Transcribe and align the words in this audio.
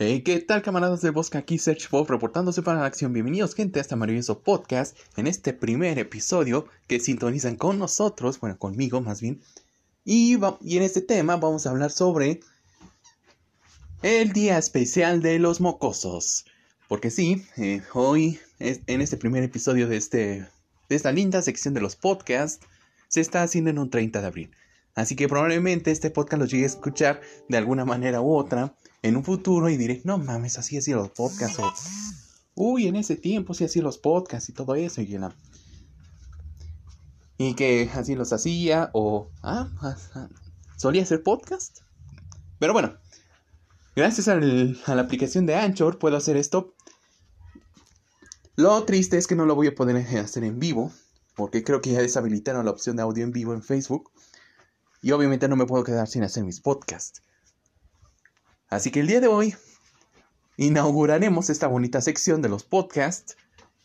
Hey, 0.00 0.22
¿qué 0.22 0.38
tal 0.38 0.62
camaradas 0.62 1.00
del 1.00 1.10
bosque? 1.10 1.38
Aquí 1.38 1.58
Search 1.58 1.90
Bob 1.90 2.08
reportándose 2.08 2.62
para 2.62 2.78
la 2.78 2.86
acción. 2.86 3.12
Bienvenidos 3.12 3.56
gente 3.56 3.80
a 3.80 3.82
este 3.82 3.96
maravilloso 3.96 4.44
podcast 4.44 4.96
en 5.16 5.26
este 5.26 5.52
primer 5.52 5.98
episodio 5.98 6.66
que 6.86 7.00
sintonizan 7.00 7.56
con 7.56 7.80
nosotros, 7.80 8.38
bueno, 8.38 8.56
conmigo 8.60 9.00
más 9.00 9.20
bien. 9.20 9.42
Y, 10.04 10.38
y 10.60 10.76
en 10.76 10.82
este 10.84 11.00
tema 11.00 11.36
vamos 11.36 11.66
a 11.66 11.70
hablar 11.70 11.90
sobre 11.90 12.38
el 14.02 14.32
día 14.32 14.56
especial 14.56 15.20
de 15.20 15.40
los 15.40 15.60
mocosos. 15.60 16.44
Porque 16.86 17.10
sí, 17.10 17.44
eh, 17.56 17.82
hoy 17.92 18.38
en 18.60 19.00
este 19.00 19.16
primer 19.16 19.42
episodio 19.42 19.88
de, 19.88 19.96
este, 19.96 20.46
de 20.88 20.94
esta 20.94 21.10
linda 21.10 21.42
sección 21.42 21.74
de 21.74 21.80
los 21.80 21.96
podcasts 21.96 22.64
se 23.08 23.20
está 23.20 23.42
haciendo 23.42 23.70
en 23.70 23.80
un 23.80 23.90
30 23.90 24.20
de 24.20 24.26
abril. 24.28 24.50
Así 24.98 25.14
que 25.14 25.28
probablemente 25.28 25.92
este 25.92 26.10
podcast 26.10 26.40
lo 26.40 26.46
llegue 26.46 26.64
a 26.64 26.66
escuchar 26.66 27.20
de 27.48 27.56
alguna 27.56 27.84
manera 27.84 28.20
u 28.20 28.34
otra 28.34 28.74
en 29.00 29.16
un 29.16 29.22
futuro 29.22 29.68
y 29.68 29.76
diré, 29.76 30.00
no 30.02 30.18
mames, 30.18 30.58
así 30.58 30.76
hacía 30.76 30.96
los 30.96 31.10
podcasts. 31.10 31.60
O, 31.60 31.72
uy, 32.56 32.88
en 32.88 32.96
ese 32.96 33.14
tiempo 33.14 33.54
sí 33.54 33.62
hacía 33.62 33.80
los 33.80 33.96
podcasts 33.96 34.48
y 34.48 34.54
todo 34.54 34.74
eso. 34.74 35.00
Y, 35.00 35.16
y 37.38 37.54
que 37.54 37.88
así 37.94 38.16
los 38.16 38.32
hacía. 38.32 38.90
O, 38.92 39.30
ah, 39.40 39.70
ah, 39.82 39.96
ah 40.16 40.28
solía 40.76 41.04
hacer 41.04 41.22
podcast. 41.22 41.78
Pero 42.58 42.72
bueno, 42.72 42.96
gracias 43.94 44.26
a 44.26 44.34
la 44.34 45.00
aplicación 45.00 45.46
de 45.46 45.54
Anchor 45.54 46.00
puedo 46.00 46.16
hacer 46.16 46.36
esto. 46.36 46.74
Lo 48.56 48.82
triste 48.82 49.16
es 49.16 49.28
que 49.28 49.36
no 49.36 49.46
lo 49.46 49.54
voy 49.54 49.68
a 49.68 49.76
poder 49.76 49.96
hacer 50.18 50.42
en 50.42 50.58
vivo. 50.58 50.90
Porque 51.36 51.62
creo 51.62 51.80
que 51.80 51.92
ya 51.92 52.00
deshabilitaron 52.00 52.64
la 52.64 52.72
opción 52.72 52.96
de 52.96 53.02
audio 53.02 53.22
en 53.22 53.30
vivo 53.30 53.54
en 53.54 53.62
Facebook. 53.62 54.10
Y 55.02 55.12
obviamente 55.12 55.48
no 55.48 55.56
me 55.56 55.66
puedo 55.66 55.84
quedar 55.84 56.08
sin 56.08 56.24
hacer 56.24 56.44
mis 56.44 56.60
podcasts. 56.60 57.22
Así 58.68 58.90
que 58.90 59.00
el 59.00 59.06
día 59.06 59.20
de 59.20 59.28
hoy 59.28 59.54
inauguraremos 60.56 61.50
esta 61.50 61.66
bonita 61.68 62.00
sección 62.00 62.42
de 62.42 62.48
los 62.48 62.64
podcasts 62.64 63.36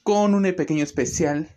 con 0.03 0.33
un 0.33 0.43
pequeño 0.55 0.83
especial 0.83 1.55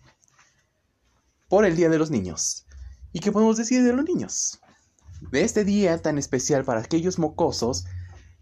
por 1.48 1.64
el 1.64 1.76
Día 1.76 1.88
de 1.88 1.98
los 1.98 2.10
Niños. 2.10 2.66
¿Y 3.12 3.20
qué 3.20 3.32
podemos 3.32 3.56
decir 3.56 3.82
de 3.82 3.92
los 3.92 4.04
niños? 4.04 4.60
De 5.30 5.42
este 5.42 5.64
día 5.64 5.96
tan 6.02 6.18
especial 6.18 6.64
para 6.64 6.80
aquellos 6.80 7.18
mocosos, 7.18 7.86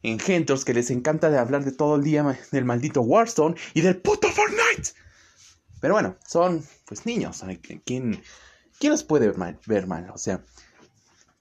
engendros 0.02 0.64
que 0.64 0.74
les 0.74 0.90
encanta 0.90 1.30
de 1.30 1.38
hablar 1.38 1.64
de 1.64 1.72
todo 1.72 1.96
el 1.96 2.02
día 2.02 2.38
del 2.50 2.64
maldito 2.64 3.00
Warzone 3.00 3.54
y 3.72 3.80
del 3.80 4.00
puto 4.00 4.28
Fortnite. 4.28 4.90
Pero 5.80 5.94
bueno, 5.94 6.16
son 6.26 6.64
pues 6.86 7.06
niños. 7.06 7.44
¿Quién, 7.84 8.22
quién 8.78 8.92
los 8.92 9.04
puede 9.04 9.32
ver 9.66 9.86
mal? 9.86 10.10
O 10.12 10.18
sea, 10.18 10.44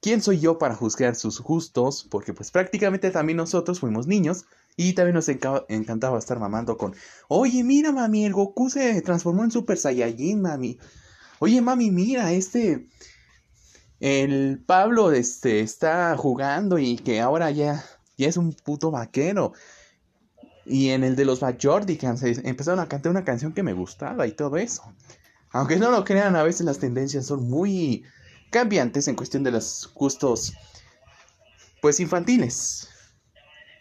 ¿Quién 0.04 0.22
soy 0.22 0.42
yo 0.42 0.58
para 0.58 0.76
juzgar 0.76 1.16
sus 1.16 1.40
gustos? 1.40 2.06
Porque 2.12 2.34
pues 2.34 2.52
prácticamente 2.52 3.09
también 3.09 3.38
nosotros 3.38 3.80
fuimos 3.80 4.06
niños 4.06 4.44
y 4.76 4.96
también 4.96 5.16
nos 5.16 5.30
encantaba 5.30 6.20
estar 6.20 6.40
mamando 6.40 6.78
con, 6.78 6.94
oye, 7.30 7.64
mira 7.64 7.94
mami, 7.94 8.26
el 8.26 8.34
Goku 8.34 8.70
se 8.70 9.02
transformó 9.02 9.46
en 9.46 9.52
Super 9.52 9.78
Saiyajin, 9.78 10.42
mami. 10.42 10.78
Oye, 11.40 11.62
mami, 11.62 11.90
mira, 11.90 12.34
este, 12.34 12.90
el 14.02 14.62
Pablo 14.66 15.14
este, 15.14 15.62
está 15.62 16.18
jugando 16.18 16.78
y 16.80 16.98
que 16.98 17.22
ahora 17.22 17.50
ya, 17.52 17.81
ya 18.18 18.28
es 18.28 18.36
un 18.36 18.52
puto 18.52 18.92
vaquero. 18.92 19.54
Y 20.66 20.90
en 20.90 21.06
el 21.06 21.16
de 21.16 21.24
los 21.24 21.40
Bajordigans 21.40 22.24
empezaron 22.24 22.81
a 22.81 22.90
cantar 22.90 23.09
una 23.09 23.24
canción 23.24 23.54
que 23.54 23.64
me 23.64 23.72
gustaba 23.72 24.28
y 24.28 24.34
todo 24.34 24.58
eso. 24.58 24.84
Aunque 25.52 25.78
no 25.78 25.92
lo 25.92 26.04
crean, 26.04 26.36
a 26.36 26.44
veces 26.44 26.66
las 26.66 26.80
tendencias 26.80 27.26
son 27.26 27.50
muy 27.50 28.04
cambiantes 28.54 29.08
en 29.08 29.16
cuestión 29.16 29.44
de 29.44 29.52
los 29.52 29.92
gustos, 29.96 30.54
pues 31.82 32.00
infantiles. 32.00 32.88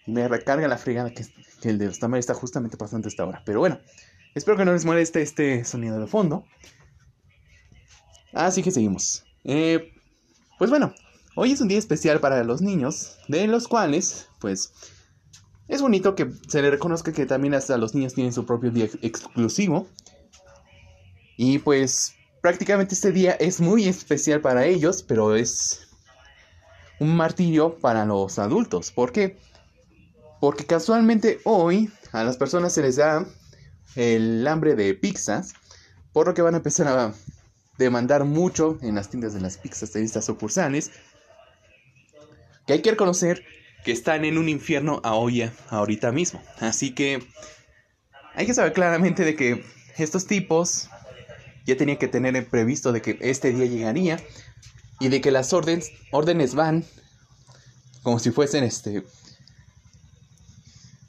Me 0.07 0.27
recarga 0.27 0.67
la 0.67 0.79
fregada 0.79 1.13
que, 1.13 1.27
el 1.63 1.79
de 1.79 1.87
los 1.87 2.01
tamales 2.01 2.25
está 2.25 2.35
justamente 2.35 2.77
pasando 2.77 3.07
esta 3.07 3.25
hora. 3.25 3.43
Pero 3.45 3.61
bueno, 3.61 3.79
espero 4.35 4.57
que 4.57 4.65
no 4.65 4.73
les 4.73 4.85
moleste 4.85 5.23
este 5.23 5.65
sonido 5.65 6.01
de 6.01 6.07
fondo. 6.09 6.45
Así 8.33 8.63
que 8.63 8.73
seguimos. 8.73 9.25
Eh, 9.45 9.93
pues 10.59 10.71
bueno, 10.71 10.95
hoy 11.37 11.53
es 11.53 11.61
un 11.61 11.69
día 11.69 11.79
especial 11.79 12.19
para 12.19 12.43
los 12.43 12.63
niños, 12.63 13.19
de 13.29 13.47
los 13.47 13.69
cuales, 13.69 14.29
pues, 14.41 14.73
es 15.69 15.83
bonito 15.83 16.15
que 16.15 16.33
se 16.49 16.63
le 16.63 16.71
reconozca 16.71 17.13
que 17.13 17.27
también 17.27 17.55
hasta 17.55 17.77
los 17.77 17.95
niños 17.95 18.15
tienen 18.15 18.33
su 18.33 18.47
propio 18.47 18.71
día 18.71 18.89
exclusivo. 19.03 19.87
Y 21.37 21.59
pues 21.59 22.15
prácticamente 22.43 22.95
este 22.95 23.13
día 23.13 23.33
es 23.33 23.61
muy 23.61 23.89
especial 23.89 24.43
para 24.43 24.67
ellos, 24.67 25.03
pero 25.03 25.35
es 25.35 25.89
un 26.99 27.17
martirio 27.17 27.79
para 27.79 28.05
los 28.05 28.39
adultos. 28.39 28.91
¿Por 28.91 29.13
qué? 29.13 29.39
Porque 30.41 30.67
casualmente 30.67 31.41
hoy 31.45 31.91
a 32.11 32.25
las 32.25 32.37
personas 32.37 32.75
se 32.75 32.83
les 32.83 32.97
da 32.97 33.25
el 33.95 34.47
hambre 34.47 34.75
de 34.75 34.93
pizzas, 34.95 35.55
por 36.13 36.27
lo 36.27 36.35
que 36.35 36.43
van 36.43 36.55
a 36.55 36.59
empezar 36.59 36.89
a 36.89 37.15
demandar 37.79 38.25
mucho 38.25 38.77
en 38.83 38.97
las 38.97 39.09
tiendas 39.09 39.35
de 39.35 39.41
las 39.41 39.57
pizzas 39.57 39.93
de 39.93 40.03
estas 40.03 40.25
sucursales, 40.25 40.91
que 42.67 42.75
hay 42.75 42.83
que 42.83 42.91
reconocer 42.91 43.45
que 43.85 43.93
están 43.93 44.25
en 44.25 44.37
un 44.37 44.49
infierno 44.49 45.01
a 45.05 45.15
olla 45.15 45.53
ahorita 45.71 46.13
mismo. 46.13 46.43
Así 46.61 46.95
que 46.95 47.25
hay 48.35 48.47
que 48.47 48.55
saber 48.55 48.73
claramente 48.73 49.25
de 49.25 49.37
que 49.37 49.65
estos 49.97 50.27
tipos 50.27 50.89
ya 51.67 51.77
tenía 51.77 51.99
que 51.99 52.09
tener 52.09 52.47
previsto 52.49 52.93
de 52.93 53.03
que 53.03 53.19
este 53.21 53.53
día 53.53 53.67
llegaría 53.67 54.21
y 55.01 55.09
de 55.09 55.21
que 55.21 55.31
las 55.31 55.53
órdenes, 55.53 55.91
órdenes 56.11 56.55
van 56.55 56.85
como 58.03 58.19
si 58.19 58.31
fuesen 58.31 58.65
este 58.65 59.05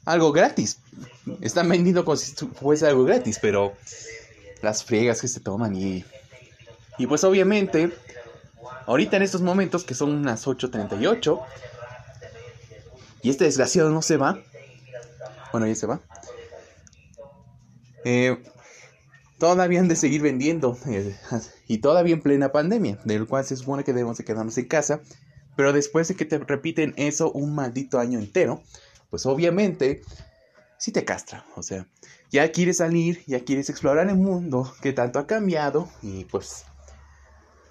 algo 0.04 0.32
gratis. 0.32 0.78
Están 1.40 1.68
vendiendo 1.68 2.04
como 2.04 2.16
si 2.16 2.34
fuese 2.46 2.86
algo 2.86 3.04
gratis, 3.04 3.38
pero 3.40 3.74
las 4.62 4.84
friegas 4.84 5.20
que 5.20 5.28
se 5.28 5.40
toman 5.40 5.74
y 5.74 6.04
y 6.98 7.06
pues 7.06 7.24
obviamente 7.24 7.92
ahorita 8.86 9.16
en 9.16 9.22
estos 9.22 9.42
momentos 9.42 9.84
que 9.84 9.94
son 9.94 10.10
unas 10.10 10.46
8:38 10.46 11.40
y 13.22 13.30
este 13.30 13.44
desgraciado 13.44 13.90
no 13.90 14.02
se 14.02 14.16
va. 14.16 14.38
Bueno, 15.50 15.66
ya 15.66 15.74
se 15.74 15.86
va. 15.86 16.00
Eh, 18.04 18.36
todavía 19.44 19.80
han 19.80 19.88
de 19.88 19.96
seguir 19.96 20.22
vendiendo 20.22 20.78
eh, 20.86 21.14
y 21.68 21.78
todavía 21.78 22.14
en 22.14 22.22
plena 22.22 22.50
pandemia, 22.50 22.98
del 23.04 23.26
cual 23.26 23.44
se 23.44 23.56
supone 23.56 23.84
que 23.84 23.92
debemos 23.92 24.16
de 24.16 24.24
quedarnos 24.24 24.56
en 24.56 24.64
casa, 24.64 25.02
pero 25.54 25.74
después 25.74 26.08
de 26.08 26.14
que 26.14 26.24
te 26.24 26.38
repiten 26.38 26.94
eso 26.96 27.30
un 27.30 27.54
maldito 27.54 27.98
año 27.98 28.18
entero, 28.18 28.62
pues 29.10 29.26
obviamente 29.26 30.00
sí 30.78 30.92
te 30.92 31.04
castra, 31.04 31.44
o 31.56 31.62
sea, 31.62 31.86
ya 32.30 32.50
quieres 32.52 32.78
salir, 32.78 33.22
ya 33.26 33.40
quieres 33.40 33.68
explorar 33.68 34.08
el 34.08 34.16
mundo 34.16 34.72
que 34.80 34.94
tanto 34.94 35.18
ha 35.18 35.26
cambiado 35.26 35.90
y 36.00 36.24
pues 36.24 36.64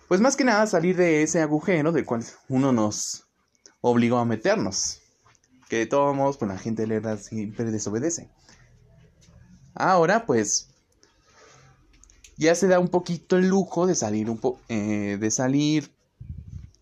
pues 0.08 0.22
más 0.22 0.36
que 0.36 0.44
nada 0.44 0.68
salir 0.68 0.96
de 0.96 1.24
ese 1.24 1.42
agujero 1.42 1.92
del 1.92 2.06
cual 2.06 2.24
uno 2.48 2.72
nos 2.72 3.26
obligó 3.82 4.20
a 4.20 4.26
meternos. 4.26 5.02
Que 5.70 5.78
de 5.78 5.86
todos 5.88 6.16
modos, 6.16 6.38
pues 6.38 6.52
la 6.52 6.60
gente 6.60 6.86
le 6.86 7.02
da 7.02 7.18
siempre 7.18 7.72
desobedece. 7.72 8.30
Ahora, 9.74 10.28
pues, 10.28 10.73
ya 12.38 12.56
se 12.56 12.68
da 12.68 12.80
un 12.80 12.88
poquito 12.88 13.38
el 13.38 13.48
lujo 13.48 13.88
de 13.88 13.96
salir 13.96 14.30
un 14.30 14.38
po 14.38 14.60
eh, 14.70 15.18
de 15.20 15.32
salir 15.32 15.92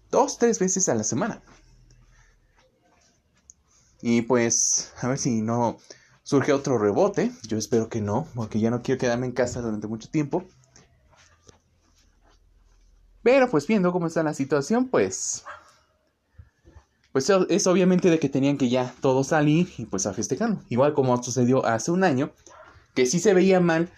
dos, 0.10 0.38
tres 0.38 0.60
veces 0.60 0.90
a 0.90 0.96
la 0.96 1.04
semana. 1.04 1.42
Y 4.02 4.24
pues, 4.24 4.92
a 5.02 5.08
ver 5.08 5.18
si 5.18 5.42
no 5.42 5.78
surge 6.24 6.54
otro 6.54 6.78
rebote. 6.78 7.32
Yo 7.48 7.58
espero 7.58 7.90
que 7.90 8.02
no, 8.02 8.28
porque 8.36 8.60
ya 8.60 8.70
no 8.70 8.82
quiero 8.82 9.00
quedarme 9.00 9.28
en 9.28 9.32
casa 9.32 9.62
durante 9.62 9.88
mucho 9.88 10.10
tiempo. 10.10 10.44
Pero 13.24 13.50
pues 13.50 13.68
viendo 13.68 13.92
cómo 13.92 14.08
está 14.08 14.24
la 14.24 14.34
situación, 14.34 14.88
pues... 14.88 15.44
Pues 17.12 17.30
es 17.50 17.68
obviamente 17.68 18.10
de 18.10 18.20
que 18.20 18.30
tenían 18.30 18.58
que 18.58 18.70
ya 18.70 18.96
todos 19.02 19.28
salir 19.28 19.70
y 19.78 19.86
pues 19.86 20.06
a 20.06 20.14
festejar. 20.14 20.58
Igual 20.70 20.94
como 20.94 21.22
sucedió 21.22 21.66
hace 21.66 21.92
un 21.92 22.06
año, 22.06 22.32
que 22.96 23.06
sí 23.06 23.20
se 23.20 23.34
veía 23.34 23.60
mal 23.60 23.92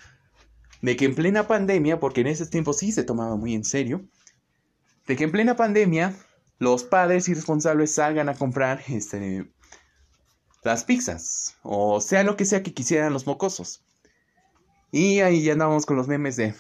de 0.83 0.97
que 0.97 1.06
en 1.06 1.15
plena 1.15 1.47
pandemia, 1.47 2.00
porque 2.01 2.21
en 2.21 2.27
ese 2.27 2.45
tiempo 2.45 2.74
sí 2.74 2.91
se 2.91 3.06
tomaba 3.06 3.38
muy 3.38 3.56
en 3.56 3.63
serio, 3.63 4.06
de 5.07 5.15
que 5.15 5.24
en 5.24 5.31
plena 5.31 5.56
pandemia 5.56 6.13
los 6.59 6.83
padres 6.83 7.30
irresponsables 7.30 7.95
salgan 7.95 8.27
a 8.27 8.35
comprar 8.35 8.83
este, 8.89 9.50
las 10.62 10.83
pizzas, 10.83 11.56
o 11.63 12.01
sea 12.01 12.24
lo 12.24 12.35
que 12.35 12.44
sea 12.44 12.63
que 12.63 12.74
quisieran 12.74 13.13
los 13.13 13.25
mocosos. 13.25 13.81
Y 14.91 15.21
ahí 15.21 15.41
ya 15.41 15.53
andábamos 15.53 15.85
con 15.85 15.95
los 15.95 16.09
memes 16.09 16.35
de 16.35 16.53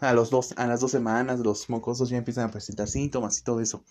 a 0.00 0.12
las 0.12 0.30
dos 0.30 0.90
semanas 0.90 1.40
los 1.40 1.68
mocosos 1.70 2.10
ya 2.10 2.18
empiezan 2.18 2.48
a 2.48 2.50
presentar 2.50 2.88
síntomas 2.88 3.38
y 3.38 3.42
todo 3.42 3.60
eso. 3.60 3.82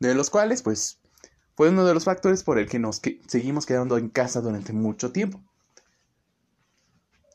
De 0.00 0.14
los 0.14 0.30
cuales, 0.30 0.62
pues, 0.62 0.98
fue 1.56 1.68
uno 1.68 1.84
de 1.84 1.94
los 1.94 2.04
factores 2.04 2.42
por 2.42 2.58
el 2.58 2.68
que 2.68 2.78
nos 2.80 3.00
seguimos 3.28 3.66
quedando 3.66 3.98
en 3.98 4.08
casa 4.08 4.40
durante 4.40 4.72
mucho 4.72 5.12
tiempo. 5.12 5.40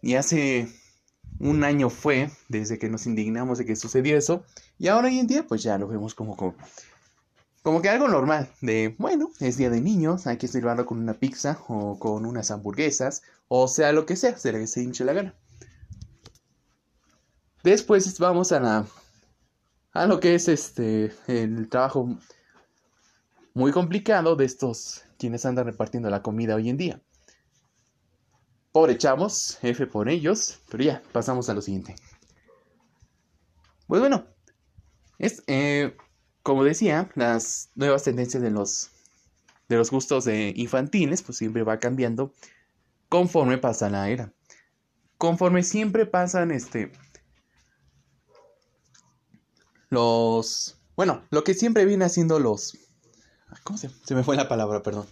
Y 0.06 0.13
hace 0.13 0.68
un 1.40 1.63
año 1.63 1.90
fue 1.90 2.30
desde 2.48 2.78
que 2.78 2.90
nos 2.90 3.07
indignamos 3.07 3.57
de 3.57 3.66
que 3.66 3.75
sucedió 3.75 4.16
eso. 4.16 4.44
Y 4.78 4.88
ahora 4.88 5.07
hoy 5.07 5.18
en 5.18 5.25
día 5.25 5.48
pues 5.48 5.63
ya 5.63 5.80
lo 5.80 5.88
vemos 5.88 6.13
como, 6.13 6.38
como 7.63 7.81
que 7.81 7.90
algo 7.90 8.07
normal, 8.07 8.48
de, 8.62 8.94
bueno, 9.00 9.31
es 9.40 9.57
día 9.57 9.72
de 9.72 9.81
niños, 9.81 10.28
hay 10.28 10.38
que 10.38 10.48
celebrarlo 10.48 10.86
con 10.86 11.00
una 11.00 11.16
pizza 11.16 11.57
o 11.69 11.98
con 11.98 12.28
unas 12.28 12.52
hamburguesas, 12.52 13.24
o 13.48 13.68
sea, 13.68 13.94
lo 13.94 14.06
que 14.06 14.16
sea, 14.16 14.38
se 14.38 14.52
le 14.52 14.68
se 14.68 14.84
hinche 14.84 15.06
la 15.06 15.13
gana. 15.13 15.34
Después 17.63 18.19
vamos 18.19 18.52
a 18.52 18.60
la, 18.60 18.86
a 19.92 20.06
lo 20.06 20.19
que 20.19 20.36
es 20.36 20.48
este, 20.48 21.16
el 21.25 21.68
trabajo 21.68 22.16
muy 23.56 23.72
complicado 23.72 24.36
de 24.36 24.46
estos 24.46 25.02
quienes 25.18 25.48
andan 25.48 25.66
repartiendo 25.66 26.12
la 26.12 26.22
comida 26.22 26.54
hoy 26.54 26.69
en 26.69 26.78
día. 26.78 27.02
Pobre 28.75 28.98
chavos, 28.98 29.57
F 29.62 29.88
por 29.88 30.10
ellos, 30.10 30.60
pero 30.69 30.83
ya, 30.83 31.01
pasamos 31.13 31.48
a 31.48 31.54
lo 31.54 31.62
siguiente. 31.62 31.95
Pues 33.88 34.01
bueno, 34.01 34.25
es, 35.18 35.44
eh, 35.48 35.95
como 36.44 36.66
decía, 36.66 37.10
las 37.16 37.69
nuevas 37.75 38.04
tendencias 38.04 38.44
de 38.44 38.51
los, 38.51 38.92
de 39.69 39.77
los 39.77 39.92
gustos 39.92 40.27
infantiles, 40.27 41.22
pues 41.22 41.38
siempre 41.38 41.63
va 41.63 41.80
cambiando 41.80 42.33
conforme 43.07 43.57
pasa 43.57 43.89
la 43.89 44.10
era. 44.10 44.33
Conforme 45.18 45.63
siempre 45.63 46.06
pasan, 46.06 46.51
este, 46.51 46.92
los, 49.88 50.81
bueno, 50.98 51.24
lo 51.30 51.45
que 51.45 51.54
siempre 51.54 51.86
viene 51.86 52.04
haciendo 52.04 52.39
los, 52.39 52.78
¿cómo 53.63 53.78
se, 53.78 53.89
se 54.04 54.16
me 54.16 54.24
fue 54.25 54.36
la 54.36 54.50
palabra, 54.50 54.83
perdón? 54.83 55.07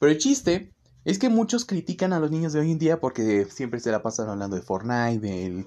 Pero 0.00 0.10
el 0.10 0.18
chiste 0.18 0.75
es 1.06 1.20
que 1.20 1.28
muchos 1.28 1.64
critican 1.64 2.12
a 2.12 2.18
los 2.18 2.32
niños 2.32 2.52
de 2.52 2.58
hoy 2.58 2.72
en 2.72 2.80
día 2.80 2.98
porque 2.98 3.44
siempre 3.44 3.78
se 3.78 3.92
la 3.92 4.02
pasan 4.02 4.28
hablando 4.28 4.56
de 4.56 4.62
Fortnite, 4.62 5.20
del 5.20 5.64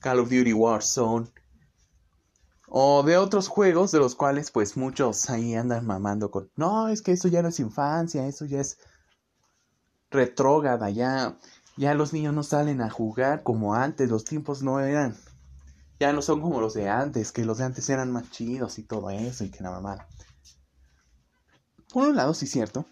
Call 0.00 0.18
of 0.18 0.30
Duty 0.30 0.54
Warzone 0.54 1.28
o 2.68 3.02
de 3.02 3.18
otros 3.18 3.48
juegos 3.48 3.92
de 3.92 3.98
los 3.98 4.14
cuales 4.14 4.50
pues 4.50 4.78
muchos 4.78 5.28
ahí 5.28 5.54
andan 5.54 5.84
mamando 5.84 6.30
con, 6.30 6.50
no, 6.56 6.88
es 6.88 7.02
que 7.02 7.12
eso 7.12 7.28
ya 7.28 7.42
no 7.42 7.50
es 7.50 7.60
infancia, 7.60 8.26
eso 8.26 8.46
ya 8.46 8.60
es 8.60 8.78
retrógrada, 10.10 10.88
ya 10.88 11.38
ya 11.76 11.92
los 11.92 12.14
niños 12.14 12.32
no 12.32 12.42
salen 12.42 12.80
a 12.80 12.88
jugar 12.88 13.42
como 13.42 13.74
antes, 13.74 14.08
los 14.08 14.24
tiempos 14.24 14.62
no 14.62 14.80
eran 14.80 15.14
ya 16.00 16.14
no 16.14 16.22
son 16.22 16.40
como 16.40 16.62
los 16.62 16.72
de 16.72 16.88
antes, 16.88 17.30
que 17.30 17.44
los 17.44 17.58
de 17.58 17.64
antes 17.64 17.90
eran 17.90 18.10
más 18.10 18.30
chidos 18.30 18.78
y 18.78 18.84
todo 18.84 19.10
eso 19.10 19.44
y 19.44 19.50
que 19.50 19.62
la 19.62 19.70
mamada. 19.70 20.08
Por 21.92 22.08
un 22.08 22.16
lado 22.16 22.32
sí 22.32 22.46
es 22.46 22.52
cierto 22.52 22.86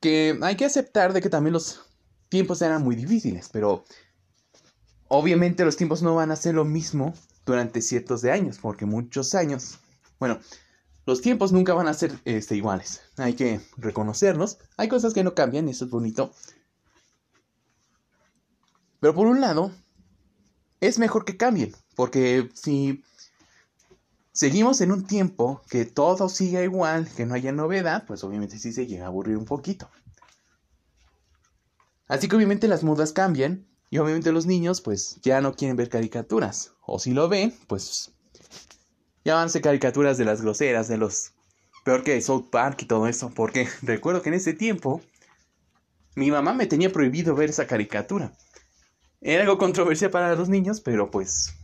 que 0.00 0.38
hay 0.42 0.56
que 0.56 0.64
aceptar 0.64 1.12
de 1.12 1.20
que 1.20 1.30
también 1.30 1.54
los 1.54 1.82
tiempos 2.28 2.62
eran 2.62 2.82
muy 2.82 2.96
difíciles, 2.96 3.48
pero 3.52 3.84
Obviamente 5.08 5.64
los 5.64 5.76
tiempos 5.76 6.02
no 6.02 6.14
van 6.14 6.30
a 6.30 6.36
ser 6.36 6.54
lo 6.54 6.64
mismo 6.64 7.14
durante 7.44 7.80
ciertos 7.80 8.22
de 8.22 8.32
años, 8.32 8.58
porque 8.60 8.86
muchos 8.86 9.34
años, 9.34 9.78
bueno, 10.18 10.40
los 11.06 11.20
tiempos 11.20 11.52
nunca 11.52 11.74
van 11.74 11.86
a 11.86 11.94
ser 11.94 12.18
este, 12.24 12.56
iguales. 12.56 13.02
Hay 13.16 13.34
que 13.34 13.60
reconocerlos. 13.76 14.58
Hay 14.76 14.88
cosas 14.88 15.14
que 15.14 15.22
no 15.22 15.34
cambian 15.34 15.68
y 15.68 15.70
eso 15.70 15.84
es 15.84 15.90
bonito. 15.92 16.32
Pero 18.98 19.14
por 19.14 19.28
un 19.28 19.40
lado, 19.40 19.70
es 20.80 20.98
mejor 20.98 21.24
que 21.24 21.36
cambien, 21.36 21.72
porque 21.94 22.50
si 22.54 23.04
seguimos 24.36 24.82
en 24.82 24.92
un 24.92 25.06
tiempo 25.06 25.62
que 25.70 25.86
todo 25.86 26.28
siga 26.28 26.62
igual, 26.62 27.08
que 27.16 27.24
no 27.24 27.34
haya 27.34 27.52
novedad, 27.52 28.04
pues 28.06 28.22
obviamente 28.22 28.58
sí 28.58 28.70
se 28.70 28.86
llega 28.86 29.06
a 29.06 29.08
aburrir 29.08 29.38
un 29.38 29.46
poquito. 29.46 29.88
Así 32.06 32.28
que 32.28 32.36
obviamente 32.36 32.68
las 32.68 32.84
modas 32.84 33.12
cambian 33.12 33.66
y 33.88 33.96
obviamente 33.96 34.32
los 34.32 34.44
niños 34.44 34.82
pues 34.82 35.18
ya 35.22 35.40
no 35.40 35.54
quieren 35.54 35.78
ver 35.78 35.88
caricaturas. 35.88 36.74
O 36.84 36.98
si 36.98 37.12
lo 37.12 37.30
ven, 37.30 37.54
pues 37.66 38.12
ya 39.24 39.36
van 39.36 39.46
a 39.46 39.48
ser 39.48 39.62
caricaturas 39.62 40.18
de 40.18 40.26
las 40.26 40.42
groseras, 40.42 40.86
de 40.86 40.98
los... 40.98 41.32
Peor 41.84 42.02
que 42.04 42.20
South 42.20 42.50
Park 42.50 42.82
y 42.82 42.86
todo 42.86 43.06
eso. 43.06 43.32
Porque 43.34 43.66
recuerdo 43.82 44.20
que 44.20 44.28
en 44.28 44.34
ese 44.34 44.52
tiempo 44.52 45.00
mi 46.14 46.30
mamá 46.30 46.52
me 46.52 46.66
tenía 46.66 46.92
prohibido 46.92 47.34
ver 47.34 47.48
esa 47.48 47.66
caricatura. 47.66 48.32
Era 49.22 49.42
algo 49.42 49.56
controversial 49.56 50.10
para 50.10 50.34
los 50.36 50.50
niños, 50.50 50.82
pero 50.82 51.10
pues... 51.10 51.54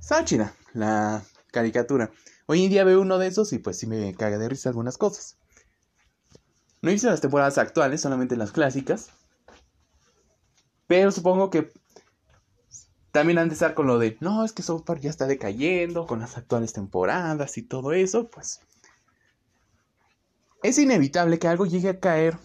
Estaba 0.00 0.24
chida 0.24 0.54
la 0.72 1.22
caricatura. 1.56 2.10
Hoy 2.44 2.64
en 2.64 2.70
día 2.70 2.84
veo 2.84 3.00
uno 3.00 3.16
de 3.18 3.28
esos 3.28 3.52
y 3.54 3.58
pues 3.58 3.78
sí 3.78 3.86
me 3.86 4.14
caga 4.14 4.36
de 4.36 4.48
risa 4.48 4.68
algunas 4.68 4.98
cosas. 4.98 5.38
No 6.82 6.90
hice 6.90 7.06
las 7.06 7.22
temporadas 7.22 7.56
actuales, 7.56 8.02
solamente 8.02 8.36
las 8.36 8.52
clásicas. 8.52 9.08
Pero 10.86 11.10
supongo 11.10 11.48
que 11.48 11.72
también 13.10 13.38
han 13.38 13.48
de 13.48 13.54
estar 13.54 13.72
con 13.72 13.86
lo 13.86 13.98
de, 13.98 14.18
no, 14.20 14.44
es 14.44 14.52
que 14.52 14.62
South 14.62 14.84
ya 15.00 15.08
está 15.08 15.26
decayendo 15.26 16.06
con 16.06 16.20
las 16.20 16.36
actuales 16.36 16.74
temporadas 16.74 17.56
y 17.56 17.62
todo 17.62 17.94
eso, 17.94 18.28
pues 18.28 18.60
es 20.62 20.78
inevitable 20.78 21.38
que 21.38 21.48
algo 21.48 21.64
llegue 21.64 21.88
a 21.88 22.00
caer, 22.00 22.36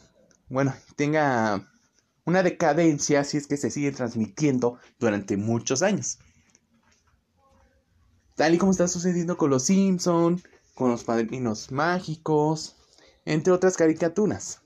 bueno, 0.48 0.74
tenga 0.96 1.70
una 2.24 2.44
decadencia 2.44 3.26
si 3.26 3.36
es 3.36 3.48
que 3.48 3.58
se 3.58 3.70
sigue 3.70 3.92
transmitiendo 3.92 4.80
durante 5.00 5.36
muchos 5.36 5.82
años. 5.82 6.20
Tal 8.36 8.56
y 8.56 8.58
como 8.58 8.72
está 8.72 8.88
sucediendo 8.88 9.38
con 9.38 9.50
los 9.50 9.64
Simpson, 9.64 10.42
con 10.74 10.92
los 10.92 11.04
Padrinos 11.04 11.72
Mágicos, 11.72 12.76
entre 13.26 13.54
otras 13.54 13.78
caricaturas. 13.78 14.62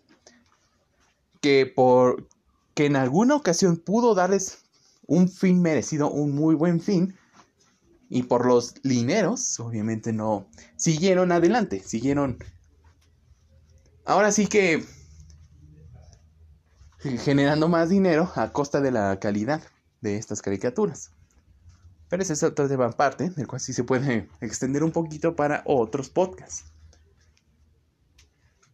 Que 1.42 1.66
por 1.66 2.28
que 2.74 2.86
en 2.86 2.96
alguna 2.98 3.36
ocasión 3.36 3.78
pudo 3.78 4.16
darles 4.16 4.60
un 5.08 5.30
fin 5.30 5.62
merecido, 5.62 6.12
un 6.12 6.36
muy 6.36 6.56
buen 6.56 6.82
fin, 6.82 7.16
y 8.10 8.24
por 8.24 8.46
los 8.46 8.76
lineros, 8.84 9.60
obviamente 9.60 10.14
no 10.14 10.48
siguieron 10.76 11.32
adelante, 11.32 11.82
siguieron... 11.84 12.38
Ahora 14.06 14.32
sí 14.32 14.48
que 14.48 14.86
generando 17.24 17.68
más 17.68 17.90
dinero 17.90 18.32
a 18.36 18.52
costa 18.52 18.82
de 18.82 18.92
la 18.92 19.20
calidad 19.20 19.62
de 20.02 20.18
estas 20.18 20.42
caricaturas. 20.42 21.12
Pero 22.10 22.22
ese 22.22 22.34
es 22.34 22.44
otro 22.44 22.68
tema 22.68 22.86
aparte, 22.86 23.30
del 23.30 23.48
cual 23.48 23.60
sí 23.60 23.74
se 23.74 23.84
puede 23.84 24.30
extender 24.42 24.84
un 24.84 24.92
poquito 24.92 25.36
para 25.36 25.64
otros 25.66 26.10
podcasts. 26.10 26.66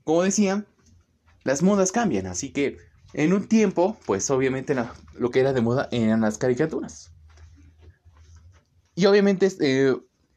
Como 0.04 0.24
decía, 0.24 0.66
las 1.44 1.63
modas 1.63 1.92
cambian, 1.92 2.28
así 2.28 2.51
que 2.51 2.78
en 3.13 3.33
un 3.33 3.48
tiempo, 3.48 3.98
pues 4.06 4.30
obviamente 4.30 4.75
lo 5.13 5.31
que 5.31 5.39
era 5.39 5.54
de 5.54 5.62
moda 5.62 5.88
eran 5.92 6.22
las 6.22 6.38
caricaturas. 6.38 7.12
Y 8.95 9.06
obviamente 9.06 9.51
eh, 9.60 9.95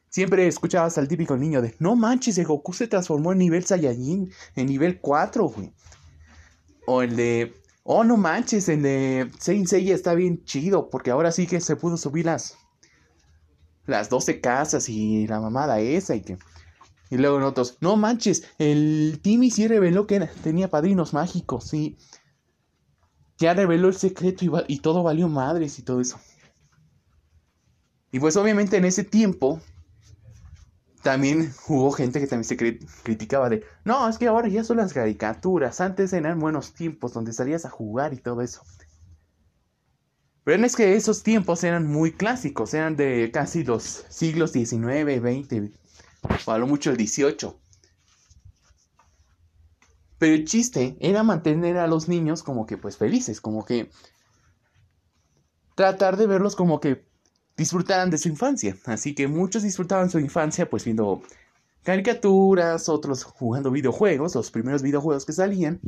siempre 0.09 0.47
escuchabas 0.47 0.97
al 0.97 1.07
típico 1.07 1.35
niño 1.35 1.61
de, 1.61 1.75
no 1.79 1.95
manches, 1.95 2.37
el 2.37 2.45
Goku 2.45 2.73
se 2.73 2.87
transformó 2.87 3.31
en 3.31 3.39
nivel 3.39 3.65
Saiyajin, 3.65 4.31
en 4.55 4.65
nivel 4.65 4.99
4, 4.99 5.45
güey. 5.45 5.73
O 6.87 7.01
el 7.01 7.15
de, 7.15 7.53
oh, 7.83 8.03
no 8.03 8.17
manches, 8.17 8.69
el 8.69 8.81
de 8.81 9.29
Saint 9.39 9.67
Seiya 9.67 9.95
está 9.95 10.13
bien 10.13 10.43
chido, 10.45 10.89
porque 10.89 11.11
ahora 11.11 11.31
sí 11.31 11.47
que 11.47 11.59
se 11.59 11.75
pudo 11.75 11.97
subir 11.97 12.25
las, 12.25 12.57
las 13.85 14.09
12 14.09 14.41
casas 14.41 14.89
y 14.89 15.27
la 15.27 15.39
mamada 15.39 15.79
esa 15.79 16.15
y 16.15 16.21
que... 16.21 16.37
Y 17.11 17.17
luego 17.17 17.37
en 17.37 17.43
otros, 17.43 17.77
no 17.81 17.97
manches, 17.97 18.43
el 18.57 19.19
Timmy 19.21 19.51
sí 19.51 19.67
reveló 19.67 20.07
que 20.07 20.19
tenía 20.43 20.69
padrinos 20.71 21.13
mágicos, 21.13 21.65
sí 21.65 21.97
ya 23.37 23.53
reveló 23.53 23.89
el 23.89 23.95
secreto 23.95 24.45
y, 24.67 24.79
todo 24.79 25.03
valió 25.03 25.27
madres 25.27 25.79
y 25.79 25.83
todo 25.83 26.01
eso. 26.01 26.19
Y 28.11 28.19
pues 28.19 28.37
obviamente 28.37 28.77
en 28.77 28.85
ese 28.85 29.03
tiempo 29.03 29.59
también 31.01 31.53
hubo 31.67 31.91
gente 31.91 32.19
que 32.19 32.27
también 32.27 32.45
se 32.45 32.57
criticaba 33.03 33.49
de, 33.49 33.63
no, 33.83 34.07
es 34.07 34.17
que 34.17 34.27
ahora 34.27 34.47
ya 34.47 34.63
son 34.63 34.77
las 34.77 34.93
caricaturas, 34.93 35.81
antes 35.81 36.13
eran 36.13 36.39
buenos 36.39 36.73
tiempos 36.73 37.13
donde 37.13 37.33
salías 37.33 37.65
a 37.65 37.69
jugar 37.69 38.13
y 38.13 38.17
todo 38.17 38.41
eso. 38.41 38.63
Pero 40.45 40.63
es 40.63 40.75
que 40.75 40.95
esos 40.95 41.23
tiempos 41.23 41.63
eran 41.63 41.87
muy 41.87 42.11
clásicos, 42.11 42.75
eran 42.75 42.95
de 42.95 43.31
casi 43.33 43.63
los 43.63 44.05
siglos 44.09 44.51
XIX, 44.51 45.19
XX, 45.19 45.71
o 46.45 46.51
a 46.51 46.57
lo 46.59 46.67
mucho 46.67 46.91
el 46.91 46.97
XVIII. 46.97 47.51
Pero 50.19 50.35
el 50.35 50.45
chiste 50.45 50.97
era 50.99 51.23
mantener 51.23 51.77
a 51.77 51.87
los 51.87 52.07
niños 52.07 52.43
como 52.43 52.67
que 52.67 52.77
pues 52.77 52.95
felices, 52.95 53.41
como 53.41 53.65
que 53.65 53.89
tratar 55.73 56.15
de 56.15 56.27
verlos 56.27 56.55
como 56.55 56.79
que 56.79 57.03
disfrutaran 57.57 58.11
de 58.11 58.19
su 58.19 58.29
infancia. 58.29 58.77
Así 58.85 59.15
que 59.15 59.27
muchos 59.27 59.63
disfrutaban 59.63 60.11
su 60.11 60.19
infancia 60.19 60.69
pues 60.69 60.85
viendo 60.85 61.23
caricaturas, 61.81 62.87
otros 62.87 63.23
jugando 63.23 63.71
videojuegos, 63.71 64.35
los 64.35 64.51
primeros 64.51 64.83
videojuegos 64.83 65.25
que 65.25 65.33
salían. 65.33 65.79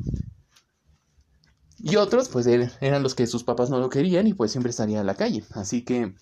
Y 1.79 1.95
otros 1.95 2.29
pues 2.29 2.47
er-, 2.47 2.71
eran 2.81 3.03
los 3.03 3.15
que 3.15 3.27
sus 3.27 3.43
papás 3.43 3.69
no 3.69 3.79
lo 3.79 3.89
querían 3.89 4.27
y 4.27 4.33
pues 4.33 4.51
siempre 4.51 4.73
salían 4.73 5.01
a 5.01 5.03
la 5.03 5.15
calle. 5.15 5.43
Así 5.51 5.83
que 5.83 6.15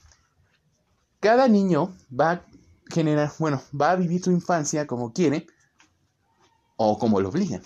cada 1.19 1.47
niño 1.47 1.95
va 2.17 2.31
a 2.31 2.45
generar, 2.89 3.31
bueno, 3.39 3.62
va 3.79 3.91
a 3.91 3.95
vivir 3.95 4.24
su 4.24 4.31
infancia 4.31 4.85
como 4.85 5.13
quiere 5.13 5.47
o 6.77 6.97
como 7.00 7.19
lo 7.19 7.29
obligan. 7.29 7.62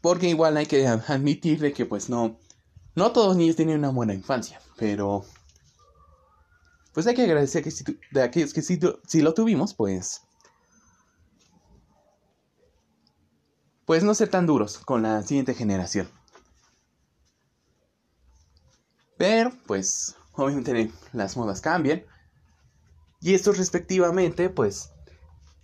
Porque 0.00 0.28
igual 0.28 0.56
hay 0.56 0.66
que 0.66 0.86
admitirle 0.86 1.72
que 1.72 1.86
pues 1.86 2.10
no, 2.10 2.38
no 2.94 3.12
todos 3.12 3.28
los 3.28 3.36
niños 3.36 3.56
tienen 3.56 3.78
una 3.78 3.90
buena 3.90 4.14
infancia, 4.14 4.60
pero 4.76 5.24
pues 6.92 7.06
hay 7.06 7.14
que 7.14 7.22
agradecer 7.22 7.62
que 7.62 7.70
si 7.70 7.84
de 8.12 8.22
aquellos 8.22 8.52
que 8.52 8.62
si 8.62 9.20
lo 9.22 9.34
tuvimos, 9.34 9.74
pues 9.74 10.25
pues 13.86 14.02
no 14.02 14.14
ser 14.14 14.28
tan 14.28 14.46
duros 14.46 14.78
con 14.78 15.02
la 15.02 15.22
siguiente 15.22 15.54
generación. 15.54 16.08
Pero, 19.16 19.52
pues, 19.66 20.16
obviamente 20.32 20.90
las 21.12 21.36
modas 21.36 21.60
cambian. 21.60 22.04
Y 23.20 23.34
estos 23.34 23.56
respectivamente, 23.56 24.50
pues, 24.50 24.92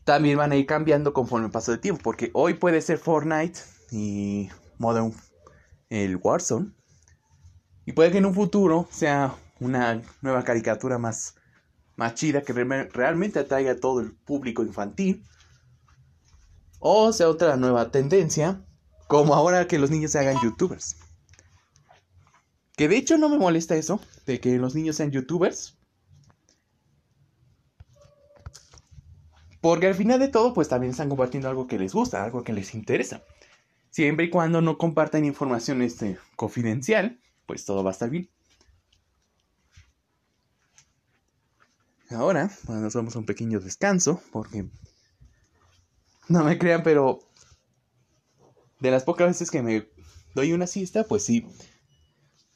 también 0.05 0.39
van 0.39 0.53
a 0.53 0.57
ir 0.57 0.67
cambiando 0.67 1.13
conforme 1.13 1.51
el 1.55 1.81
tiempo. 1.81 2.01
Porque 2.03 2.31
hoy 2.33 2.55
puede 2.55 2.81
ser 2.81 2.99
Fortnite 2.99 3.61
y 3.91 4.49
Modern 4.79 5.13
el 5.91 6.17
Warzone. 6.17 6.73
Y 7.85 7.93
puede 7.93 8.13
que 8.13 8.19
en 8.19 8.27
un 8.27 8.35
futuro 8.35 8.89
sea 8.91 9.35
una 9.61 10.01
nueva 10.23 10.45
caricatura 10.45 10.97
más, 10.97 11.35
más 11.97 12.15
chida 12.15 12.43
que 12.43 12.53
realmente 12.53 13.41
atraiga 13.41 13.73
a 13.73 13.81
todo 13.81 14.01
el 14.01 14.13
público 14.13 14.63
infantil. 14.63 15.25
O 16.85 17.13
sea 17.13 17.29
otra 17.29 17.57
nueva 17.57 17.93
tendencia, 17.93 18.67
como 19.07 19.37
ahora 19.37 19.69
que 19.69 19.79
los 19.79 19.93
niños 19.93 20.11
se 20.11 20.19
hagan 20.19 20.43
youtubers. 20.43 20.97
Que 22.77 22.89
de 22.89 22.97
hecho 22.97 23.19
no 23.19 23.29
me 23.29 23.39
molesta 23.39 23.77
eso, 23.77 24.01
de 24.27 24.41
que 24.41 24.59
los 24.59 24.75
niños 24.75 24.97
sean 24.97 25.13
youtubers. 25.13 25.79
Porque 29.61 29.87
al 29.87 29.95
final 29.95 30.19
de 30.19 30.27
todo, 30.27 30.53
pues 30.55 30.69
también 30.69 30.91
están 30.91 31.09
compartiendo 31.09 31.49
algo 31.49 31.69
que 31.69 31.79
les 31.79 31.95
gusta, 31.95 32.25
algo 32.25 32.43
que 32.43 32.53
les 32.53 32.75
interesa. 32.75 33.23
Siempre 33.91 34.25
y 34.25 34.31
cuando 34.31 34.61
no 34.61 34.77
compartan 34.77 35.25
información 35.25 35.83
este, 35.83 36.19
confidencial, 36.35 37.21
pues 37.47 37.65
todo 37.65 37.85
va 37.85 37.91
a 37.91 37.93
estar 37.93 38.11
bien. 38.11 38.29
Ahora, 42.11 42.51
pues 42.67 42.79
nos 42.81 42.93
vamos 42.93 43.15
a 43.15 43.21
un 43.21 43.25
pequeño 43.25 43.61
descanso, 43.61 44.21
porque 44.33 44.67
no 46.33 46.45
me 46.45 46.59
crean, 46.59 46.83
pero 46.83 47.21
de 48.81 48.91
las 48.91 49.05
pocas 49.05 49.29
veces 49.29 49.51
que 49.51 49.63
me 49.63 49.87
doy 50.35 50.53
una 50.53 50.67
siesta, 50.67 51.05
pues 51.05 51.25
sí, 51.25 51.47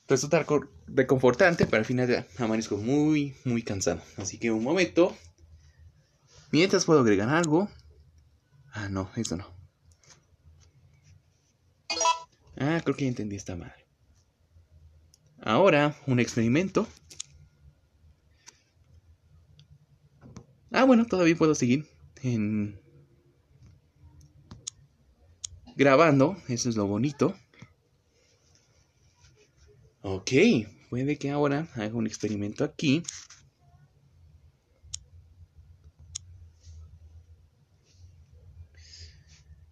resulta 0.08 0.44
reconfortante, 0.86 1.66
pero 1.66 1.78
al 1.78 1.84
final 1.84 2.26
amanezco 2.38 2.76
muy, 2.76 3.36
muy 3.44 3.62
cansado. 3.62 4.00
Así 4.16 4.38
que 4.38 4.50
un 4.50 4.64
momento. 4.64 5.16
Mientras 6.52 6.84
puedo 6.84 7.00
agregar 7.00 7.28
algo. 7.28 7.68
Ah, 8.72 8.88
no, 8.88 9.10
eso 9.16 9.36
no. 9.36 9.46
Ah, 12.58 12.80
creo 12.82 12.96
que 12.96 13.04
ya 13.04 13.08
entendí 13.08 13.36
esta 13.36 13.56
madre. 13.56 13.86
Ahora, 15.42 15.96
un 16.06 16.18
experimento. 16.18 16.88
Ah, 20.72 20.84
bueno, 20.84 21.06
todavía 21.06 21.36
puedo 21.36 21.54
seguir 21.54 21.86
en 22.22 22.80
grabando, 25.76 26.36
eso 26.48 26.68
es 26.68 26.76
lo 26.76 26.86
bonito. 26.86 27.36
Ok, 30.02 30.30
puede 30.88 31.18
que 31.18 31.30
ahora 31.30 31.68
haga 31.74 31.94
un 31.94 32.06
experimento 32.06 32.64
aquí. 32.64 33.02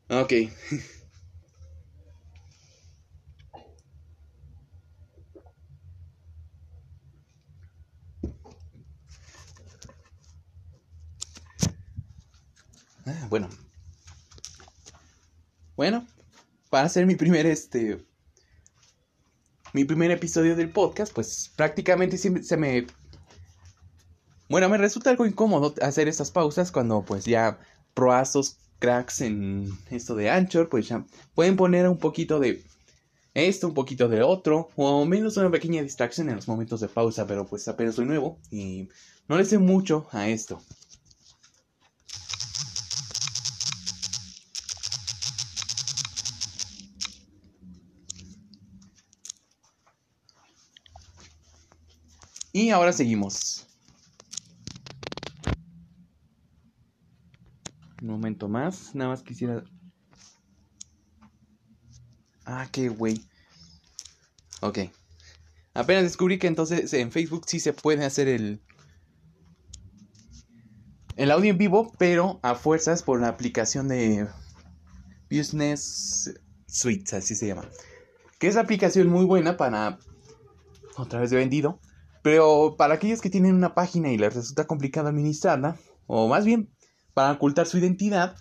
Ok. 0.08 0.32
Ah, 13.06 13.26
bueno, 13.28 13.48
bueno, 15.76 16.06
para 16.70 16.86
hacer 16.86 17.06
mi 17.06 17.16
primer 17.16 17.46
este 17.46 18.04
mi 19.72 19.84
primer 19.84 20.10
episodio 20.10 20.54
del 20.54 20.70
podcast, 20.70 21.12
pues 21.12 21.50
prácticamente 21.56 22.16
se 22.16 22.56
me 22.56 22.86
bueno, 24.48 24.68
me 24.68 24.78
resulta 24.78 25.10
algo 25.10 25.26
incómodo 25.26 25.74
hacer 25.80 26.06
estas 26.06 26.30
pausas 26.30 26.70
cuando 26.70 27.02
pues 27.02 27.24
ya 27.24 27.58
proazos 27.94 28.58
cracks 28.78 29.22
en 29.22 29.68
esto 29.90 30.14
de 30.14 30.30
Anchor, 30.30 30.68
pues 30.68 30.88
ya 30.88 31.04
pueden 31.34 31.56
poner 31.56 31.88
un 31.88 31.98
poquito 31.98 32.38
de 32.38 32.62
esto, 33.32 33.66
un 33.66 33.74
poquito 33.74 34.08
de 34.08 34.22
otro, 34.22 34.68
o 34.76 35.04
menos 35.06 35.36
una 35.38 35.50
pequeña 35.50 35.82
distracción 35.82 36.28
en 36.28 36.36
los 36.36 36.46
momentos 36.46 36.80
de 36.80 36.88
pausa, 36.88 37.26
pero 37.26 37.46
pues 37.46 37.66
apenas 37.68 37.94
soy 37.94 38.04
nuevo 38.04 38.38
y 38.50 38.88
no 39.28 39.38
le 39.38 39.44
sé 39.44 39.58
mucho 39.58 40.06
a 40.12 40.28
esto. 40.28 40.62
Y 52.56 52.70
ahora 52.70 52.92
seguimos. 52.92 53.66
Un 58.00 58.08
momento 58.08 58.48
más. 58.48 58.94
Nada 58.94 59.10
más 59.10 59.24
quisiera. 59.24 59.64
Ah, 62.46 62.68
qué 62.70 62.90
güey. 62.90 63.20
Ok. 64.60 64.78
Apenas 65.74 66.04
descubrí 66.04 66.38
que 66.38 66.46
entonces 66.46 66.92
en 66.92 67.10
Facebook 67.10 67.42
sí 67.48 67.58
se 67.58 67.72
puede 67.72 68.04
hacer 68.04 68.28
el. 68.28 68.62
El 71.16 71.32
audio 71.32 71.50
en 71.50 71.58
vivo, 71.58 71.92
pero 71.98 72.38
a 72.44 72.54
fuerzas 72.54 73.02
por 73.02 73.20
la 73.20 73.26
aplicación 73.26 73.88
de 73.88 74.28
Business 75.28 76.32
Suite, 76.68 77.16
así 77.16 77.34
se 77.34 77.48
llama. 77.48 77.68
Que 78.38 78.46
es 78.46 78.56
aplicación 78.56 79.08
muy 79.08 79.24
buena 79.24 79.56
para. 79.56 79.98
Otra 80.96 81.18
vez 81.18 81.30
de 81.30 81.38
vendido 81.38 81.80
pero 82.24 82.76
para 82.78 82.94
aquellos 82.94 83.20
que 83.20 83.28
tienen 83.28 83.54
una 83.54 83.74
página 83.74 84.10
y 84.10 84.16
les 84.16 84.34
resulta 84.34 84.66
complicado 84.66 85.08
administrarla, 85.08 85.76
o 86.06 86.26
más 86.26 86.46
bien 86.46 86.70
para 87.12 87.32
ocultar 87.32 87.66
su 87.66 87.76
identidad, 87.76 88.34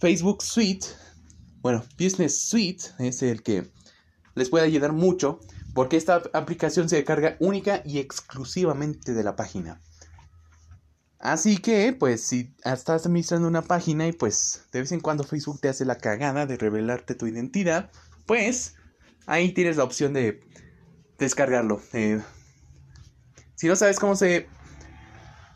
Facebook 0.00 0.42
Suite, 0.42 0.86
bueno, 1.60 1.84
Business 2.00 2.48
Suite 2.48 2.84
es 2.98 3.22
el 3.22 3.42
que 3.42 3.70
les 4.34 4.48
puede 4.48 4.64
ayudar 4.64 4.94
mucho 4.94 5.40
porque 5.74 5.98
esta 5.98 6.22
aplicación 6.32 6.88
se 6.88 7.04
carga 7.04 7.36
única 7.38 7.82
y 7.84 7.98
exclusivamente 7.98 9.12
de 9.12 9.24
la 9.24 9.36
página. 9.36 9.82
Así 11.18 11.58
que, 11.58 11.92
pues, 11.92 12.22
si 12.22 12.54
estás 12.64 13.04
administrando 13.04 13.46
una 13.46 13.60
página 13.60 14.06
y 14.06 14.12
pues 14.12 14.62
de 14.72 14.80
vez 14.80 14.92
en 14.92 15.00
cuando 15.00 15.22
Facebook 15.22 15.60
te 15.60 15.68
hace 15.68 15.84
la 15.84 15.98
cagada 15.98 16.46
de 16.46 16.56
revelarte 16.56 17.14
tu 17.14 17.26
identidad, 17.26 17.90
pues 18.24 18.74
ahí 19.26 19.52
tienes 19.52 19.76
la 19.76 19.84
opción 19.84 20.14
de 20.14 20.40
descargarlo. 21.18 21.82
Eh, 21.92 22.22
si 23.56 23.66
no 23.66 23.74
sabes 23.74 23.98
cómo 23.98 24.14
se 24.14 24.48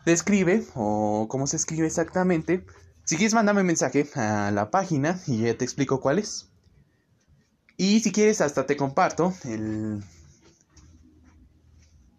describe 0.05 0.65
o 0.75 1.27
cómo 1.29 1.47
se 1.47 1.57
escribe 1.57 1.87
exactamente, 1.87 2.65
si 3.05 3.17
quieres 3.17 3.35
mándame 3.35 3.61
un 3.61 3.67
mensaje 3.67 4.09
a 4.15 4.51
la 4.51 4.71
página 4.71 5.21
y 5.27 5.39
ya 5.39 5.57
te 5.57 5.65
explico 5.65 6.01
cuál 6.01 6.19
es. 6.19 6.49
Y 7.77 8.01
si 8.01 8.13
quieres 8.13 8.41
hasta 8.41 8.67
te 8.67 8.77
comparto 8.77 9.33
el... 9.45 10.03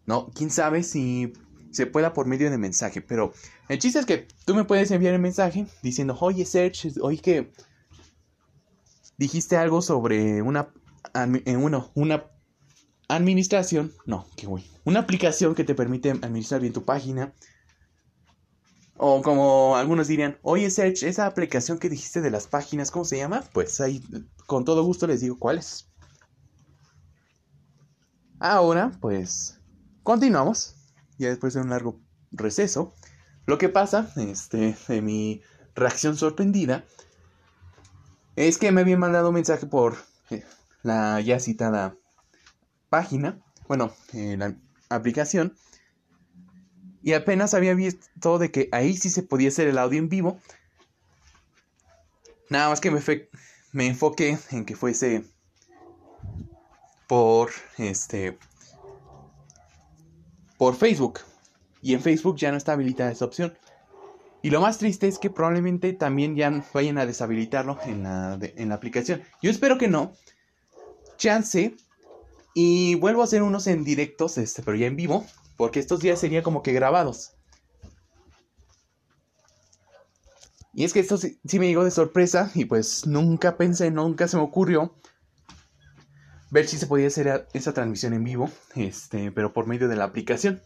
No, 0.06 0.32
quién 0.34 0.50
sabe 0.50 0.84
si 0.84 1.34
se 1.72 1.86
pueda 1.86 2.14
por 2.14 2.26
medio 2.26 2.50
de 2.50 2.58
mensaje, 2.58 3.02
pero 3.02 3.34
el 3.70 3.80
chiste 3.80 4.00
es 4.00 4.06
que 4.06 4.28
tú 4.46 4.56
me 4.56 4.66
puedes 4.66 4.92
enviar 4.92 5.16
un 5.16 5.22
mensaje 5.22 5.68
diciendo, 5.82 6.18
oye 6.20 6.46
Serge, 6.46 6.92
oye 7.02 7.20
que 7.20 7.52
dijiste 9.18 9.56
algo 9.56 9.82
sobre 9.82 10.42
una, 10.42 10.74
uno, 11.46 11.92
una 11.94 12.26
administración, 13.16 13.94
no, 14.06 14.28
qué 14.36 14.48
güey, 14.48 14.66
una 14.86 15.02
aplicación 15.02 15.54
que 15.54 15.64
te 15.64 15.76
permite 15.76 16.12
administrar 16.12 16.62
bien 16.62 16.74
tu 16.74 16.84
página. 16.84 17.34
O 18.98 19.22
como 19.22 19.76
algunos 19.76 20.08
dirían, 20.08 20.38
oye 20.44 20.70
Serge, 20.70 21.08
esa 21.08 21.26
aplicación 21.26 21.80
que 21.80 21.90
dijiste 21.90 22.22
de 22.22 22.32
las 22.32 22.48
páginas, 22.48 22.92
¿cómo 22.92 23.04
se 23.04 23.18
llama? 23.18 23.44
Pues 23.54 23.82
ahí 23.82 24.04
con 24.46 24.64
todo 24.64 24.84
gusto 24.84 25.08
les 25.08 25.22
digo 25.22 25.38
cuál 25.40 25.58
es. 25.58 25.90
Ahora, 28.40 28.92
pues, 29.02 29.60
continuamos. 30.04 30.76
Ya 31.18 31.30
después 31.30 31.54
de 31.54 31.62
un 31.62 31.70
largo 31.70 32.00
receso. 32.32 32.94
Lo 33.46 33.58
que 33.58 33.70
pasa, 33.70 34.12
este, 34.18 34.76
de 34.88 35.02
mi 35.02 35.42
reacción 35.76 36.16
sorprendida, 36.16 36.86
es 38.36 38.58
que 38.58 38.72
me 38.72 38.82
habían 38.82 39.00
mandado 39.00 39.30
un 39.30 39.36
mensaje 39.36 39.66
por 39.66 39.96
eh, 40.30 40.44
la 40.84 41.22
ya 41.22 41.40
citada 41.40 41.96
página, 42.92 43.40
bueno, 43.68 43.94
en 44.12 44.40
la 44.40 44.56
aplicación, 44.90 45.56
y 47.04 47.14
apenas 47.14 47.54
había 47.54 47.74
visto 47.74 48.38
de 48.38 48.52
que 48.52 48.68
ahí 48.72 48.96
sí 48.96 49.10
se 49.10 49.24
podía 49.24 49.48
hacer 49.48 49.68
el 49.68 49.78
audio 49.78 49.98
en 49.98 50.10
vivo. 50.10 50.40
Nada 52.50 52.70
más 52.70 52.82
que 52.82 52.92
me, 52.92 53.02
me 53.72 53.88
enfoqué 53.88 54.38
en 54.52 54.66
que 54.66 54.76
fuese 54.76 55.24
por 57.08 57.50
este 57.78 58.38
por 60.58 60.76
Facebook. 60.76 61.22
Y 61.82 61.96
en 61.96 62.02
Facebook 62.02 62.38
ya 62.38 62.52
no 62.52 62.58
está 62.58 62.74
habilitada 62.74 63.12
esa 63.12 63.26
opción. 63.26 63.58
Y 64.44 64.50
lo 64.50 64.60
más 64.62 64.78
triste 64.78 65.08
es 65.08 65.18
que 65.18 65.30
probablemente 65.30 65.94
también 65.94 66.36
ya 66.36 66.64
vayan 66.74 66.98
a 66.98 67.06
deshabilitarlo 67.06 67.80
en 67.86 68.04
la, 68.04 68.38
en 68.42 68.70
la 68.70 68.76
aplicación. 68.76 69.24
Yo 69.42 69.50
espero 69.50 69.78
que 69.78 69.88
no. 69.88 70.12
Chance. 71.18 71.76
Y 72.54 72.96
vuelvo 72.96 73.22
a 73.22 73.26
hacer 73.26 73.44
unos 73.44 73.68
en 73.68 73.84
directos, 73.84 74.38
este, 74.38 74.62
pero 74.64 74.78
ya 74.78 74.88
en 74.88 74.96
vivo. 74.96 75.26
Porque 75.58 75.80
estos 75.80 76.00
días 76.00 76.20
serían 76.20 76.44
como 76.44 76.64
que 76.64 76.74
grabados. 76.74 77.34
Y 80.74 80.86
es 80.86 80.94
que 80.94 81.02
esto 81.02 81.18
sí, 81.18 81.38
me 81.60 81.68
llegó 81.68 81.84
de 81.84 81.92
sorpresa 81.92 82.50
y 82.56 82.66
pues 82.66 83.06
nunca 83.06 83.58
pensé, 83.58 83.92
nunca 83.92 84.28
se 84.28 84.38
me 84.38 84.44
ocurrió 84.44 84.96
ver 86.50 86.68
si 86.68 86.78
se 86.78 86.88
podía 86.88 87.08
hacer 87.08 87.48
esa 87.54 87.74
transmisión 87.74 88.14
en 88.14 88.24
vivo, 88.24 88.50
este, 88.76 89.32
pero 89.32 89.54
por 89.54 89.68
medio 89.68 89.88
de 89.88 89.96
la 89.96 90.06
aplicación. 90.06 90.62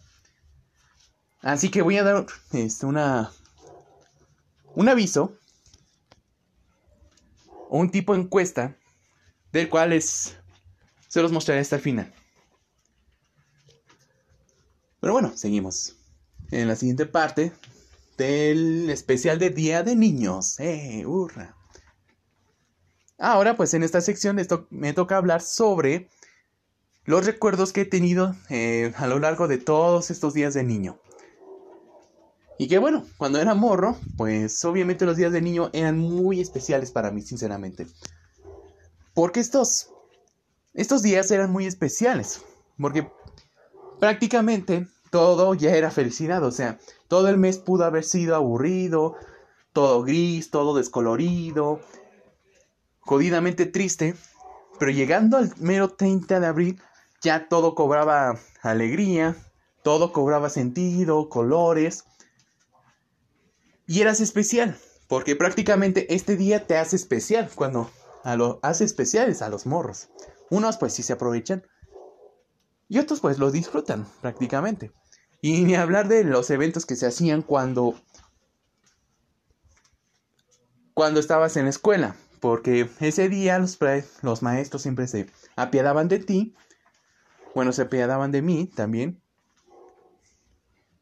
Así 1.41 1.69
que 1.69 1.81
voy 1.81 1.97
a 1.97 2.03
dar 2.03 2.25
este, 2.53 2.85
una, 2.85 3.31
un 4.73 4.89
aviso 4.89 5.37
o 7.69 7.79
un 7.79 7.89
tipo 7.89 8.13
de 8.13 8.21
encuesta 8.21 8.77
del 9.51 9.69
cual 9.69 9.93
es, 9.93 10.37
se 11.15 11.21
los 11.21 11.31
mostraré 11.31 11.61
hasta 11.61 11.77
el 11.77 11.81
final. 11.81 12.13
Pero 14.99 15.13
bueno, 15.13 15.31
seguimos. 15.37 15.95
En 16.51 16.67
la 16.67 16.75
siguiente 16.75 17.05
parte 17.05 17.53
del 18.17 18.89
especial 18.89 19.39
de 19.39 19.49
Día 19.49 19.81
de 19.81 19.95
Niños. 19.95 20.59
¡Eh! 20.59 21.05
¡Hurra! 21.05 21.55
Ahora, 23.17 23.55
pues 23.55 23.73
en 23.73 23.83
esta 23.83 24.01
sección 24.01 24.37
me 24.69 24.91
toca 24.91 25.15
hablar 25.15 25.41
sobre 25.41 26.09
los 27.05 27.25
recuerdos 27.25 27.71
que 27.71 27.81
he 27.81 27.85
tenido 27.85 28.35
eh, 28.49 28.91
a 28.97 29.07
lo 29.07 29.17
largo 29.19 29.47
de 29.47 29.57
todos 29.57 30.11
estos 30.11 30.33
días 30.33 30.53
de 30.53 30.65
niño. 30.65 30.99
Y 32.59 32.67
que 32.67 32.77
bueno, 32.77 33.05
cuando 33.17 33.39
era 33.39 33.53
morro, 33.53 33.97
pues 34.17 34.65
obviamente 34.65 35.05
los 35.05 35.15
días 35.15 35.31
de 35.31 35.41
niño 35.41 35.69
eran 35.71 35.97
muy 35.97 36.41
especiales 36.41 36.91
para 36.91 37.11
mí, 37.11 37.21
sinceramente. 37.21 37.87
Porque 39.13 39.39
estos, 39.39 39.94
estos 40.75 41.01
días 41.01 41.31
eran 41.31 41.51
muy 41.51 41.65
especiales. 41.65 42.41
Porque 42.79 43.09
prácticamente 43.99 44.87
todo 45.09 45.53
ya 45.53 45.71
era 45.71 45.91
felicidad, 45.91 46.43
o 46.43 46.51
sea, 46.51 46.77
todo 47.07 47.29
el 47.29 47.37
mes 47.37 47.57
pudo 47.57 47.85
haber 47.85 48.03
sido 48.03 48.35
aburrido, 48.35 49.15
todo 49.71 50.03
gris, 50.03 50.51
todo 50.51 50.75
descolorido, 50.75 51.79
jodidamente 52.99 53.65
triste, 53.65 54.15
pero 54.77 54.91
llegando 54.91 55.37
al 55.37 55.53
mero 55.57 55.89
30 55.89 56.39
de 56.39 56.47
abril 56.47 56.81
ya 57.21 57.47
todo 57.47 57.75
cobraba 57.75 58.37
alegría, 58.61 59.35
todo 59.83 60.11
cobraba 60.11 60.49
sentido, 60.49 61.29
colores, 61.29 62.05
y 63.87 64.01
eras 64.01 64.19
especial, 64.19 64.77
porque 65.07 65.35
prácticamente 65.35 66.13
este 66.13 66.35
día 66.35 66.67
te 66.67 66.77
hace 66.77 66.95
especial 66.95 67.49
cuando 67.53 67.89
a 68.23 68.35
lo, 68.35 68.59
hace 68.63 68.83
especiales 68.83 69.41
a 69.41 69.49
los 69.49 69.65
morros. 69.65 70.09
Unos 70.49 70.77
pues 70.77 70.93
sí 70.93 71.03
se 71.03 71.13
aprovechan 71.13 71.63
y 72.87 72.99
otros 72.99 73.19
pues 73.19 73.39
lo 73.39 73.51
disfrutan 73.51 74.07
prácticamente. 74.21 74.91
Y 75.41 75.63
ni 75.63 75.75
hablar 75.75 76.07
de 76.07 76.23
los 76.23 76.49
eventos 76.49 76.85
que 76.85 76.95
se 76.95 77.07
hacían 77.07 77.41
cuando 77.41 77.95
cuando 80.93 81.19
estabas 81.19 81.57
en 81.57 81.65
la 81.65 81.71
escuela, 81.71 82.15
porque 82.39 82.89
ese 83.01 83.27
día 83.27 83.59
los, 83.59 83.77
los 84.21 84.41
maestros 84.41 84.81
siempre 84.81 85.07
se 85.07 85.29
apiadaban 85.57 86.07
de 86.07 86.19
ti, 86.19 86.55
bueno, 87.53 87.73
se 87.73 87.81
apiadaban 87.81 88.31
de 88.31 88.41
mí 88.41 88.65
también. 88.67 89.21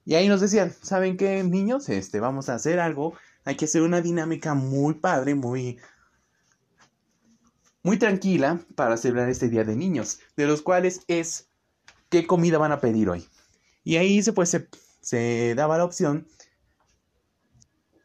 Y 0.03 0.15
ahí 0.15 0.27
nos 0.27 0.41
decían, 0.41 0.73
¿saben 0.81 1.15
qué, 1.15 1.43
niños? 1.43 1.89
Este, 1.89 2.19
vamos 2.19 2.49
a 2.49 2.55
hacer 2.55 2.79
algo, 2.79 3.13
hay 3.45 3.55
que 3.55 3.65
hacer 3.65 3.83
una 3.83 4.01
dinámica 4.01 4.55
muy 4.55 4.95
padre, 4.95 5.35
muy 5.35 5.79
muy 7.83 7.99
tranquila 7.99 8.61
para 8.75 8.97
celebrar 8.97 9.29
este 9.29 9.49
día 9.49 9.65
de 9.65 9.75
niños, 9.75 10.19
de 10.37 10.47
los 10.47 10.61
cuales 10.61 11.01
es 11.07 11.49
qué 12.09 12.25
comida 12.25 12.57
van 12.57 12.71
a 12.71 12.79
pedir 12.79 13.09
hoy. 13.09 13.27
Y 13.83 13.97
ahí 13.97 14.23
se, 14.23 14.31
pues, 14.31 14.57
se, 15.01 15.55
daba 15.55 15.77
la 15.77 15.83
opción 15.83 16.25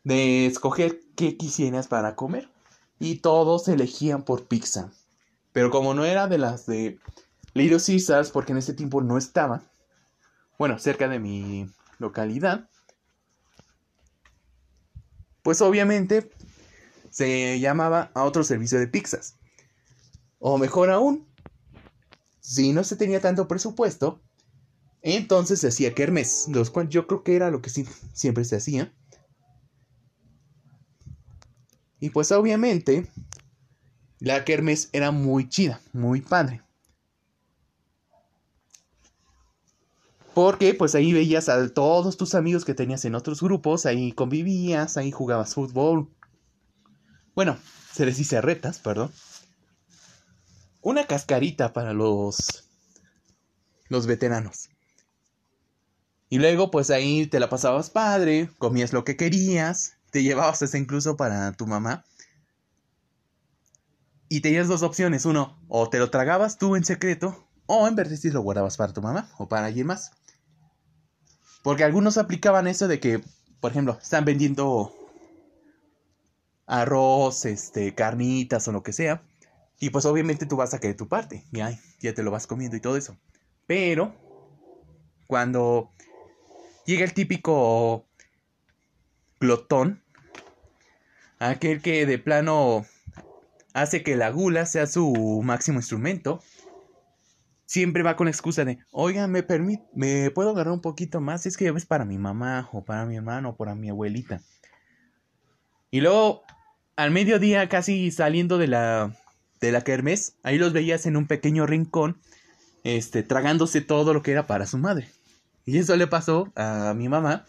de 0.02 0.46
escoger 0.46 1.00
qué 1.14 1.36
quisieras 1.36 1.86
para 1.86 2.16
comer. 2.16 2.50
Y 2.98 3.20
todos 3.20 3.68
elegían 3.68 4.24
por 4.24 4.48
pizza. 4.48 4.90
Pero 5.52 5.70
como 5.70 5.94
no 5.94 6.04
era 6.04 6.26
de 6.26 6.38
las 6.38 6.66
de 6.66 6.98
Little 7.54 7.78
Caesars, 7.78 8.30
porque 8.30 8.52
en 8.52 8.58
ese 8.58 8.74
tiempo 8.74 9.00
no 9.02 9.16
estaba, 9.16 9.62
bueno, 10.58 10.80
cerca 10.80 11.08
de 11.08 11.20
mi 11.20 11.70
localidad, 11.98 12.68
pues 15.42 15.62
obviamente 15.62 16.30
se 17.10 17.60
llamaba 17.60 18.10
a 18.14 18.24
otro 18.24 18.42
servicio 18.42 18.80
de 18.80 18.88
pizzas. 18.88 19.37
O 20.38 20.58
mejor 20.58 20.90
aún, 20.90 21.26
si 22.40 22.72
no 22.72 22.84
se 22.84 22.96
tenía 22.96 23.20
tanto 23.20 23.48
presupuesto, 23.48 24.20
entonces 25.02 25.60
se 25.60 25.68
hacía 25.68 25.94
kermes, 25.94 26.46
los 26.48 26.70
cuales 26.70 26.92
yo 26.92 27.06
creo 27.06 27.22
que 27.22 27.36
era 27.36 27.50
lo 27.50 27.62
que 27.62 27.70
siempre 27.70 28.44
se 28.44 28.56
hacía. 28.56 28.92
Y 32.00 32.10
pues 32.10 32.30
obviamente 32.32 33.06
la 34.20 34.44
kermes 34.44 34.88
era 34.92 35.10
muy 35.10 35.48
chida, 35.48 35.80
muy 35.92 36.20
padre. 36.20 36.62
Porque 40.34 40.74
pues 40.74 40.94
ahí 40.94 41.12
veías 41.12 41.48
a 41.48 41.68
todos 41.68 42.16
tus 42.16 42.36
amigos 42.36 42.64
que 42.64 42.74
tenías 42.74 43.04
en 43.04 43.16
otros 43.16 43.40
grupos, 43.40 43.86
ahí 43.86 44.12
convivías, 44.12 44.96
ahí 44.96 45.10
jugabas 45.10 45.54
fútbol. 45.54 46.08
Bueno, 47.34 47.58
se 47.92 48.06
les 48.06 48.16
dice 48.16 48.40
retas, 48.40 48.78
perdón. 48.78 49.10
Una 50.80 51.06
cascarita 51.06 51.72
para 51.72 51.92
los 51.92 52.68
los 53.88 54.06
veteranos. 54.06 54.68
Y 56.28 56.38
luego, 56.38 56.70
pues 56.70 56.90
ahí 56.90 57.26
te 57.26 57.40
la 57.40 57.48
pasabas 57.48 57.90
padre, 57.90 58.50
comías 58.58 58.92
lo 58.92 59.04
que 59.04 59.16
querías, 59.16 59.94
te 60.10 60.22
llevabas 60.22 60.62
hasta 60.62 60.78
incluso 60.78 61.16
para 61.16 61.52
tu 61.52 61.66
mamá. 61.66 62.04
Y 64.28 64.40
tenías 64.40 64.68
dos 64.68 64.82
opciones. 64.82 65.24
Uno, 65.24 65.58
o 65.68 65.88
te 65.88 65.98
lo 65.98 66.10
tragabas 66.10 66.58
tú 66.58 66.76
en 66.76 66.84
secreto, 66.84 67.48
o 67.66 67.88
en 67.88 67.96
vez 67.96 68.24
lo 68.24 68.42
guardabas 68.42 68.76
para 68.76 68.92
tu 68.92 69.00
mamá 69.00 69.30
o 69.38 69.48
para 69.48 69.66
alguien 69.66 69.86
más. 69.86 70.12
Porque 71.62 71.84
algunos 71.84 72.18
aplicaban 72.18 72.66
eso 72.66 72.88
de 72.88 73.00
que, 73.00 73.22
por 73.60 73.70
ejemplo, 73.70 73.98
están 74.00 74.24
vendiendo 74.24 74.94
arroz, 76.66 77.46
este, 77.46 77.94
carnitas 77.94 78.68
o 78.68 78.72
lo 78.72 78.82
que 78.82 78.92
sea. 78.92 79.22
Y 79.80 79.90
pues 79.90 80.04
obviamente 80.04 80.46
tú 80.46 80.56
vas 80.56 80.74
a 80.74 80.80
querer 80.80 80.96
tu 80.96 81.08
parte. 81.08 81.44
Y 81.52 81.58
ya 82.00 82.14
te 82.14 82.22
lo 82.22 82.30
vas 82.30 82.46
comiendo 82.46 82.76
y 82.76 82.80
todo 82.80 82.96
eso. 82.96 83.16
Pero, 83.66 84.14
cuando 85.26 85.92
llega 86.86 87.04
el 87.04 87.14
típico 87.14 88.06
glotón, 89.38 90.02
aquel 91.38 91.80
que 91.80 92.06
de 92.06 92.18
plano 92.18 92.86
hace 93.74 94.02
que 94.02 94.16
la 94.16 94.30
gula 94.30 94.66
sea 94.66 94.86
su 94.86 95.40
máximo 95.44 95.78
instrumento. 95.78 96.42
Siempre 97.66 98.02
va 98.02 98.16
con 98.16 98.24
la 98.24 98.30
excusa 98.30 98.64
de, 98.64 98.78
oiga, 98.90 99.26
me 99.26 99.42
permite, 99.42 99.84
me 99.94 100.30
puedo 100.30 100.50
agarrar 100.50 100.72
un 100.72 100.80
poquito 100.80 101.20
más, 101.20 101.44
es 101.44 101.56
que 101.56 101.68
es 101.68 101.86
para 101.86 102.06
mi 102.06 102.16
mamá, 102.16 102.68
o 102.72 102.82
para 102.82 103.04
mi 103.04 103.16
hermano, 103.16 103.50
o 103.50 103.56
para 103.56 103.74
mi 103.74 103.90
abuelita. 103.90 104.40
Y 105.90 106.00
luego, 106.00 106.42
al 106.96 107.10
mediodía, 107.10 107.68
casi 107.68 108.10
saliendo 108.10 108.56
de 108.56 108.68
la, 108.68 109.14
de 109.60 109.72
la 109.72 109.82
kermés, 109.82 110.36
ahí 110.42 110.58
los 110.58 110.72
veías 110.72 111.06
en 111.06 111.16
un 111.16 111.26
pequeño 111.26 111.66
rincón, 111.66 112.18
este, 112.84 113.22
tragándose 113.22 113.80
todo 113.80 114.14
lo 114.14 114.22
que 114.22 114.32
era 114.32 114.46
para 114.46 114.66
su 114.66 114.78
madre. 114.78 115.10
Y 115.64 115.78
eso 115.78 115.96
le 115.96 116.06
pasó 116.06 116.52
a 116.56 116.94
mi 116.96 117.08
mamá. 117.08 117.44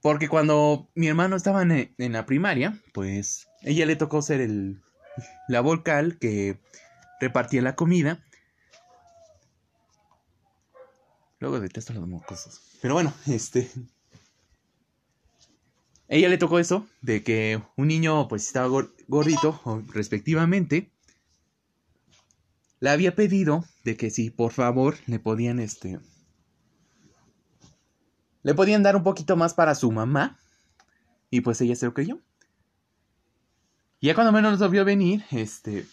Porque 0.00 0.28
cuando 0.28 0.88
mi 0.94 1.08
hermano 1.08 1.36
estaba 1.36 1.62
en, 1.62 1.94
la 1.96 2.26
primaria, 2.26 2.78
pues 2.92 3.48
ella 3.62 3.86
le 3.86 3.96
tocó 3.96 4.20
ser 4.20 4.40
el, 4.40 4.80
la 5.48 5.60
vocal 5.60 6.18
que 6.18 6.60
repartía 7.20 7.62
la 7.62 7.76
comida. 7.76 8.22
Luego 11.38 11.60
detesto 11.60 11.92
los 11.92 12.06
mocosos. 12.06 12.60
Pero 12.80 12.94
bueno, 12.94 13.12
este. 13.26 13.70
Ella 16.08 16.28
le 16.28 16.36
tocó 16.38 16.58
eso, 16.58 16.86
de 17.00 17.22
que 17.22 17.62
un 17.76 17.88
niño 17.88 18.28
pues 18.28 18.46
estaba 18.46 18.68
gordito, 19.12 19.60
respectivamente. 19.88 20.90
Le 22.80 22.88
había 22.88 23.14
pedido 23.14 23.64
de 23.84 23.96
que 23.96 24.10
si 24.10 24.30
por 24.30 24.52
favor 24.52 24.96
le 25.06 25.18
podían 25.20 25.60
este 25.60 26.00
le 28.42 28.54
podían 28.54 28.82
dar 28.82 28.96
un 28.96 29.04
poquito 29.04 29.36
más 29.36 29.54
para 29.54 29.74
su 29.74 29.92
mamá. 29.92 30.38
Y 31.30 31.42
pues 31.42 31.60
ella 31.60 31.76
se 31.76 31.86
lo 31.86 31.94
creyó. 31.94 32.20
Y 34.00 34.08
ya 34.08 34.14
cuando 34.14 34.32
menos 34.32 34.58
lo 34.58 34.68
vio 34.68 34.84
venir, 34.84 35.24
este. 35.30 35.86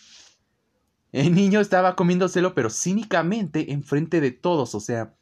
El 1.11 1.35
niño 1.35 1.59
estaba 1.59 1.95
comiéndoselo, 1.95 2.55
pero 2.55 2.69
cínicamente 2.69 3.71
enfrente 3.71 4.21
de 4.21 4.31
todos. 4.31 4.73
O 4.75 4.79
sea, 4.79 5.13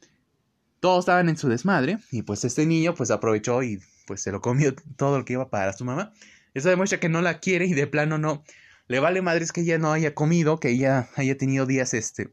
todos 0.80 1.00
estaban 1.00 1.28
en 1.28 1.36
su 1.36 1.48
desmadre 1.48 1.98
y 2.10 2.22
pues 2.22 2.44
este 2.44 2.64
niño 2.64 2.94
pues 2.94 3.10
aprovechó 3.10 3.62
y 3.62 3.80
pues 4.06 4.22
se 4.22 4.32
lo 4.32 4.40
comió 4.40 4.74
todo 4.96 5.18
lo 5.18 5.24
que 5.24 5.34
iba 5.34 5.50
para 5.50 5.72
su 5.72 5.84
mamá. 5.84 6.12
Eso 6.54 6.68
demuestra 6.68 7.00
que 7.00 7.08
no 7.08 7.22
la 7.22 7.40
quiere 7.40 7.66
y 7.66 7.74
de 7.74 7.86
plano 7.86 8.18
no 8.18 8.42
le 8.88 9.00
vale 9.00 9.20
madres 9.20 9.52
que 9.52 9.60
ella 9.60 9.78
no 9.78 9.92
haya 9.92 10.14
comido, 10.14 10.58
que 10.58 10.70
ella 10.70 11.08
haya 11.16 11.36
tenido 11.36 11.66
días 11.66 11.94
este 11.94 12.32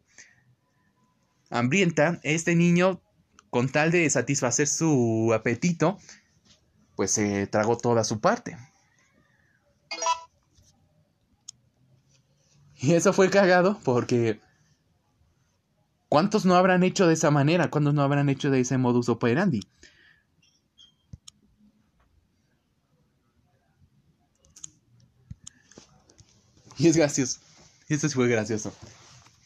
hambrienta. 1.50 2.20
Este 2.24 2.56
niño 2.56 3.02
con 3.50 3.70
tal 3.70 3.92
de 3.92 4.10
satisfacer 4.10 4.68
su 4.68 5.32
apetito 5.34 6.00
pues 6.96 7.12
se 7.12 7.46
tragó 7.48 7.78
toda 7.78 8.04
su 8.06 8.22
parte. 8.22 8.58
Y 12.78 12.94
eso 12.94 13.12
fue 13.14 13.30
cagado 13.30 13.80
porque 13.84 14.40
¿cuántos 16.08 16.46
no 16.46 16.56
habrán 16.56 16.84
hecho 16.84 17.08
de 17.08 17.16
esa 17.16 17.32
manera? 17.32 17.70
¿Cuántos 17.70 17.94
no 17.94 18.02
habrán 18.02 18.30
hecho 18.30 18.50
de 18.50 18.62
ese 18.62 18.78
modus 18.78 19.10
operandi? 19.10 19.62
Y 26.78 26.88
es 26.88 26.98
gracioso. 26.98 27.40
Eso 27.88 28.08
sí 28.10 28.16
fue 28.16 28.28
gracioso. 28.28 28.74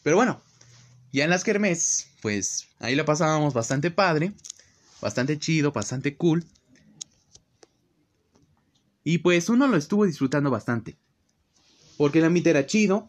Pero 0.02 0.16
bueno, 0.16 0.40
ya 1.12 1.24
en 1.24 1.30
las 1.30 1.44
kermés, 1.44 2.08
pues 2.22 2.68
ahí 2.78 2.94
la 2.94 3.04
pasábamos 3.04 3.54
bastante 3.54 3.90
padre, 3.90 4.32
bastante 5.00 5.38
chido, 5.38 5.72
bastante 5.72 6.16
cool. 6.16 6.44
Y 9.04 9.18
pues 9.18 9.48
uno 9.48 9.66
lo 9.66 9.76
estuvo 9.76 10.06
disfrutando 10.06 10.50
bastante. 10.50 10.96
Porque 11.96 12.18
el 12.18 12.24
ambiente 12.24 12.50
era 12.50 12.66
chido. 12.66 13.08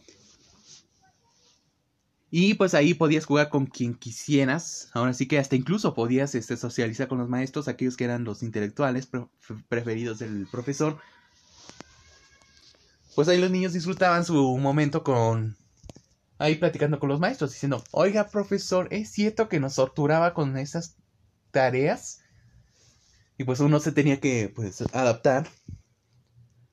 Y 2.34 2.54
pues 2.54 2.74
ahí 2.74 2.94
podías 2.94 3.26
jugar 3.26 3.50
con 3.50 3.66
quien 3.66 3.94
quisieras. 3.94 4.90
Ahora 4.94 5.14
sí 5.14 5.28
que 5.28 5.38
hasta 5.38 5.58
incluso 5.58 5.94
podías 5.94 6.34
este, 6.34 6.56
socializar 6.56 7.10
con 7.10 7.18
los 7.18 7.28
maestros, 7.28 7.68
aquellos 7.68 7.98
que 7.98 8.06
eran 8.06 8.24
los 8.24 8.42
intelectuales 8.42 9.10
preferidos 9.68 10.20
del 10.20 10.48
profesor. 10.50 10.98
Pues 13.16 13.28
ahí 13.28 13.40
los 13.40 13.52
niños 13.52 13.74
disfrutaban 13.74 14.26
su 14.26 14.58
momento 14.58 15.04
con... 15.04 15.58
Ahí 16.38 16.56
platicando 16.56 17.00
con 17.00 17.10
los 17.10 17.20
maestros, 17.20 17.52
diciendo, 17.52 17.84
oiga 17.92 18.28
profesor, 18.30 18.88
¿es 18.90 19.12
cierto 19.12 19.48
que 19.48 19.60
nos 19.60 19.76
torturaba 19.76 20.34
con 20.34 20.58
esas 20.58 20.96
tareas? 21.52 22.22
Y 23.38 23.44
pues 23.44 23.60
uno 23.60 23.80
se 23.80 23.92
tenía 23.92 24.20
que 24.20 24.52
pues 24.54 24.82
adaptar 24.94 25.48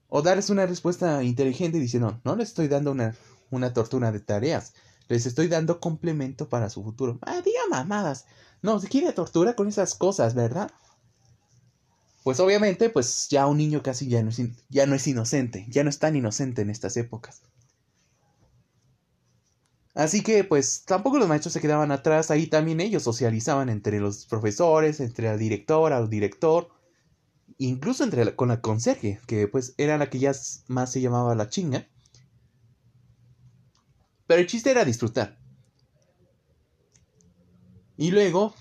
o 0.09 0.23
darles 0.23 0.49
una 0.49 0.65
respuesta 0.65 1.23
inteligente 1.23 1.79
diciendo, 1.79 2.19
no 2.25 2.35
les 2.35 2.49
estoy 2.49 2.69
dando 2.69 2.93
una, 2.93 3.15
una 3.51 3.75
tortura 3.75 4.11
de 4.11 4.21
tareas, 4.21 4.73
les 5.09 5.27
estoy 5.27 5.49
dando 5.49 5.81
complemento 5.81 6.49
para 6.49 6.71
su 6.71 6.83
futuro. 6.83 7.19
Ah, 7.23 7.43
diga 7.45 7.61
mamadas. 7.71 8.25
No, 8.63 8.81
se 8.81 8.89
quiere 8.89 9.13
tortura 9.13 9.55
con 9.55 9.69
esas 9.69 9.95
cosas, 9.95 10.35
¿verdad? 10.35 10.71
Pues 12.29 12.41
obviamente, 12.41 12.91
pues 12.91 13.27
ya 13.31 13.47
un 13.47 13.57
niño 13.57 13.83
casi 13.83 14.07
ya 14.07 14.23
no, 14.23 14.29
es 14.29 14.39
ya 14.69 14.85
no 14.85 14.95
es 14.95 15.07
inocente, 15.07 15.65
ya 15.71 15.83
no 15.83 15.89
es 15.89 15.99
tan 15.99 16.15
inocente 16.15 16.61
en 16.61 16.69
estas 16.69 16.99
épocas. 16.99 17.41
Así 19.95 20.23
que 20.23 20.45
pues 20.45 20.85
tampoco 20.85 21.17
los 21.17 21.27
maestros 21.27 21.55
se 21.55 21.63
quedaban 21.63 21.91
atrás, 21.91 22.31
ahí 22.31 22.47
también 22.47 22.81
ellos 22.81 23.03
socializaban 23.03 23.71
entre 23.71 23.99
los 23.99 24.27
profesores, 24.27 25.01
entre 25.01 25.29
la 25.29 25.39
directora 25.39 26.03
o 26.03 26.07
director 26.07 26.69
incluso 27.57 28.05
entre 28.05 28.37
con 28.37 28.49
la 28.49 28.61
conserje, 28.61 29.21
que 29.27 29.49
pues 29.49 29.73
era 29.79 29.97
la 29.97 30.11
que 30.11 30.19
ya 30.19 30.33
más 30.67 30.93
se 30.93 31.01
llamaba 31.01 31.35
la 31.35 31.49
chinga. 31.49 31.89
Pero 34.27 34.43
el 34.43 34.47
chiste 34.47 34.71
era 34.71 34.85
disfrutar. 34.85 35.39
Y 37.97 38.11
luego, 38.11 38.55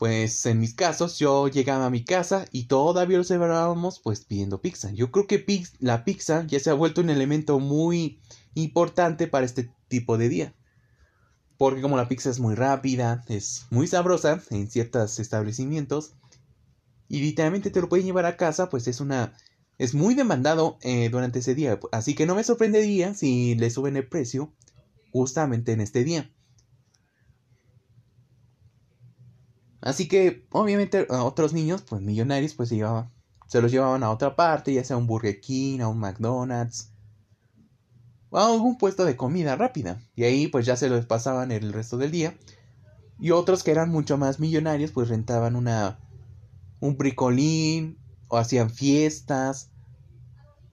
pues 0.00 0.46
en 0.46 0.58
mis 0.60 0.72
casos, 0.72 1.18
yo 1.18 1.48
llegaba 1.48 1.84
a 1.84 1.90
mi 1.90 2.02
casa 2.02 2.46
y 2.52 2.68
todavía 2.68 3.18
lo 3.18 3.24
celebrábamos 3.24 4.00
pues 4.00 4.24
pidiendo 4.24 4.62
pizza. 4.62 4.90
Yo 4.92 5.10
creo 5.10 5.26
que 5.26 5.44
la 5.78 6.06
pizza 6.06 6.46
ya 6.46 6.58
se 6.58 6.70
ha 6.70 6.72
vuelto 6.72 7.02
un 7.02 7.10
elemento 7.10 7.58
muy 7.58 8.18
importante 8.54 9.26
para 9.26 9.44
este 9.44 9.70
tipo 9.88 10.16
de 10.16 10.30
día. 10.30 10.54
Porque 11.58 11.82
como 11.82 11.98
la 11.98 12.08
pizza 12.08 12.30
es 12.30 12.40
muy 12.40 12.54
rápida, 12.54 13.26
es 13.28 13.66
muy 13.68 13.86
sabrosa 13.86 14.42
en 14.48 14.70
ciertos 14.70 15.18
establecimientos, 15.18 16.14
y 17.06 17.20
literalmente 17.20 17.70
te 17.70 17.82
lo 17.82 17.90
pueden 17.90 18.06
llevar 18.06 18.24
a 18.24 18.38
casa, 18.38 18.70
pues 18.70 18.88
es 18.88 19.00
una... 19.00 19.34
Es 19.76 19.92
muy 19.92 20.14
demandado 20.14 20.78
eh, 20.80 21.10
durante 21.10 21.40
ese 21.40 21.54
día, 21.54 21.78
así 21.92 22.14
que 22.14 22.24
no 22.24 22.34
me 22.34 22.44
sorprendería 22.44 23.12
si 23.12 23.54
le 23.54 23.68
suben 23.68 23.98
el 23.98 24.08
precio 24.08 24.54
justamente 25.12 25.72
en 25.72 25.82
este 25.82 26.04
día. 26.04 26.32
Así 29.80 30.08
que, 30.08 30.46
obviamente, 30.50 31.06
a 31.10 31.24
otros 31.24 31.52
niños, 31.52 31.82
pues 31.82 32.02
millonarios, 32.02 32.54
pues 32.54 32.68
se, 32.68 32.76
llevaban, 32.76 33.10
se 33.46 33.62
los 33.62 33.72
llevaban 33.72 34.02
a 34.02 34.10
otra 34.10 34.36
parte, 34.36 34.74
ya 34.74 34.84
sea 34.84 34.96
un 34.96 35.06
Burger 35.06 35.40
King, 35.40 35.80
a 35.80 35.88
un 35.88 35.98
McDonald's, 35.98 36.92
o 38.28 38.38
a 38.38 38.46
algún 38.46 38.76
puesto 38.76 39.04
de 39.04 39.16
comida 39.16 39.56
rápida. 39.56 40.00
Y 40.14 40.24
ahí, 40.24 40.48
pues 40.48 40.66
ya 40.66 40.76
se 40.76 40.88
los 40.88 41.06
pasaban 41.06 41.50
el 41.50 41.72
resto 41.72 41.96
del 41.96 42.10
día. 42.10 42.36
Y 43.18 43.30
otros 43.30 43.62
que 43.62 43.70
eran 43.70 43.90
mucho 43.90 44.18
más 44.18 44.38
millonarios, 44.38 44.92
pues 44.92 45.08
rentaban 45.08 45.56
una 45.56 45.98
un 46.80 46.96
bricolín, 46.96 47.98
o 48.28 48.38
hacían 48.38 48.70
fiestas, 48.70 49.70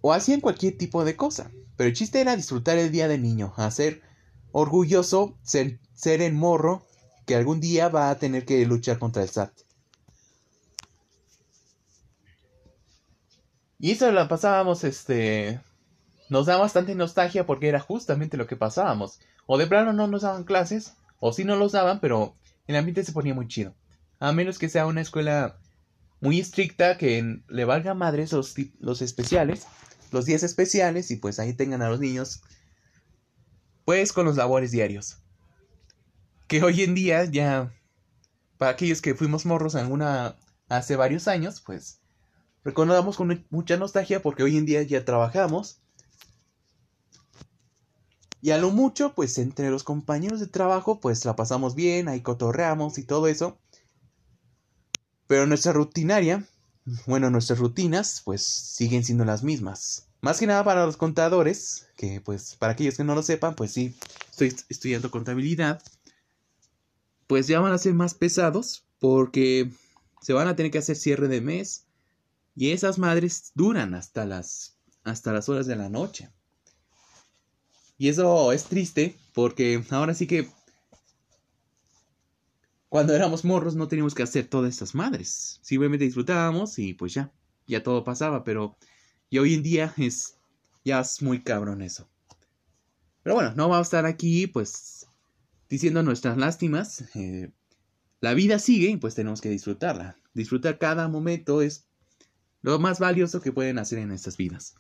o 0.02 0.14
hacían 0.14 0.42
cualquier 0.42 0.78
tipo 0.78 1.04
de 1.04 1.16
cosa. 1.16 1.52
Pero 1.76 1.90
el 1.90 1.96
chiste 1.96 2.22
era 2.22 2.36
disfrutar 2.36 2.78
el 2.78 2.92
día 2.92 3.08
de 3.08 3.18
niño, 3.18 3.54
hacer 3.58 4.02
orgulloso 4.52 5.38
ser, 5.44 5.80
ser 5.94 6.32
morro 6.34 6.87
que 7.28 7.36
algún 7.36 7.60
día 7.60 7.90
va 7.90 8.10
a 8.10 8.18
tener 8.18 8.46
que 8.46 8.66
luchar 8.66 8.98
contra 8.98 9.22
el 9.22 9.30
SAT. 9.30 9.52
Y 13.80 13.92
eso 13.92 14.12
la 14.12 14.28
pasábamos, 14.28 14.84
este... 14.84 15.60
Nos 16.30 16.46
da 16.46 16.58
bastante 16.58 16.96
nostalgia 16.96 17.46
porque 17.46 17.68
era 17.68 17.80
justamente 17.80 18.38
lo 18.38 18.48
que 18.48 18.56
pasábamos. 18.56 19.20
O 19.46 19.58
de 19.58 19.68
plano 19.68 19.94
no 19.94 20.08
nos 20.08 20.24
daban 20.24 20.46
clases, 20.46 20.96
o 21.20 21.32
sí 21.32 21.44
no 21.44 21.56
los 21.58 21.74
daban, 21.74 22.00
pero 22.00 22.36
el 22.66 22.76
ambiente 22.76 23.04
se 23.04 23.12
ponía 23.12 23.34
muy 23.34 23.48
chido. 23.48 23.76
A 24.20 24.32
menos 24.32 24.58
que 24.58 24.70
sea 24.70 24.88
una 24.88 25.02
escuela 25.02 25.58
muy 26.22 26.40
estricta 26.40 26.98
que 26.98 27.42
le 27.48 27.66
valga 27.66 27.94
madres 27.94 28.32
los, 28.32 28.56
los 28.80 29.02
especiales, 29.02 29.68
los 30.12 30.26
días 30.26 30.44
especiales 30.44 31.12
y 31.12 31.18
pues 31.18 31.40
ahí 31.40 31.54
tengan 31.54 31.82
a 31.82 31.90
los 31.90 32.00
niños 32.00 32.42
pues 33.86 34.12
con 34.12 34.26
los 34.26 34.38
labores 34.38 34.72
diarios. 34.72 35.20
Que 36.48 36.64
hoy 36.64 36.84
en 36.84 36.96
día 36.96 37.26
ya 37.26 37.74
para 38.58 38.72
aquellos 38.72 39.02
que 39.02 39.16
fuimos 39.16 39.46
morros 39.46 39.76
en 39.76 39.82
alguna 39.82 40.36
hace 40.70 40.96
varios 40.96 41.28
años, 41.28 41.62
pues 41.62 42.00
recordamos 42.64 43.18
con 43.18 43.46
mucha 43.50 43.78
nostalgia 43.78 44.22
porque 44.22 44.44
hoy 44.44 44.58
en 44.58 44.66
día 44.66 44.82
ya 44.84 45.06
trabajamos. 45.06 45.80
Y 48.42 48.52
a 48.52 48.58
lo 48.58 48.72
mucho, 48.72 49.14
pues 49.14 49.38
entre 49.40 49.70
los 49.70 49.84
compañeros 49.84 50.40
de 50.40 50.48
trabajo, 50.48 51.00
pues 51.00 51.26
la 51.26 51.36
pasamos 51.36 51.76
bien, 51.76 52.08
ahí 52.08 52.22
cotorreamos 52.22 52.98
y 52.98 53.04
todo 53.04 53.28
eso. 53.28 53.58
Pero 55.28 55.46
nuestra 55.48 55.74
rutinaria, 55.74 56.46
bueno, 57.06 57.30
nuestras 57.30 57.60
rutinas, 57.60 58.22
pues 58.24 58.46
siguen 58.46 59.04
siendo 59.04 59.26
las 59.26 59.44
mismas. 59.44 60.08
Más 60.22 60.40
que 60.40 60.48
nada 60.48 60.64
para 60.64 60.86
los 60.86 60.98
contadores, 60.98 61.88
que 61.96 62.22
pues 62.22 62.56
para 62.56 62.74
aquellos 62.74 62.96
que 62.96 63.04
no 63.04 63.16
lo 63.16 63.24
sepan, 63.24 63.56
pues 63.56 63.72
sí, 63.72 63.96
estoy 64.32 64.56
estudiando 64.70 65.12
contabilidad, 65.12 65.82
pues 67.28 67.48
ya 67.48 67.60
van 67.60 67.74
a 67.74 67.78
ser 67.78 67.94
más 67.94 68.14
pesados 68.14 68.86
porque 69.00 69.72
se 70.22 70.34
van 70.34 70.48
a 70.48 70.56
tener 70.56 70.72
que 70.72 70.80
hacer 70.80 70.96
cierre 70.96 71.28
de 71.28 71.42
mes 71.42 71.86
y 72.56 72.72
esas 72.72 72.98
madres 72.98 73.52
duran 73.54 73.94
hasta 73.94 74.26
las 74.26 74.78
hasta 75.04 75.32
las 75.32 75.48
horas 75.48 75.68
de 75.68 75.76
la 75.76 75.90
noche. 75.90 76.30
Y 77.98 78.10
eso 78.10 78.52
es 78.52 78.66
triste 78.66 79.16
porque 79.34 79.84
ahora 79.90 80.14
sí 80.14 80.28
que 80.28 80.50
cuando 82.90 83.14
éramos 83.14 83.44
morros 83.44 83.76
no 83.76 83.88
teníamos 83.88 84.14
que 84.14 84.24
hacer 84.24 84.48
todas 84.48 84.74
estas 84.74 84.96
madres. 84.96 85.60
Simplemente 85.62 86.06
disfrutábamos 86.06 86.78
y 86.80 86.94
pues 86.94 87.14
ya, 87.14 87.32
ya 87.66 87.84
todo 87.84 88.04
pasaba, 88.04 88.44
pero 88.44 88.78
y 89.30 89.40
hoy 89.40 89.56
en 89.56 89.64
día 89.64 89.94
es 89.98 90.38
ya 90.86 91.00
es 91.00 91.22
muy 91.22 91.42
cabrón 91.42 91.82
eso. 91.82 92.08
Pero 93.24 93.36
bueno, 93.36 93.54
no 93.56 93.68
vamos 93.68 93.80
a 93.80 93.82
estar 93.88 94.06
aquí 94.06 94.48
pues 94.48 95.07
diciendo 95.70 96.04
nuestras 96.04 96.38
lástimas. 96.38 97.06
Eh, 97.16 97.52
la 98.20 98.34
vida 98.34 98.60
sigue 98.60 98.90
y 98.90 98.98
pues 98.98 99.16
tenemos 99.16 99.42
que 99.42 99.50
disfrutarla. 99.50 100.18
Disfrutar 100.34 100.80
cada 100.80 101.08
momento 101.08 101.62
es 101.62 101.86
lo 102.62 102.80
más 102.80 103.00
valioso 103.00 103.42
que 103.42 103.52
pueden 103.52 103.80
hacer 103.80 104.00
en 104.00 104.12
estas 104.12 104.38
vidas. 104.38 104.76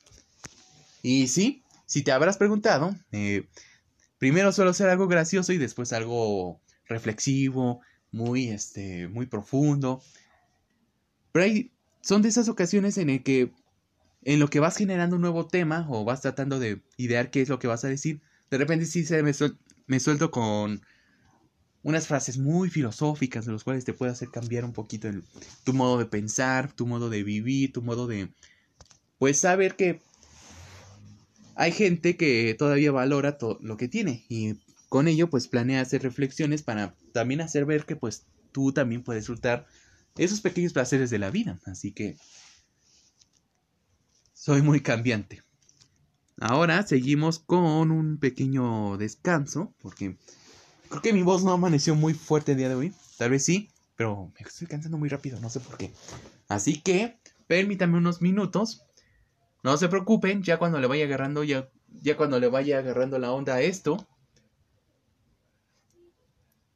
Y 1.01 1.27
sí, 1.27 1.63
si 1.85 2.01
te 2.01 2.11
habrás 2.11 2.37
preguntado, 2.37 2.95
eh, 3.11 3.47
primero 4.17 4.51
suelo 4.51 4.73
ser 4.73 4.89
algo 4.89 5.07
gracioso 5.07 5.53
y 5.53 5.57
después 5.57 5.93
algo 5.93 6.59
reflexivo, 6.85 7.81
muy, 8.11 8.49
este, 8.49 9.07
muy 9.07 9.25
profundo. 9.27 10.01
Pero 11.31 11.45
hay, 11.45 11.71
son 12.01 12.21
de 12.21 12.29
esas 12.29 12.49
ocasiones 12.49 12.97
en 12.97 13.09
el 13.09 13.23
que, 13.23 13.51
en 14.23 14.39
lo 14.39 14.49
que 14.49 14.59
vas 14.59 14.77
generando 14.77 15.15
un 15.15 15.21
nuevo 15.21 15.47
tema 15.47 15.85
o 15.89 16.03
vas 16.03 16.21
tratando 16.21 16.59
de 16.59 16.81
idear 16.97 17.29
qué 17.29 17.41
es 17.41 17.49
lo 17.49 17.59
que 17.59 17.67
vas 17.67 17.85
a 17.85 17.89
decir, 17.89 18.21
de 18.49 18.57
repente 18.57 18.85
sí 18.85 19.05
se 19.05 19.21
me, 19.23 19.33
suelto 19.99 20.31
con 20.31 20.81
unas 21.83 22.07
frases 22.07 22.37
muy 22.37 22.69
filosóficas 22.69 23.45
de 23.45 23.53
los 23.53 23.63
cuales 23.63 23.85
te 23.85 23.93
puede 23.93 24.11
hacer 24.11 24.29
cambiar 24.29 24.65
un 24.65 24.73
poquito 24.73 25.09
tu 25.63 25.73
modo 25.73 25.97
de 25.97 26.05
pensar, 26.05 26.73
tu 26.73 26.85
modo 26.85 27.09
de 27.09 27.23
vivir, 27.23 27.71
tu 27.71 27.81
modo 27.81 28.07
de, 28.07 28.29
pues 29.17 29.39
saber 29.39 29.75
que 29.75 30.01
hay 31.55 31.71
gente 31.71 32.17
que 32.17 32.55
todavía 32.57 32.91
valora 32.91 33.37
todo 33.37 33.57
lo 33.61 33.77
que 33.77 33.87
tiene 33.87 34.25
y 34.29 34.55
con 34.89 35.07
ello 35.07 35.29
pues 35.29 35.47
planea 35.47 35.81
hacer 35.81 36.03
reflexiones 36.03 36.61
para 36.61 36.95
también 37.13 37.41
hacer 37.41 37.65
ver 37.65 37.85
que 37.85 37.95
pues 37.95 38.25
tú 38.51 38.73
también 38.73 39.03
puedes 39.03 39.23
disfrutar 39.23 39.65
esos 40.17 40.41
pequeños 40.41 40.73
placeres 40.73 41.09
de 41.09 41.19
la 41.19 41.31
vida. 41.31 41.59
Así 41.65 41.91
que 41.91 42.17
soy 44.33 44.61
muy 44.61 44.81
cambiante. 44.81 45.46
Ahora 46.39 46.85
seguimos 46.85 47.39
con 47.39 47.91
un 47.91 48.17
pequeño 48.17 48.97
descanso 48.97 49.73
porque 49.79 50.17
creo 50.89 51.01
que 51.01 51.13
mi 51.13 51.23
voz 51.23 51.43
no 51.43 51.51
amaneció 51.51 51.95
muy 51.95 52.13
fuerte 52.13 52.51
el 52.51 52.59
día 52.59 52.69
de 52.69 52.75
hoy. 52.75 52.93
Tal 53.17 53.31
vez 53.31 53.43
sí, 53.43 53.69
pero 53.95 54.31
me 54.33 54.47
estoy 54.47 54.67
cansando 54.67 54.97
muy 54.97 55.09
rápido, 55.09 55.39
no 55.39 55.49
sé 55.49 55.59
por 55.59 55.77
qué. 55.77 55.91
Así 56.47 56.81
que 56.81 57.19
permítanme 57.47 57.97
unos 57.97 58.21
minutos. 58.21 58.83
No 59.63 59.75
se 59.77 59.89
preocupen, 59.89 60.43
ya 60.43 60.59
cuando 60.59 60.79
le 60.79 60.87
vaya 60.87 61.05
agarrando 61.05 61.43
ya 61.43 61.69
ya 62.01 62.17
cuando 62.17 62.39
le 62.39 62.47
vaya 62.47 62.79
agarrando 62.79 63.19
la 63.19 63.31
onda 63.31 63.55
a 63.55 63.61
esto, 63.61 64.07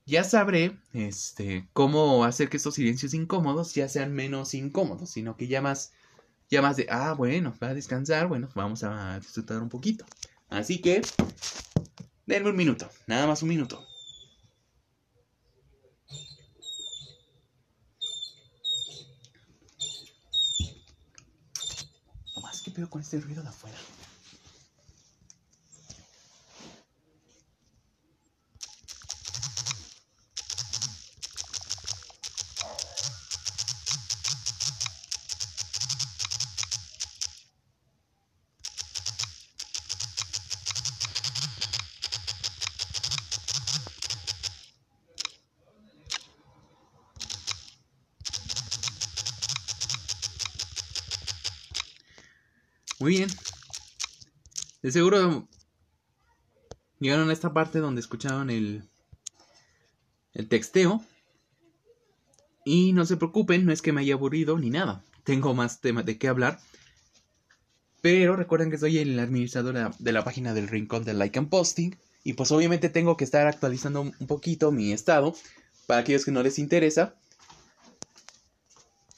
ya 0.05 0.23
sabré 0.23 0.77
este, 0.93 1.69
cómo 1.73 2.25
hacer 2.25 2.49
que 2.49 2.57
estos 2.57 2.75
silencios 2.75 3.13
incómodos 3.13 3.73
ya 3.75 3.87
sean 3.87 4.13
menos 4.13 4.53
incómodos, 4.53 5.11
sino 5.11 5.37
que 5.37 5.47
ya 5.47 5.61
más, 5.61 5.93
ya 6.51 6.61
más 6.61 6.75
de, 6.75 6.85
ah, 6.89 7.13
bueno, 7.13 7.55
va 7.63 7.69
a 7.69 7.73
descansar, 7.73 8.27
bueno, 8.27 8.49
vamos 8.53 8.83
a 8.83 9.17
disfrutar 9.19 9.61
un 9.61 9.69
poquito. 9.69 10.05
Así 10.49 10.81
que, 10.81 11.01
denme 12.25 12.49
un 12.49 12.57
minuto, 12.57 12.89
nada 13.07 13.25
más 13.25 13.41
un 13.41 13.47
minuto. 13.47 13.87
Nomás, 22.35 22.61
¿qué 22.61 22.71
pedo 22.71 22.89
con 22.89 23.01
este 23.01 23.21
ruido 23.21 23.41
de 23.41 23.49
afuera? 23.49 23.77
Muy 53.01 53.13
bien. 53.13 53.29
De 54.83 54.91
seguro 54.91 55.47
llegaron 56.99 57.31
a 57.31 57.33
esta 57.33 57.51
parte 57.51 57.79
donde 57.79 57.99
escucharon 57.99 58.51
el, 58.51 58.83
el 60.35 60.47
texteo. 60.47 61.03
Y 62.63 62.93
no 62.93 63.07
se 63.07 63.17
preocupen, 63.17 63.65
no 63.65 63.71
es 63.71 63.81
que 63.81 63.91
me 63.91 64.01
haya 64.01 64.13
aburrido 64.13 64.59
ni 64.59 64.69
nada. 64.69 65.03
Tengo 65.23 65.55
más 65.55 65.81
temas 65.81 66.05
de 66.05 66.19
qué 66.19 66.27
hablar. 66.27 66.59
Pero 68.01 68.35
recuerden 68.35 68.69
que 68.69 68.77
soy 68.77 68.99
el 68.99 69.19
administrador 69.19 69.95
de 69.97 70.11
la 70.11 70.23
página 70.23 70.53
del 70.53 70.67
Rincón 70.67 71.03
de 71.03 71.15
Like 71.15 71.39
and 71.39 71.49
Posting. 71.49 71.97
Y 72.23 72.33
pues 72.33 72.51
obviamente 72.51 72.89
tengo 72.89 73.17
que 73.17 73.23
estar 73.23 73.47
actualizando 73.47 74.01
un 74.01 74.27
poquito 74.27 74.71
mi 74.71 74.91
estado. 74.91 75.35
Para 75.87 76.01
aquellos 76.01 76.23
que 76.23 76.31
no 76.31 76.43
les 76.43 76.59
interesa. 76.59 77.15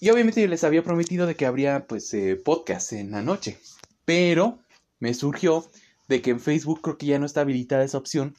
Y 0.04 0.10
obviamente 0.10 0.42
yo 0.42 0.50
les 0.50 0.66
había 0.66 0.84
prometido 0.84 1.26
de 1.28 1.38
que 1.38 1.46
habría 1.46 1.88
pues 1.88 2.14
eh, 2.14 2.36
podcast 2.36 2.92
en 2.92 3.12
la 3.12 3.22
noche. 3.22 3.58
Pero 4.04 4.60
me 5.00 5.14
surgió 5.14 5.66
de 6.10 6.22
que 6.22 6.32
en 6.32 6.42
Facebook 6.42 6.82
creo 6.82 6.98
que 6.98 7.06
ya 7.06 7.20
no 7.20 7.26
está 7.26 7.40
habilitada 7.40 7.86
esa 7.86 8.00
opción. 8.00 8.36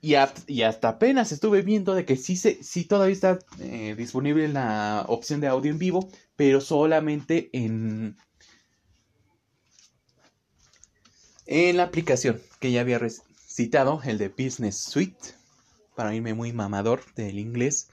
Y, 0.00 0.14
hasta 0.14 0.88
apenas 0.88 1.32
estuve 1.32 1.60
viendo 1.60 1.92
de 1.92 2.06
que 2.06 2.16
sí, 2.16 2.36
sí 2.36 2.84
todavía 2.86 3.12
está 3.12 3.38
eh, 3.58 3.94
disponible 3.98 4.48
la 4.48 5.04
opción 5.08 5.42
de 5.42 5.48
audio 5.48 5.70
en 5.70 5.78
vivo, 5.78 6.08
pero 6.36 6.62
solamente 6.62 7.50
en, 7.52 8.16
en 11.44 11.76
la 11.76 11.82
aplicación 11.82 12.40
que 12.60 12.72
ya 12.72 12.80
había 12.80 12.98
citado, 13.46 14.00
el 14.04 14.16
de 14.16 14.28
Business 14.28 14.80
Suite, 14.80 15.34
para 15.94 16.14
irme 16.14 16.32
muy 16.32 16.54
mamador 16.54 17.02
del 17.14 17.38
inglés. 17.38 17.90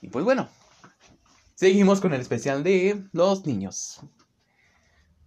Y 0.00 0.10
pues 0.10 0.24
bueno, 0.24 0.48
Seguimos 1.56 2.02
con 2.02 2.12
el 2.12 2.20
especial 2.20 2.62
de 2.62 3.02
los 3.12 3.46
niños. 3.46 4.00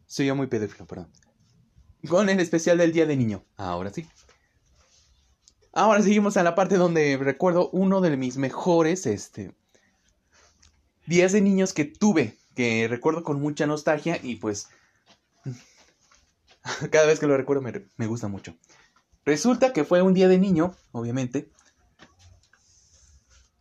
Soy 0.05 0.27
yo 0.27 0.35
muy 0.35 0.45
pedófilo, 0.45 0.85
perdón. 0.85 1.11
Con 2.07 2.29
el 2.29 2.39
especial 2.39 2.77
del 2.77 2.93
Día 2.93 3.07
de 3.07 3.17
Niño. 3.17 3.43
Ahora 3.57 3.91
sí. 3.91 4.07
Ahora 5.73 6.03
seguimos 6.03 6.37
a 6.37 6.43
la 6.43 6.53
parte 6.53 6.75
donde 6.75 7.17
recuerdo 7.17 7.71
uno 7.71 7.99
de 7.99 8.15
mis 8.15 8.37
mejores 8.37 9.07
este, 9.07 9.55
días 11.07 11.31
de 11.31 11.41
niños 11.41 11.73
que 11.73 11.85
tuve. 11.85 12.37
Que 12.55 12.87
recuerdo 12.87 13.23
con 13.23 13.41
mucha 13.41 13.65
nostalgia 13.65 14.19
y 14.21 14.35
pues... 14.35 14.67
Cada 16.91 17.07
vez 17.07 17.19
que 17.19 17.25
lo 17.25 17.37
recuerdo 17.37 17.63
me, 17.63 17.87
me 17.97 18.05
gusta 18.05 18.27
mucho. 18.27 18.55
Resulta 19.25 19.73
que 19.73 19.83
fue 19.83 20.03
un 20.03 20.13
día 20.13 20.27
de 20.27 20.37
niño, 20.37 20.75
obviamente. 20.91 21.49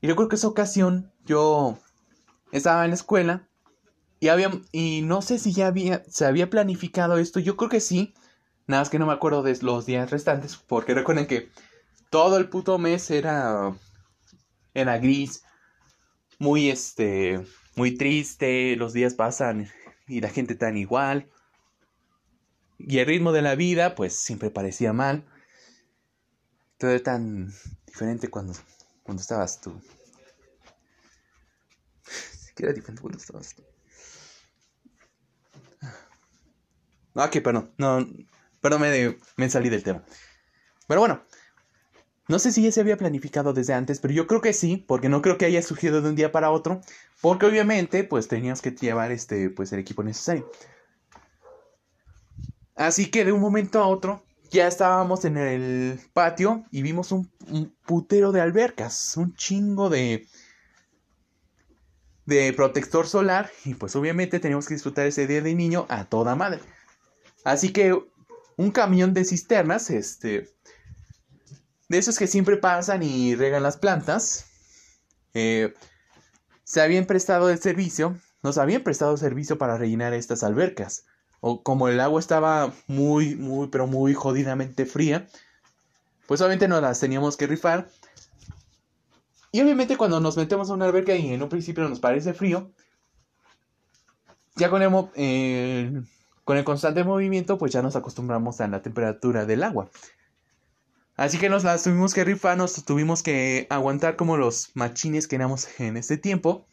Y 0.03 0.07
recuerdo 0.07 0.29
que 0.29 0.37
esa 0.37 0.49
ocasión 0.49 1.11
yo 1.25 1.79
estaba 2.53 2.85
en 2.85 2.91
la 2.91 2.97
escuela 2.97 3.49
y 4.21 4.29
había 4.29 4.51
y 4.73 5.03
no 5.03 5.23
sé 5.23 5.39
si 5.39 5.53
ya 5.53 5.69
había 5.69 6.03
se 6.09 6.27
había 6.27 6.51
planificado 6.51 7.19
esto, 7.19 7.41
yo 7.41 7.57
creo 7.57 7.71
que 7.71 7.81
sí, 7.81 8.15
nada 8.67 8.83
más 8.83 8.91
que 8.91 8.99
no 8.99 9.07
me 9.07 9.13
acuerdo 9.13 9.43
de 9.43 9.57
los 9.63 9.87
días 9.87 10.11
restantes 10.11 10.57
porque 10.57 10.95
recuerden 10.95 11.27
que 11.27 11.51
todo 12.11 12.37
el 12.39 12.49
puto 12.49 12.79
mes 12.79 13.11
era 13.11 13.77
era 14.75 14.99
gris, 14.99 15.45
muy 16.39 16.71
este 16.71 17.45
muy 17.77 17.97
triste, 17.97 18.77
los 18.77 18.93
días 18.93 19.15
pasan 19.15 19.69
y 20.09 20.21
la 20.21 20.31
gente 20.31 20.55
tan 20.55 20.77
igual. 20.77 21.31
Y 22.79 22.99
el 22.99 23.07
ritmo 23.07 23.33
de 23.33 23.43
la 23.43 23.55
vida 23.55 23.95
pues 23.95 24.15
siempre 24.15 24.51
parecía 24.51 24.93
mal. 24.93 25.25
Todo 26.79 26.93
era 26.93 27.03
tan 27.03 27.53
diferente 27.87 28.29
cuando 28.29 28.55
cuando 29.03 29.21
estabas 29.21 29.61
tú 29.61 29.81
diferente 32.67 33.01
cuando 33.01 33.19
estabas 33.19 33.55
Ah, 37.15 37.25
ok, 37.27 37.43
perdón. 37.43 37.73
No, 37.79 38.07
perdón, 38.61 38.83
me, 38.83 39.19
me 39.37 39.51
salí 39.51 39.69
del 39.69 39.83
tema. 39.83 40.05
Pero 40.87 41.01
bueno, 41.01 41.23
no 42.29 42.39
sé 42.39 42.53
si 42.53 42.63
ya 42.63 42.71
se 42.71 42.81
había 42.81 42.99
planificado 42.99 43.53
desde 43.55 43.73
antes, 43.73 44.01
pero 44.01 44.13
yo 44.13 44.27
creo 44.27 44.41
que 44.43 44.53
sí, 44.53 44.85
porque 44.87 45.09
no 45.09 45.23
creo 45.23 45.39
que 45.39 45.47
haya 45.47 45.63
surgido 45.63 46.03
de 46.03 46.11
un 46.11 46.15
día 46.15 46.31
para 46.31 46.51
otro, 46.51 46.81
porque 47.23 47.47
obviamente 47.47 48.05
pues 48.05 48.29
teníamos 48.29 48.61
que 48.61 48.73
llevar 48.73 49.11
este 49.13 49.51
pues 49.51 49.73
el 49.73 49.81
equipo 49.81 50.03
necesario. 50.03 50.51
Así 52.77 53.11
que 53.11 53.25
de 53.25 53.33
un 53.33 53.41
momento 53.41 53.81
a 53.81 53.89
otro 53.89 54.23
ya 54.51 54.67
estábamos 54.69 55.25
en 55.25 55.37
el 55.39 56.01
patio 56.13 56.65
y 56.71 56.83
vimos 56.83 57.13
un 57.13 57.31
putero 57.87 58.31
de 58.31 58.41
albercas, 58.43 59.17
un 59.17 59.35
chingo 59.35 59.89
de 59.89 60.27
de 62.29 62.53
protector 62.53 63.07
solar 63.07 63.51
y 63.65 63.73
pues 63.73 63.97
obviamente 63.97 64.39
teníamos 64.39 64.69
que 64.69 64.75
disfrutar 64.75 65.07
ese 65.07 65.27
día 65.27 65.41
de 65.41 65.55
niño 65.55 65.87
a 65.89 66.05
toda 66.05 66.35
madre. 66.35 66.61
Así 67.43 67.73
que 67.73 67.99
un 68.59 68.71
camión 68.71 69.15
de 69.15 69.25
cisternas, 69.25 69.89
este, 69.89 70.51
de 71.89 71.99
esos 71.99 72.19
que 72.19 72.27
siempre 72.27 72.59
pasan 72.59 73.03
y 73.03 73.35
regan 73.35 73.63
las 73.63 73.79
plantas, 73.79 74.45
eh, 75.33 75.73
se 76.65 76.83
habían 76.83 77.07
prestado 77.07 77.49
el 77.49 77.59
servicio, 77.59 78.19
nos 78.43 78.59
habían 78.59 78.83
prestado 78.83 79.17
servicio 79.17 79.57
para 79.57 79.79
rellenar 79.79 80.13
estas 80.13 80.43
albercas. 80.43 81.07
O 81.41 81.63
como 81.63 81.89
el 81.89 81.99
agua 81.99 82.21
estaba 82.21 82.75
muy, 82.89 83.37
muy, 83.37 83.69
pero 83.69 83.87
muy 83.87 84.13
jodidamente 84.13 84.85
fría, 84.85 85.27
pues 86.27 86.43
obviamente 86.43 86.69
nos 86.69 86.83
las 86.83 87.01
teníamos 87.01 87.39
que 87.39 87.47
rifar 87.47 87.89
y 89.53 89.61
obviamente 89.61 89.97
cuando 89.97 90.21
nos 90.21 90.37
metemos 90.37 90.71
a 90.71 90.75
una 90.75 90.87
alberca 90.87 91.15
y 91.15 91.33
en 91.33 91.43
un 91.43 91.49
principio 91.49 91.89
nos 91.89 92.01
parece 92.01 92.35
frío, 92.35 92.71
ya 94.57 94.71
con 94.71 94.83
el, 94.83 94.91
eh, 95.15 96.03
con 96.45 96.57
el 96.57 96.65
constante 96.65 97.05
movimiento 97.05 97.59
pues 97.59 97.73
ya 97.73 97.83
nos 97.83 97.97
acostumbramos 97.97 98.61
a 98.61 98.69
la 98.69 98.83
temperatura 98.83 99.47
del 99.47 99.63
agua. 99.63 99.91
Así 101.17 101.39
que 101.39 101.49
nos 101.49 101.65
las 101.65 101.83
tuvimos 101.83 102.15
que 102.15 102.25
rifar, 102.25 102.57
nos 102.57 102.85
tuvimos 102.85 103.23
que 103.23 103.67
aguantar 103.71 104.15
como 104.17 104.37
los 104.37 104.71
machines 104.75 105.27
que 105.27 105.37
éramos 105.37 105.69
en 105.81 105.97
ese 105.97 106.17
tiempo. 106.17 106.67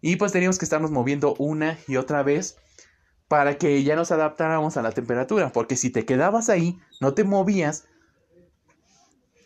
Y 0.00 0.16
pues 0.16 0.30
teníamos 0.30 0.58
que 0.58 0.64
estarnos 0.64 0.92
moviendo 0.92 1.34
una 1.36 1.76
y 1.88 1.96
otra 1.96 2.22
vez 2.22 2.56
para 3.26 3.58
que 3.58 3.82
ya 3.82 3.96
nos 3.96 4.12
adaptáramos 4.12 4.76
a 4.76 4.82
la 4.82 4.92
temperatura. 4.92 5.50
Porque 5.50 5.74
si 5.74 5.90
te 5.90 6.04
quedabas 6.04 6.48
ahí, 6.48 6.78
no 7.00 7.12
te 7.12 7.24
movías, 7.24 7.88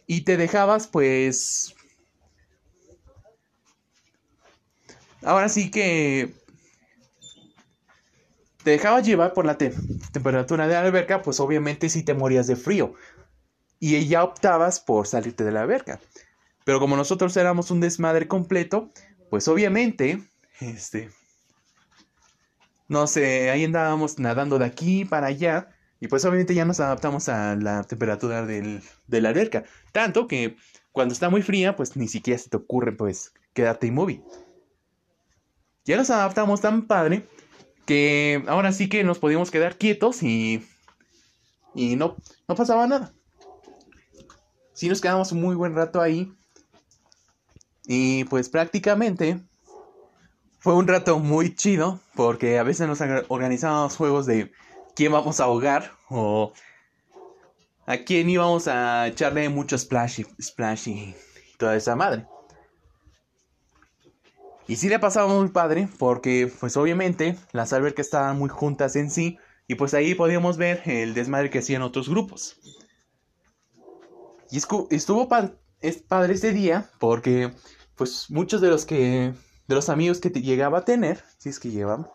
y 0.07 0.23
te 0.23 0.37
dejabas 0.37 0.87
pues... 0.87 1.74
Ahora 5.25 5.49
sí 5.49 5.71
que 5.71 6.35
te 8.63 8.71
dejabas 8.71 9.07
llevar 9.07 9.35
por 9.35 9.45
la 9.45 9.59
temperatura 9.59 10.67
de 10.67 10.75
la 10.75 10.81
alberca, 10.81 11.23
pues 11.23 11.39
obviamente 11.41 11.89
sí 11.89 12.03
te 12.03 12.15
morías 12.15 12.47
de 12.47 12.57
frío. 12.57 12.95
Y 13.79 14.07
ya 14.07 14.25
optabas 14.25 14.81
por 14.81 15.07
salirte 15.07 15.45
de 15.45 15.53
la 15.53 15.63
alberca. 15.63 16.01
Pero 16.65 16.81
como 16.81 16.97
nosotros 16.97 17.37
éramos 17.37 17.71
un 17.71 17.81
desmadre 17.81 18.27
completo, 18.27 18.91
pues 19.31 19.49
obviamente, 19.49 20.23
este, 20.61 21.11
no 22.89 23.07
sé, 23.07 23.51
ahí 23.51 23.65
andábamos 23.65 24.19
nadando 24.19 24.59
de 24.59 24.65
aquí 24.65 25.05
para 25.05 25.27
allá. 25.27 25.69
Y 26.01 26.09
pues 26.09 26.25
obviamente 26.25 26.55
ya 26.55 26.65
nos 26.65 26.81
adaptamos 26.81 27.29
a 27.29 27.57
la 27.57 27.83
temperatura 27.85 28.45
del, 28.47 28.83
de 29.07 29.21
la 29.21 29.29
alberca. 29.31 29.65
Tanto 29.93 30.27
que 30.27 30.57
cuando 30.93 31.13
está 31.13 31.29
muy 31.29 31.43
fría, 31.43 31.77
pues 31.77 31.97
ni 31.97 32.09
siquiera 32.09 32.39
se 32.39 32.49
te 32.49 32.57
ocurre 32.57 32.93
pues 32.93 33.35
quedarte 33.53 33.87
inmóvil. 33.87 34.23
Ya 35.85 35.97
nos 35.97 36.11
adaptamos 36.11 36.61
tan 36.61 36.87
padre 36.87 37.29
que 37.85 38.43
ahora 38.49 38.73
sí 38.73 38.89
que 38.89 39.05
nos 39.05 39.19
podíamos 39.19 39.51
quedar 39.51 39.77
quietos 39.77 40.23
y, 40.23 40.67
y 41.75 41.97
no, 41.97 42.17
no 42.49 42.55
pasaba 42.55 42.87
nada. 42.87 43.13
Sí 44.73 44.89
nos 44.89 45.01
quedamos 45.01 45.33
un 45.33 45.43
muy 45.43 45.55
buen 45.55 45.75
rato 45.75 46.01
ahí. 46.01 46.33
Y 47.87 48.25
pues 48.25 48.49
prácticamente 48.49 49.41
fue 50.59 50.75
un 50.75 50.89
rato 50.89 51.19
muy 51.19 51.55
chido 51.55 52.01
porque 52.15 52.59
a 52.59 52.63
veces 52.63 52.89
nos 52.89 53.01
organizábamos 53.29 53.97
juegos 53.97 54.25
de 54.25 54.51
quién 54.97 55.13
vamos 55.13 55.39
a 55.41 55.45
ahogar 55.45 55.93
o 56.09 56.55
a 57.87 57.99
quién 57.99 58.31
íbamos 58.31 58.69
a 58.69 59.09
echarle 59.09 59.51
mucho 59.51 59.77
splash 59.77 60.21
y, 60.21 60.43
splash 60.43 60.89
y 60.89 61.15
toda 61.59 61.77
esa 61.77 61.95
madre. 61.95 62.27
Y 64.67 64.77
sí 64.77 64.89
le 64.89 64.99
pasaba 64.99 65.33
muy 65.33 65.49
padre 65.49 65.89
porque 65.99 66.51
pues 66.61 66.77
obviamente 66.77 67.37
las 67.53 67.73
albercas 67.73 68.07
estaban 68.07 68.39
muy 68.39 68.49
juntas 68.49 68.97
en 68.97 69.11
sí 69.11 69.39
y 69.67 69.75
pues 69.75 69.95
ahí 69.95 70.15
podíamos 70.15 70.57
ver 70.57 70.83
el 70.87 71.15
desmadre 71.15 71.51
que 71.51 71.59
hacían 71.59 71.83
otros 71.83 72.09
grupos. 72.09 72.57
Y 74.51 74.59
estuvo 74.59 75.29
es 75.81 75.99
padre 75.99 76.35
ese 76.35 76.53
día 76.53 76.91
porque 76.99 77.53
pues 77.95 78.31
muchos 78.31 78.61
de 78.61 78.69
los 78.69 78.87
que 78.87 79.35
de 79.67 79.75
los 79.75 79.89
amigos 79.89 80.21
que 80.21 80.31
llegaba 80.31 80.79
a 80.79 80.85
tener, 80.85 81.23
si 81.39 81.49
es 81.49 81.59
que 81.59 81.71
llevaba, 81.71 82.13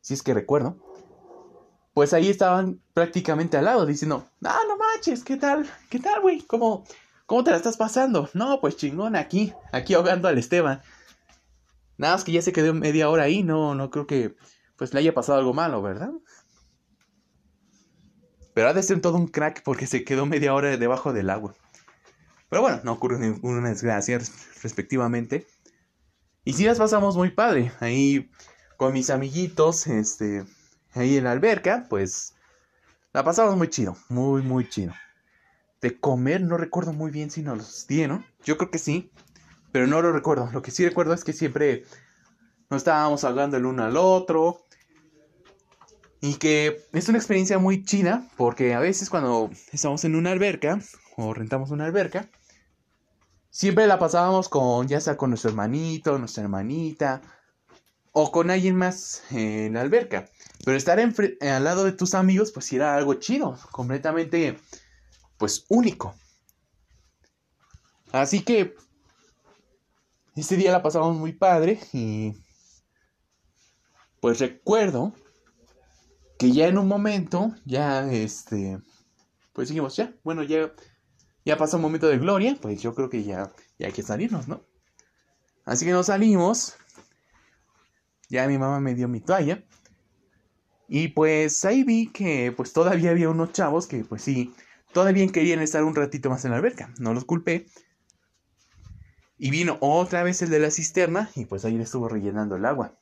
si 0.00 0.14
es 0.14 0.22
que 0.22 0.34
recuerdo, 0.34 0.76
pues 1.92 2.12
ahí 2.12 2.28
estaban 2.28 2.80
prácticamente 2.94 3.56
al 3.56 3.66
lado 3.66 3.84
diciendo, 3.84 4.28
ah, 4.44 4.60
no 4.68 4.76
manches, 4.76 5.24
¿qué 5.24 5.36
tal? 5.36 5.68
¿Qué 5.90 5.98
tal, 5.98 6.20
güey? 6.22 6.42
¿Cómo, 6.42 6.84
¿Cómo 7.26 7.44
te 7.44 7.50
la 7.50 7.56
estás 7.56 7.76
pasando? 7.76 8.30
No, 8.34 8.60
pues 8.60 8.76
chingón, 8.76 9.16
aquí, 9.16 9.52
aquí 9.72 9.94
ahogando 9.94 10.28
al 10.28 10.38
Esteban. 10.38 10.80
Nada 11.98 12.14
más 12.14 12.24
que 12.24 12.32
ya 12.32 12.40
se 12.40 12.52
quedó 12.52 12.72
media 12.72 13.10
hora 13.10 13.24
ahí, 13.24 13.42
no, 13.42 13.74
no 13.74 13.90
creo 13.90 14.06
que 14.06 14.36
pues 14.76 14.94
le 14.94 15.00
haya 15.00 15.12
pasado 15.12 15.38
algo 15.38 15.52
malo, 15.52 15.82
¿verdad? 15.82 16.12
Pero 18.54 18.68
ha 18.68 18.74
de 18.74 18.82
ser 18.82 19.00
todo 19.00 19.16
un 19.16 19.28
crack 19.28 19.62
porque 19.64 19.86
se 19.86 20.04
quedó 20.04 20.24
media 20.24 20.54
hora 20.54 20.76
debajo 20.76 21.12
del 21.12 21.28
agua. 21.28 21.54
Pero 22.48 22.62
bueno, 22.62 22.80
no 22.84 22.92
ocurre 22.92 23.18
ninguna 23.18 23.68
desgracia 23.68 24.18
respectivamente. 24.62 25.46
Y 26.44 26.54
sí 26.54 26.64
las 26.64 26.78
pasamos 26.78 27.16
muy 27.16 27.30
padre. 27.30 27.72
Ahí 27.80 28.30
con 28.76 28.92
mis 28.92 29.10
amiguitos, 29.10 29.86
este, 29.88 30.44
ahí 30.92 31.16
en 31.16 31.24
la 31.24 31.32
alberca, 31.32 31.86
pues 31.90 32.34
la 33.12 33.24
pasamos 33.24 33.56
muy 33.56 33.68
chido, 33.68 33.96
muy, 34.08 34.42
muy 34.42 34.68
chido. 34.68 34.92
De 35.80 35.98
comer 35.98 36.40
no 36.40 36.56
recuerdo 36.56 36.92
muy 36.92 37.10
bien 37.10 37.30
si 37.30 37.42
nos 37.42 37.58
los 37.58 37.86
dieron. 37.86 38.24
Yo 38.44 38.56
creo 38.56 38.70
que 38.70 38.78
sí, 38.78 39.12
pero 39.78 39.86
no 39.86 40.02
lo 40.02 40.10
recuerdo. 40.10 40.50
Lo 40.52 40.60
que 40.60 40.72
sí 40.72 40.84
recuerdo 40.84 41.14
es 41.14 41.22
que 41.22 41.32
siempre 41.32 41.84
nos 42.68 42.78
estábamos 42.78 43.22
hablando 43.22 43.56
el 43.56 43.64
uno 43.64 43.84
al 43.84 43.96
otro. 43.96 44.66
Y 46.20 46.34
que 46.34 46.84
es 46.92 47.08
una 47.08 47.18
experiencia 47.18 47.60
muy 47.60 47.84
chida 47.84 48.28
porque 48.36 48.74
a 48.74 48.80
veces 48.80 49.08
cuando 49.08 49.50
estamos 49.70 50.04
en 50.04 50.16
una 50.16 50.32
alberca 50.32 50.80
o 51.16 51.32
rentamos 51.32 51.70
una 51.70 51.84
alberca, 51.84 52.28
siempre 53.50 53.86
la 53.86 54.00
pasábamos 54.00 54.48
con, 54.48 54.88
ya 54.88 55.00
sea 55.00 55.16
con 55.16 55.30
nuestro 55.30 55.50
hermanito, 55.50 56.18
nuestra 56.18 56.42
hermanita 56.42 57.22
o 58.10 58.32
con 58.32 58.50
alguien 58.50 58.74
más 58.74 59.22
en 59.30 59.74
la 59.74 59.82
alberca. 59.82 60.28
Pero 60.64 60.76
estar 60.76 60.98
al 60.98 61.62
lado 61.62 61.84
de 61.84 61.92
tus 61.92 62.14
amigos 62.14 62.50
pues 62.50 62.72
era 62.72 62.96
algo 62.96 63.14
chido, 63.14 63.56
completamente 63.70 64.58
pues 65.36 65.66
único. 65.68 66.16
Así 68.10 68.40
que 68.40 68.74
este 70.40 70.56
día 70.56 70.72
la 70.72 70.82
pasamos 70.82 71.16
muy 71.16 71.32
padre 71.32 71.78
y 71.92 72.34
pues 74.20 74.38
recuerdo 74.38 75.14
que 76.38 76.52
ya 76.52 76.68
en 76.68 76.78
un 76.78 76.86
momento, 76.86 77.54
ya 77.64 78.10
este, 78.10 78.80
pues 79.52 79.68
dijimos, 79.68 79.96
ya, 79.96 80.14
bueno, 80.22 80.42
ya, 80.44 80.72
ya 81.44 81.56
pasó 81.56 81.76
un 81.76 81.82
momento 81.82 82.06
de 82.06 82.18
gloria, 82.18 82.56
pues 82.60 82.80
yo 82.80 82.94
creo 82.94 83.10
que 83.10 83.24
ya, 83.24 83.52
ya 83.78 83.88
hay 83.88 83.92
que 83.92 84.02
salirnos, 84.02 84.46
¿no? 84.46 84.62
Así 85.64 85.84
que 85.84 85.90
nos 85.92 86.06
salimos, 86.06 86.76
ya 88.28 88.46
mi 88.46 88.56
mamá 88.56 88.80
me 88.80 88.94
dio 88.94 89.08
mi 89.08 89.20
toalla, 89.20 89.64
y 90.88 91.08
pues 91.08 91.64
ahí 91.64 91.82
vi 91.82 92.06
que 92.12 92.52
pues 92.56 92.72
todavía 92.72 93.10
había 93.10 93.28
unos 93.28 93.52
chavos 93.52 93.86
que 93.86 94.04
pues 94.04 94.22
sí, 94.22 94.54
todavía 94.92 95.26
querían 95.28 95.60
estar 95.60 95.84
un 95.84 95.94
ratito 95.94 96.30
más 96.30 96.44
en 96.44 96.52
la 96.52 96.58
alberca, 96.58 96.94
no 96.98 97.12
los 97.12 97.24
culpé, 97.24 97.66
y 99.38 99.50
vino 99.50 99.78
otra 99.80 100.22
vez 100.22 100.42
el 100.42 100.50
de 100.50 100.58
la 100.58 100.70
cisterna 100.70 101.30
y 101.34 101.44
pues 101.44 101.64
ahí 101.64 101.76
le 101.76 101.84
estuvo 101.84 102.08
rellenando 102.08 102.56
el 102.56 102.64
agua. 102.64 102.92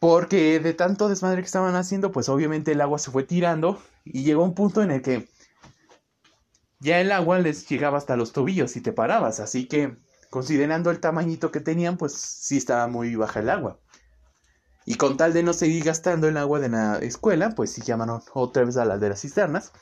Porque 0.00 0.58
de 0.58 0.74
tanto 0.74 1.08
desmadre 1.08 1.42
que 1.42 1.46
estaban 1.46 1.76
haciendo, 1.76 2.10
pues 2.10 2.28
obviamente 2.28 2.72
el 2.72 2.80
agua 2.80 2.98
se 2.98 3.12
fue 3.12 3.22
tirando 3.22 3.80
y 4.04 4.24
llegó 4.24 4.42
un 4.42 4.54
punto 4.54 4.82
en 4.82 4.90
el 4.90 5.02
que 5.02 5.28
ya 6.80 7.00
el 7.00 7.12
agua 7.12 7.38
les 7.38 7.68
llegaba 7.68 7.98
hasta 7.98 8.16
los 8.16 8.32
tobillos 8.32 8.74
y 8.76 8.80
te 8.80 8.92
parabas. 8.92 9.38
Así 9.38 9.68
que 9.68 9.96
considerando 10.30 10.90
el 10.90 10.98
tamañito 10.98 11.52
que 11.52 11.60
tenían, 11.60 11.96
pues 11.96 12.14
sí 12.14 12.56
estaba 12.56 12.88
muy 12.88 13.14
baja 13.14 13.38
el 13.38 13.50
agua. 13.50 13.78
Y 14.84 14.96
con 14.96 15.16
tal 15.16 15.32
de 15.32 15.44
no 15.44 15.52
seguir 15.52 15.84
gastando 15.84 16.26
el 16.26 16.36
agua 16.36 16.58
de 16.58 16.68
la 16.68 16.98
escuela, 16.98 17.50
pues 17.50 17.70
sí 17.70 17.82
llamaron 17.82 18.20
otra 18.34 18.64
vez 18.64 18.76
a 18.76 18.84
las 18.84 19.00
de 19.00 19.10
las 19.10 19.20
cisternas. 19.20 19.72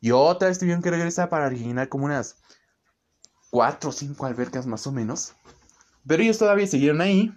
Y 0.00 0.12
otra 0.12 0.46
vez 0.46 0.60
tuvieron 0.60 0.80
que 0.80 0.92
regresar 0.92 1.28
para 1.28 1.48
rellenar 1.48 1.88
como 1.88 2.04
unas 2.04 2.36
cuatro 3.50 3.90
o 3.90 3.92
cinco 3.92 4.26
albercas 4.26 4.66
más 4.66 4.86
o 4.86 4.92
menos. 4.92 5.34
Pero 6.06 6.22
ellos 6.22 6.38
todavía 6.38 6.66
siguieron 6.66 7.00
ahí. 7.00 7.34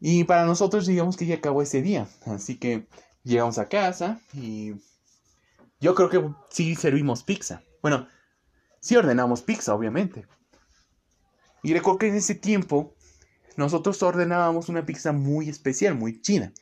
Y 0.00 0.24
para 0.24 0.46
nosotros 0.46 0.86
digamos 0.86 1.16
que 1.16 1.26
ya 1.26 1.36
acabó 1.36 1.62
ese 1.62 1.82
día. 1.82 2.08
Así 2.26 2.56
que 2.58 2.86
llegamos 3.22 3.58
a 3.58 3.68
casa 3.68 4.20
y 4.32 4.74
yo 5.80 5.94
creo 5.94 6.08
que 6.08 6.30
sí 6.50 6.74
servimos 6.74 7.22
pizza. 7.22 7.62
Bueno, 7.82 8.08
sí 8.80 8.96
ordenamos 8.96 9.42
pizza, 9.42 9.74
obviamente. 9.74 10.26
Y 11.62 11.74
recuerdo 11.74 11.98
que 11.98 12.08
en 12.08 12.16
ese 12.16 12.34
tiempo 12.34 12.94
nosotros 13.56 14.02
ordenábamos 14.02 14.68
una 14.68 14.86
pizza 14.86 15.12
muy 15.12 15.48
especial, 15.48 15.94
muy 15.94 16.20
china. 16.20 16.52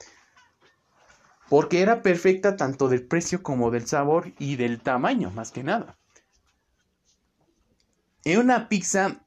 Porque 1.48 1.80
era 1.80 2.02
perfecta 2.02 2.56
tanto 2.56 2.88
del 2.88 3.06
precio 3.06 3.42
como 3.42 3.70
del 3.70 3.86
sabor 3.86 4.32
y 4.38 4.56
del 4.56 4.80
tamaño, 4.80 5.30
más 5.30 5.50
que 5.50 5.62
nada. 5.62 5.97
Era 8.28 8.40
una 8.40 8.68
pizza 8.68 9.24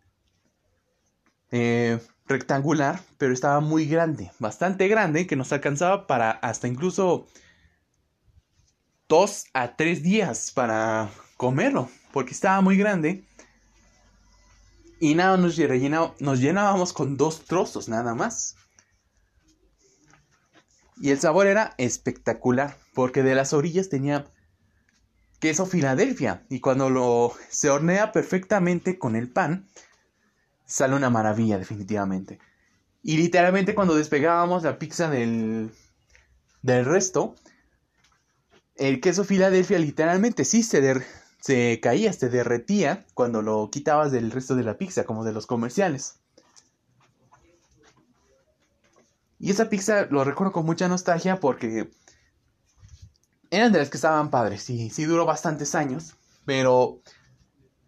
eh, 1.50 2.00
rectangular, 2.28 3.02
pero 3.18 3.34
estaba 3.34 3.60
muy 3.60 3.88
grande, 3.88 4.32
bastante 4.38 4.88
grande, 4.88 5.26
que 5.26 5.36
nos 5.36 5.52
alcanzaba 5.52 6.06
para 6.06 6.30
hasta 6.30 6.68
incluso 6.68 7.26
dos 9.10 9.46
a 9.56 9.76
tres 9.76 10.04
días 10.04 10.52
para 10.52 11.10
comerlo, 11.36 11.90
porque 12.14 12.34
estaba 12.34 12.62
muy 12.62 12.78
grande. 12.78 13.26
Y 15.00 15.16
nada, 15.16 15.36
nos, 15.36 15.58
nos 16.20 16.40
llenábamos 16.40 16.94
con 16.94 17.18
dos 17.18 17.46
trozos 17.46 17.90
nada 17.90 18.14
más. 18.14 18.56
Y 20.98 21.10
el 21.10 21.20
sabor 21.20 21.48
era 21.48 21.74
espectacular, 21.80 22.78
porque 22.94 23.24
de 23.24 23.34
las 23.34 23.52
orillas 23.54 23.90
tenía 23.90 24.28
queso 25.42 25.66
Filadelfia. 25.66 26.46
Y 26.48 26.62
cuando 26.62 26.90
lo 26.90 27.34
se 27.50 27.70
hornea 27.70 28.14
perfectamente 28.14 28.98
con 28.98 29.18
el 29.18 29.30
pan, 29.30 29.68
sale 30.66 30.96
una 30.96 31.10
maravilla, 31.10 31.58
definitivamente. 31.58 32.40
Y 33.04 33.18
literalmente 33.18 33.76
cuando 33.76 33.96
despegábamos 33.96 34.64
la 34.64 34.80
pizza 34.80 35.10
del, 35.10 35.72
del 36.62 36.86
resto, 36.86 37.36
el 38.78 39.02
queso 39.02 39.26
Filadelfia 39.26 39.80
literalmente 39.80 40.46
sí 40.46 40.64
se, 40.64 41.04
se 41.42 41.80
caía, 41.82 42.14
se 42.14 42.30
derretía 42.30 43.06
cuando 43.14 43.42
lo 43.42 43.70
quitabas 43.72 44.12
del 44.12 44.32
resto 44.32 44.56
de 44.56 44.64
la 44.64 44.78
pizza, 44.78 45.04
como 45.04 45.26
de 45.26 45.34
los 45.34 45.48
comerciales. 45.48 46.20
Y 49.40 49.50
esa 49.50 49.70
pizza 49.70 50.06
lo 50.06 50.24
recuerdo 50.24 50.54
con 50.54 50.68
mucha 50.68 50.88
nostalgia 50.88 51.40
porque 51.40 51.90
eran 53.52 53.74
de 53.74 53.80
las 53.80 53.90
que 53.90 53.98
estaban 53.98 54.32
padres, 54.32 54.64
sí, 54.64 54.90
sí 54.90 55.04
duró 55.04 55.26
bastantes 55.26 55.76
años, 55.76 56.16
pero 56.46 57.02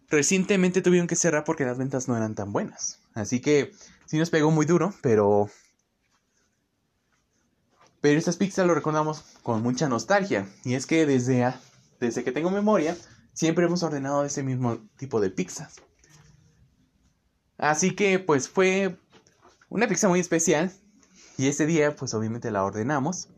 recientemente 0.08 0.82
tuvieron 0.82 1.08
que 1.08 1.16
cerrar 1.16 1.44
porque 1.44 1.64
las 1.64 1.78
ventas 1.78 2.06
no 2.06 2.16
eran 2.16 2.34
tan 2.34 2.52
buenas. 2.52 3.00
Así 3.14 3.40
que 3.40 3.72
sí 4.06 4.18
nos 4.18 4.30
pegó 4.30 4.50
muy 4.50 4.66
duro, 4.66 4.94
pero... 5.02 5.50
Pero 8.00 8.18
estas 8.18 8.36
pizzas 8.36 8.66
lo 8.66 8.74
recordamos 8.74 9.24
con 9.42 9.62
mucha 9.62 9.88
nostalgia. 9.88 10.46
Y 10.62 10.74
es 10.74 10.84
que 10.84 11.06
desde, 11.06 11.54
desde 11.98 12.22
que 12.22 12.32
tengo 12.32 12.50
memoria, 12.50 12.96
siempre 13.32 13.64
hemos 13.64 13.82
ordenado 13.82 14.24
ese 14.26 14.42
mismo 14.42 14.78
tipo 14.98 15.22
de 15.22 15.30
pizzas. 15.30 15.76
Así 17.56 17.94
que 17.96 18.18
pues 18.18 18.50
fue 18.50 18.98
una 19.70 19.88
pizza 19.88 20.08
muy 20.08 20.20
especial. 20.20 20.70
Y 21.38 21.48
ese 21.48 21.64
día 21.64 21.96
pues 21.96 22.12
obviamente 22.12 22.50
la 22.50 22.62
ordenamos. 22.62 23.28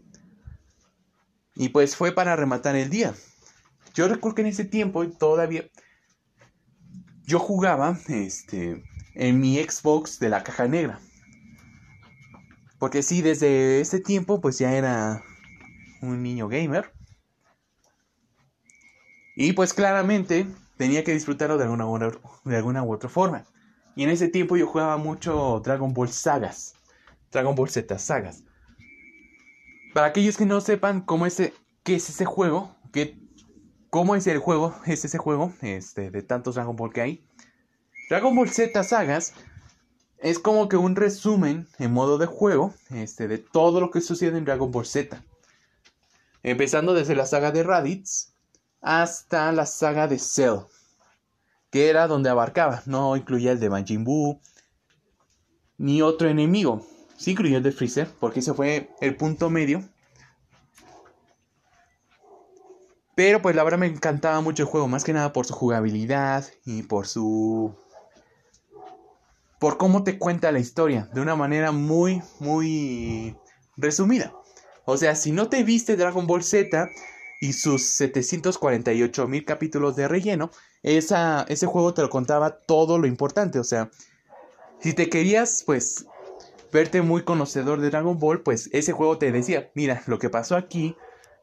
Y 1.56 1.70
pues 1.70 1.96
fue 1.96 2.12
para 2.12 2.36
rematar 2.36 2.76
el 2.76 2.90
día. 2.90 3.14
Yo 3.94 4.06
recuerdo 4.08 4.36
que 4.36 4.42
en 4.42 4.48
ese 4.48 4.66
tiempo 4.66 5.08
todavía 5.08 5.64
yo 7.24 7.38
jugaba 7.38 7.98
este 8.08 8.84
en 9.14 9.40
mi 9.40 9.56
Xbox 9.56 10.18
de 10.18 10.28
la 10.28 10.44
caja 10.44 10.68
negra. 10.68 11.00
Porque 12.78 13.02
sí, 13.02 13.22
desde 13.22 13.80
ese 13.80 14.00
tiempo 14.00 14.40
pues 14.40 14.58
ya 14.58 14.74
era 14.74 15.24
un 16.02 16.22
niño 16.22 16.46
gamer. 16.48 16.92
Y 19.34 19.54
pues 19.54 19.72
claramente 19.72 20.46
tenía 20.76 21.04
que 21.04 21.12
disfrutarlo 21.12 21.56
de 21.56 21.64
alguna, 21.64 22.10
de 22.44 22.56
alguna 22.56 22.82
u 22.82 22.92
otra 22.92 23.08
forma. 23.08 23.46
Y 23.94 24.04
en 24.04 24.10
ese 24.10 24.28
tiempo 24.28 24.58
yo 24.58 24.66
jugaba 24.66 24.98
mucho 24.98 25.60
Dragon 25.64 25.94
Ball 25.94 26.10
Sagas. 26.10 26.74
Dragon 27.32 27.54
Ball 27.54 27.70
Z 27.70 27.98
Sagas. 27.98 28.45
Para 29.96 30.08
aquellos 30.08 30.36
que 30.36 30.44
no 30.44 30.60
sepan 30.60 31.00
cómo 31.00 31.24
es, 31.24 31.36
qué 31.82 31.94
es 31.94 32.10
ese 32.10 32.26
juego, 32.26 32.76
qué, 32.92 33.18
cómo 33.88 34.14
es 34.14 34.26
el 34.26 34.40
juego, 34.40 34.74
es 34.84 35.06
ese 35.06 35.16
juego 35.16 35.54
este, 35.62 36.10
de 36.10 36.20
tantos 36.20 36.56
Dragon 36.56 36.76
Ball 36.76 36.92
que 36.92 37.00
hay. 37.00 37.26
Dragon 38.10 38.36
Ball 38.36 38.50
Z 38.50 38.84
Sagas 38.84 39.32
es 40.18 40.38
como 40.38 40.68
que 40.68 40.76
un 40.76 40.96
resumen 40.96 41.66
en 41.78 41.94
modo 41.94 42.18
de 42.18 42.26
juego 42.26 42.74
este, 42.90 43.26
de 43.26 43.38
todo 43.38 43.80
lo 43.80 43.90
que 43.90 44.02
sucede 44.02 44.36
en 44.36 44.44
Dragon 44.44 44.70
Ball 44.70 44.84
Z. 44.84 45.24
Empezando 46.42 46.92
desde 46.92 47.16
la 47.16 47.24
saga 47.24 47.50
de 47.50 47.62
Raditz 47.62 48.34
hasta 48.82 49.50
la 49.50 49.64
saga 49.64 50.08
de 50.08 50.18
Cell, 50.18 50.66
que 51.70 51.88
era 51.88 52.06
donde 52.06 52.28
abarcaba, 52.28 52.82
no 52.84 53.16
incluía 53.16 53.52
el 53.52 53.60
de 53.60 53.70
Majin 53.70 54.04
Buu 54.04 54.42
ni 55.78 56.02
otro 56.02 56.28
enemigo. 56.28 56.86
Sí 57.16 57.32
incluyó 57.32 57.56
el 57.56 57.62
de 57.62 57.72
Freezer, 57.72 58.08
porque 58.20 58.40
ese 58.40 58.54
fue 58.54 58.90
el 59.00 59.16
punto 59.16 59.50
medio. 59.50 59.82
Pero 63.14 63.40
pues 63.40 63.56
la 63.56 63.64
verdad 63.64 63.78
me 63.78 63.86
encantaba 63.86 64.40
mucho 64.42 64.64
el 64.64 64.68
juego, 64.68 64.88
más 64.88 65.02
que 65.02 65.14
nada 65.14 65.32
por 65.32 65.46
su 65.46 65.54
jugabilidad 65.54 66.44
y 66.66 66.82
por 66.82 67.06
su... 67.06 67.74
por 69.58 69.78
cómo 69.78 70.04
te 70.04 70.18
cuenta 70.18 70.52
la 70.52 70.58
historia, 70.58 71.08
de 71.14 71.22
una 71.22 71.34
manera 71.34 71.72
muy, 71.72 72.22
muy 72.40 73.34
resumida. 73.78 74.34
O 74.84 74.98
sea, 74.98 75.14
si 75.16 75.32
no 75.32 75.48
te 75.48 75.64
viste 75.64 75.96
Dragon 75.96 76.26
Ball 76.26 76.44
Z 76.44 76.90
y 77.40 77.54
sus 77.54 77.88
748 77.94 79.26
mil 79.28 79.44
capítulos 79.46 79.96
de 79.96 80.08
relleno, 80.08 80.50
esa, 80.82 81.46
ese 81.48 81.66
juego 81.66 81.94
te 81.94 82.02
lo 82.02 82.10
contaba 82.10 82.58
todo 82.58 82.98
lo 82.98 83.06
importante. 83.06 83.58
O 83.58 83.64
sea, 83.64 83.90
si 84.78 84.92
te 84.92 85.08
querías, 85.08 85.62
pues, 85.64 86.06
verte 86.72 87.02
muy 87.02 87.22
conocedor 87.22 87.80
de 87.80 87.90
Dragon 87.90 88.18
Ball, 88.18 88.42
pues 88.42 88.68
ese 88.72 88.92
juego 88.92 89.18
te 89.18 89.32
decía, 89.32 89.70
mira, 89.74 90.02
lo 90.06 90.18
que 90.18 90.30
pasó 90.30 90.56
aquí 90.56 90.96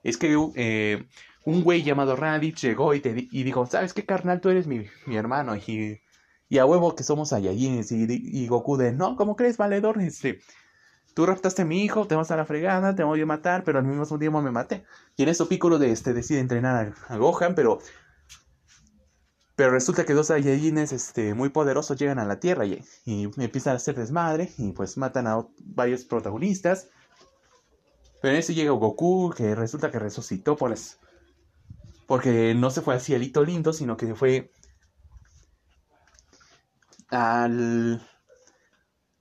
es 0.03 0.17
que 0.17 0.35
eh, 0.55 1.05
un 1.45 1.63
güey 1.63 1.83
llamado 1.83 2.15
Raditz 2.15 2.61
llegó 2.61 2.93
y, 2.93 2.99
te, 2.99 3.27
y 3.31 3.43
dijo, 3.43 3.65
¿sabes 3.65 3.93
qué, 3.93 4.05
carnal? 4.05 4.41
Tú 4.41 4.49
eres 4.49 4.67
mi, 4.67 4.85
mi 5.05 5.15
hermano 5.15 5.55
y, 5.55 6.01
y 6.49 6.57
a 6.57 6.65
huevo 6.65 6.95
que 6.95 7.03
somos 7.03 7.29
Saiyajines 7.29 7.91
y, 7.91 8.05
y 8.09 8.47
Goku 8.47 8.77
de, 8.77 8.91
no, 8.91 9.15
¿cómo 9.15 9.35
crees, 9.35 9.57
valedor? 9.57 10.01
Este, 10.01 10.39
tú 11.13 11.25
raptaste 11.25 11.63
a 11.63 11.65
mi 11.65 11.83
hijo, 11.83 12.07
te 12.07 12.15
vas 12.15 12.31
a 12.31 12.37
la 12.37 12.45
fregada, 12.45 12.95
te 12.95 13.03
voy 13.03 13.21
a 13.21 13.25
matar, 13.25 13.63
pero 13.63 13.79
al 13.79 13.85
mismo 13.85 14.19
tiempo 14.19 14.41
me 14.41 14.51
maté. 14.51 14.83
Y 15.15 15.23
en 15.23 15.29
eso 15.29 15.47
Piccolo 15.47 15.79
de, 15.79 15.91
este, 15.91 16.13
decide 16.13 16.39
entrenar 16.39 16.93
a, 17.07 17.13
a 17.13 17.17
Gohan, 17.17 17.55
pero 17.55 17.79
pero 19.55 19.71
resulta 19.71 20.05
que 20.05 20.13
dos 20.13 20.27
Saiyajines 20.27 20.91
este, 20.91 21.33
muy 21.33 21.49
poderosos 21.49 21.97
llegan 21.99 22.19
a 22.19 22.25
la 22.25 22.39
Tierra 22.39 22.65
y, 22.65 22.83
y, 23.05 23.29
empiezan 23.37 23.73
a 23.73 23.77
hacer 23.77 23.95
desmadre 23.95 24.51
y 24.57 24.71
pues 24.71 24.97
matan 24.97 25.27
a 25.27 25.45
varios 25.59 26.05
protagonistas. 26.05 26.87
Pero 28.21 28.33
en 28.33 28.39
ese 28.39 28.53
llega 28.55 28.71
Goku 28.71 29.33
que 29.35 29.53
resulta 29.53 29.91
que 29.91 29.99
resucitó 29.99 30.55
por 30.55 30.71
eso. 30.71 30.97
porque 32.07 32.53
no 32.55 32.69
se 32.71 32.81
fue 32.81 32.95
al 32.95 33.01
cielito 33.01 33.43
lindo, 33.43 33.73
sino 33.73 33.97
que 33.97 34.15
fue 34.15 34.51
al, 37.09 38.01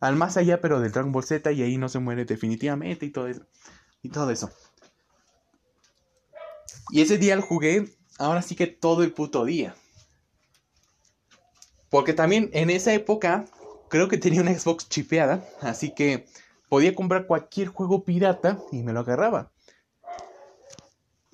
al 0.00 0.16
más 0.16 0.36
allá, 0.36 0.60
pero 0.60 0.80
del 0.80 0.92
Dragon 0.92 1.12
Ball 1.12 1.24
Z 1.24 1.52
y 1.52 1.62
ahí 1.62 1.78
no 1.78 1.88
se 1.88 1.98
muere 1.98 2.24
definitivamente 2.24 3.06
y 3.06 3.10
todo 3.10 3.28
eso. 3.28 3.46
Y 4.02 4.08
todo 4.08 4.30
eso. 4.30 4.50
Y 6.90 7.02
ese 7.02 7.18
día 7.18 7.36
lo 7.36 7.42
jugué, 7.42 7.88
ahora 8.18 8.42
sí 8.42 8.54
que 8.56 8.66
todo 8.66 9.02
el 9.02 9.12
puto 9.12 9.44
día. 9.44 9.74
Porque 11.92 12.14
también 12.14 12.48
en 12.54 12.70
esa 12.70 12.94
época 12.94 13.44
creo 13.90 14.08
que 14.08 14.16
tenía 14.16 14.40
una 14.40 14.58
Xbox 14.58 14.88
chipeada, 14.88 15.46
así 15.60 15.90
que 15.94 16.24
podía 16.70 16.94
comprar 16.94 17.26
cualquier 17.26 17.68
juego 17.68 18.02
pirata 18.02 18.58
y 18.72 18.82
me 18.82 18.94
lo 18.94 19.00
agarraba. 19.00 19.52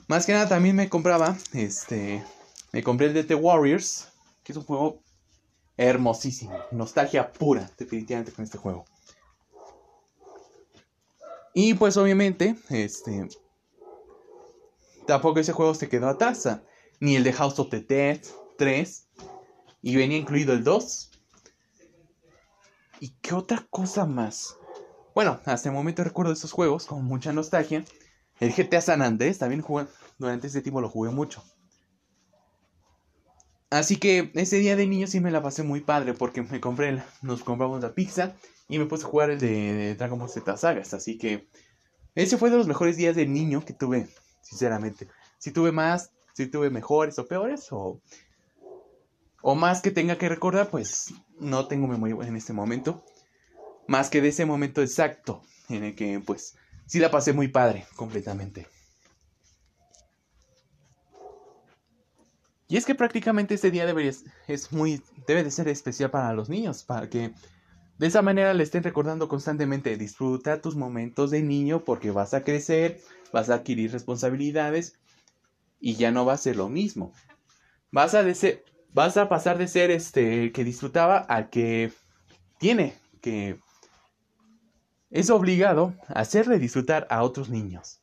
Más 0.08 0.26
que 0.26 0.32
nada 0.32 0.48
también 0.48 0.74
me 0.74 0.88
compraba, 0.88 1.38
este, 1.52 2.24
me 2.72 2.82
compré 2.82 3.06
el 3.06 3.24
The 3.24 3.36
Warriors, 3.36 4.08
que 4.42 4.50
es 4.50 4.58
un 4.58 4.64
juego 4.64 5.00
hermosísimo, 5.76 6.58
nostalgia 6.72 7.30
pura, 7.30 7.70
definitivamente 7.78 8.32
con 8.32 8.44
este 8.44 8.58
juego. 8.58 8.84
Y 11.54 11.74
pues 11.74 11.96
obviamente, 11.96 12.56
este, 12.68 13.28
tampoco 15.06 15.38
ese 15.38 15.52
juego 15.52 15.72
se 15.74 15.88
quedó 15.88 16.08
atrás, 16.08 16.48
ni 16.98 17.14
el 17.14 17.22
de 17.22 17.32
House 17.32 17.60
of 17.60 17.70
the 17.70 17.80
Dead 17.80 18.20
3, 18.56 19.07
y 19.82 19.96
venía 19.96 20.18
incluido 20.18 20.52
el 20.52 20.64
2. 20.64 21.10
¿Y 23.00 23.10
qué 23.20 23.34
otra 23.34 23.66
cosa 23.70 24.06
más? 24.06 24.56
Bueno, 25.14 25.40
hasta 25.44 25.68
el 25.68 25.74
momento 25.74 26.04
recuerdo 26.04 26.32
esos 26.32 26.52
juegos 26.52 26.86
con 26.86 27.04
mucha 27.04 27.32
nostalgia. 27.32 27.84
El 28.40 28.52
GTA 28.52 28.80
San 28.80 29.02
Andrés 29.02 29.38
también 29.38 29.62
jugué, 29.62 29.86
durante 30.18 30.46
ese 30.46 30.62
tiempo 30.62 30.80
lo 30.80 30.88
jugué 30.88 31.10
mucho. 31.10 31.42
Así 33.70 33.96
que 33.96 34.30
ese 34.34 34.58
día 34.58 34.76
de 34.76 34.86
niño 34.86 35.06
sí 35.06 35.20
me 35.20 35.30
la 35.30 35.42
pasé 35.42 35.62
muy 35.62 35.80
padre 35.80 36.14
porque 36.14 36.42
me 36.42 36.60
compré, 36.60 37.02
nos 37.20 37.42
compramos 37.44 37.82
la 37.82 37.94
pizza 37.94 38.34
y 38.68 38.78
me 38.78 38.86
puse 38.86 39.04
a 39.04 39.08
jugar 39.08 39.30
el 39.30 39.38
de, 39.38 39.94
Dragon 39.94 40.18
Ball 40.18 40.30
Z. 40.30 40.52
Así 40.52 41.18
que 41.18 41.48
ese 42.14 42.38
fue 42.38 42.50
de 42.50 42.56
los 42.56 42.66
mejores 42.66 42.96
días 42.96 43.14
de 43.14 43.26
niño 43.26 43.64
que 43.64 43.74
tuve, 43.74 44.08
sinceramente. 44.40 45.08
Si 45.38 45.52
tuve 45.52 45.70
más, 45.70 46.12
si 46.32 46.46
tuve 46.46 46.70
mejores 46.70 47.18
o 47.18 47.26
peores, 47.26 47.68
o 47.70 48.00
o 49.42 49.54
más 49.54 49.80
que 49.80 49.90
tenga 49.90 50.18
que 50.18 50.28
recordar, 50.28 50.70
pues 50.70 51.12
no 51.38 51.66
tengo 51.66 51.86
memoria 51.86 52.16
en 52.26 52.36
este 52.36 52.52
momento. 52.52 53.04
Más 53.86 54.10
que 54.10 54.20
de 54.20 54.28
ese 54.28 54.44
momento 54.44 54.82
exacto 54.82 55.42
en 55.68 55.84
el 55.84 55.94
que 55.94 56.20
pues 56.20 56.56
sí 56.86 56.98
la 56.98 57.10
pasé 57.10 57.32
muy 57.32 57.48
padre 57.48 57.86
completamente. 57.96 58.66
Y 62.68 62.76
es 62.76 62.84
que 62.84 62.94
prácticamente 62.94 63.54
este 63.54 63.70
día 63.70 63.86
debería, 63.86 64.12
es 64.46 64.72
muy, 64.72 65.02
debe 65.26 65.42
de 65.42 65.50
ser 65.50 65.68
especial 65.68 66.10
para 66.10 66.34
los 66.34 66.50
niños, 66.50 66.82
para 66.82 67.08
que 67.08 67.32
de 67.98 68.06
esa 68.06 68.20
manera 68.20 68.52
le 68.52 68.62
estén 68.62 68.82
recordando 68.82 69.26
constantemente, 69.26 69.96
disfruta 69.96 70.60
tus 70.60 70.76
momentos 70.76 71.30
de 71.30 71.42
niño 71.42 71.84
porque 71.84 72.10
vas 72.10 72.34
a 72.34 72.44
crecer, 72.44 73.00
vas 73.32 73.48
a 73.48 73.54
adquirir 73.54 73.90
responsabilidades 73.90 74.98
y 75.80 75.94
ya 75.94 76.10
no 76.10 76.26
va 76.26 76.34
a 76.34 76.38
ser 76.38 76.56
lo 76.56 76.68
mismo. 76.68 77.12
Vas 77.90 78.14
a, 78.14 78.34
ser 78.34 78.64
vas 78.92 79.16
a 79.16 79.28
pasar 79.28 79.58
de 79.58 79.68
ser 79.68 79.90
este 79.90 80.52
que 80.52 80.64
disfrutaba 80.64 81.18
al 81.18 81.50
que 81.50 81.92
tiene 82.58 82.94
que 83.20 83.60
es 85.10 85.30
obligado 85.30 85.94
a 86.08 86.20
hacerle 86.20 86.58
disfrutar 86.58 87.06
a 87.10 87.22
otros 87.22 87.48
niños. 87.48 88.00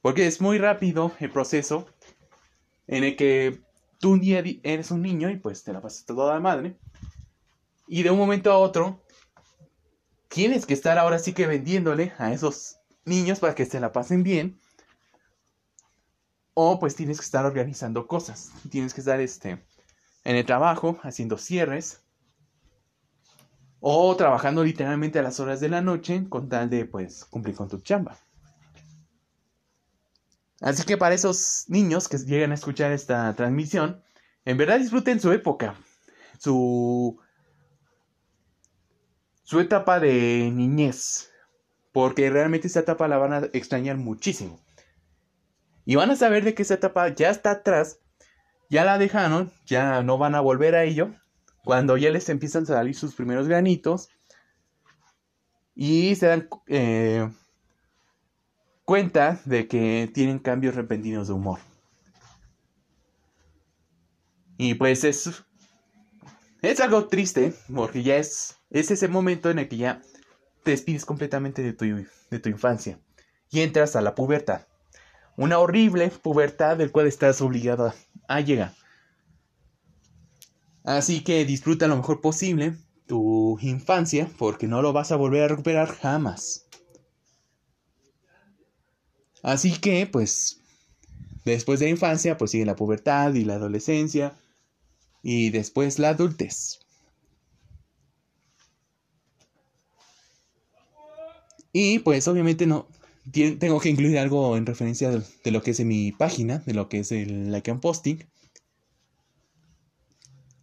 Porque 0.00 0.26
es 0.26 0.40
muy 0.40 0.58
rápido 0.58 1.12
el 1.18 1.30
proceso 1.30 1.86
en 2.86 3.04
el 3.04 3.16
que 3.16 3.60
tú 3.98 4.12
un 4.12 4.20
día 4.20 4.42
eres 4.62 4.90
un 4.90 5.02
niño 5.02 5.30
y 5.30 5.36
pues 5.36 5.64
te 5.64 5.72
la 5.72 5.80
pasas 5.80 6.04
toda 6.04 6.34
la 6.34 6.40
madre. 6.40 6.76
Y 7.86 8.02
de 8.02 8.10
un 8.10 8.18
momento 8.18 8.52
a 8.52 8.58
otro 8.58 9.02
tienes 10.28 10.66
que 10.66 10.74
estar 10.74 10.98
ahora 10.98 11.18
sí 11.18 11.32
que 11.32 11.46
vendiéndole 11.46 12.12
a 12.18 12.32
esos 12.32 12.76
niños 13.04 13.40
para 13.40 13.54
que 13.54 13.66
se 13.66 13.80
la 13.80 13.92
pasen 13.92 14.22
bien. 14.22 14.58
O 16.52 16.78
pues 16.78 16.94
tienes 16.94 17.18
que 17.18 17.24
estar 17.24 17.44
organizando 17.44 18.06
cosas. 18.06 18.52
Tienes 18.70 18.94
que 18.94 19.00
estar 19.00 19.20
este 19.20 19.64
en 20.24 20.36
el 20.36 20.46
trabajo, 20.46 20.98
haciendo 21.02 21.38
cierres, 21.38 22.02
o 23.80 24.16
trabajando 24.16 24.64
literalmente 24.64 25.18
a 25.18 25.22
las 25.22 25.40
horas 25.40 25.60
de 25.60 25.68
la 25.68 25.82
noche 25.82 26.26
con 26.30 26.48
tal 26.48 26.70
de 26.70 26.86
pues 26.86 27.26
cumplir 27.26 27.54
con 27.54 27.68
tu 27.68 27.78
chamba. 27.80 28.16
Así 30.62 30.84
que 30.84 30.96
para 30.96 31.14
esos 31.14 31.66
niños 31.68 32.08
que 32.08 32.16
llegan 32.16 32.52
a 32.52 32.54
escuchar 32.54 32.92
esta 32.92 33.34
transmisión, 33.34 34.02
en 34.46 34.56
verdad 34.56 34.78
disfruten 34.78 35.20
su 35.20 35.32
época, 35.32 35.74
su, 36.38 37.20
su 39.42 39.60
etapa 39.60 40.00
de 40.00 40.50
niñez, 40.50 41.30
porque 41.92 42.30
realmente 42.30 42.68
esa 42.68 42.80
etapa 42.80 43.06
la 43.06 43.18
van 43.18 43.32
a 43.34 43.38
extrañar 43.52 43.98
muchísimo. 43.98 44.64
Y 45.84 45.96
van 45.96 46.10
a 46.10 46.16
saber 46.16 46.44
de 46.44 46.54
que 46.54 46.62
esa 46.62 46.74
etapa 46.74 47.06
ya 47.08 47.28
está 47.28 47.50
atrás, 47.50 48.00
ya 48.70 48.84
la 48.84 48.98
dejaron, 48.98 49.52
ya 49.66 50.02
no 50.02 50.18
van 50.18 50.34
a 50.34 50.40
volver 50.40 50.74
a 50.74 50.84
ello, 50.84 51.14
cuando 51.64 51.96
ya 51.96 52.10
les 52.10 52.28
empiezan 52.28 52.64
a 52.64 52.66
salir 52.66 52.94
sus 52.94 53.14
primeros 53.14 53.48
granitos 53.48 54.10
y 55.74 56.14
se 56.16 56.26
dan 56.26 56.48
eh, 56.66 57.28
cuenta 58.84 59.40
de 59.44 59.66
que 59.66 60.10
tienen 60.12 60.38
cambios 60.38 60.74
repentinos 60.74 61.28
de 61.28 61.34
humor. 61.34 61.58
Y 64.56 64.74
pues 64.74 65.04
es, 65.04 65.44
es 66.62 66.80
algo 66.80 67.08
triste, 67.08 67.54
porque 67.74 68.02
ya 68.02 68.16
es, 68.16 68.56
es 68.70 68.90
ese 68.90 69.08
momento 69.08 69.50
en 69.50 69.58
el 69.58 69.68
que 69.68 69.78
ya 69.78 70.00
te 70.62 70.70
despides 70.70 71.04
completamente 71.04 71.62
de 71.62 71.72
tu, 71.72 71.84
de 72.30 72.38
tu 72.38 72.48
infancia 72.48 72.98
y 73.50 73.60
entras 73.60 73.96
a 73.96 74.00
la 74.00 74.14
pubertad. 74.14 74.66
Una 75.36 75.58
horrible 75.58 76.08
pubertad 76.10 76.76
del 76.76 76.92
cual 76.92 77.06
estás 77.06 77.40
obligado 77.40 77.92
a 78.28 78.40
llegar. 78.40 78.74
Así 80.84 81.24
que 81.24 81.44
disfruta 81.44 81.88
lo 81.88 81.96
mejor 81.96 82.20
posible 82.20 82.76
tu 83.06 83.58
infancia 83.60 84.30
porque 84.38 84.66
no 84.66 84.82
lo 84.82 84.92
vas 84.92 85.12
a 85.12 85.16
volver 85.16 85.42
a 85.42 85.48
recuperar 85.48 85.88
jamás. 85.88 86.66
Así 89.42 89.78
que, 89.78 90.06
pues, 90.06 90.60
después 91.44 91.80
de 91.80 91.86
la 91.86 91.90
infancia, 91.90 92.38
pues 92.38 92.50
sigue 92.50 92.64
la 92.64 92.76
pubertad 92.76 93.34
y 93.34 93.44
la 93.44 93.54
adolescencia 93.54 94.38
y 95.22 95.50
después 95.50 95.98
la 95.98 96.10
adultez. 96.10 96.80
Y 101.72 101.98
pues 101.98 102.28
obviamente 102.28 102.66
no 102.66 102.86
tengo 103.32 103.80
que 103.80 103.88
incluir 103.88 104.18
algo 104.18 104.56
en 104.56 104.66
referencia 104.66 105.10
de, 105.10 105.50
lo 105.50 105.62
que 105.62 105.70
es 105.70 105.80
en 105.80 105.88
mi 105.88 106.12
página, 106.12 106.58
de 106.58 106.74
lo 106.74 106.88
que 106.88 107.00
es 107.00 107.12
el 107.12 107.50
like 107.50 107.70
and 107.70 107.80
posting. 107.80 108.24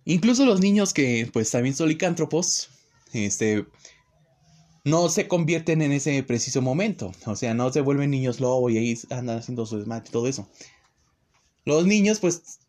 Incluso 0.05 0.45
los 0.45 0.59
niños 0.59 0.93
que 0.93 1.29
pues 1.31 1.49
también 1.51 1.75
son 1.75 1.89
licántropos, 1.89 2.69
este, 3.13 3.65
no 4.83 5.09
se 5.09 5.27
convierten 5.27 5.81
en 5.81 5.91
ese 5.91 6.21
preciso 6.23 6.61
momento. 6.61 7.11
O 7.25 7.35
sea, 7.35 7.53
no 7.53 7.71
se 7.71 7.81
vuelven 7.81 8.11
niños 8.11 8.39
lobo 8.39 8.69
y 8.69 8.77
ahí 8.77 8.99
andan 9.09 9.39
haciendo 9.39 9.65
su 9.65 9.77
desmate 9.77 10.09
y 10.09 10.11
todo 10.11 10.27
eso. 10.27 10.47
Los 11.65 11.85
niños 11.85 12.19
pues 12.19 12.59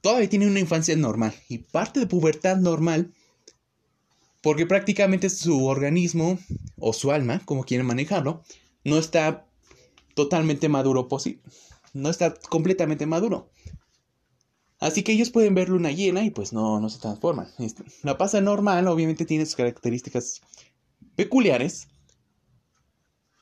todavía 0.00 0.28
tienen 0.28 0.50
una 0.50 0.60
infancia 0.60 0.96
normal 0.96 1.34
y 1.48 1.58
parte 1.58 2.00
de 2.00 2.06
pubertad 2.06 2.56
normal 2.56 3.12
porque 4.42 4.66
prácticamente 4.66 5.30
su 5.30 5.66
organismo 5.66 6.38
o 6.76 6.92
su 6.92 7.12
alma, 7.12 7.40
como 7.44 7.64
quieren 7.64 7.86
manejarlo, 7.86 8.42
no 8.84 8.98
está 8.98 9.46
totalmente 10.14 10.68
maduro, 10.68 11.08
no 11.94 12.10
está 12.10 12.34
completamente 12.48 13.06
maduro. 13.06 13.50
Así 14.82 15.04
que 15.04 15.12
ellos 15.12 15.30
pueden 15.30 15.54
ver 15.54 15.68
luna 15.68 15.92
llena 15.92 16.24
y 16.24 16.30
pues 16.30 16.52
no, 16.52 16.80
no 16.80 16.88
se 16.88 16.98
transforman. 16.98 17.48
Este, 17.58 17.84
la 18.02 18.18
pasa 18.18 18.40
normal 18.40 18.88
obviamente 18.88 19.24
tiene 19.24 19.46
sus 19.46 19.54
características 19.54 20.42
peculiares, 21.14 21.86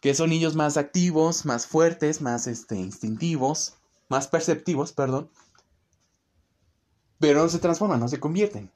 que 0.02 0.14
son 0.14 0.30
niños 0.30 0.54
más 0.54 0.76
activos, 0.76 1.46
más 1.46 1.66
fuertes, 1.66 2.20
más 2.20 2.46
este, 2.46 2.76
instintivos, 2.76 3.74
más 4.08 4.28
perceptivos, 4.28 4.92
perdón. 4.92 5.30
Pero 7.18 7.42
no 7.42 7.48
se 7.48 7.58
transforman, 7.58 8.00
no 8.00 8.08
se 8.08 8.20
convierten. 8.20 8.70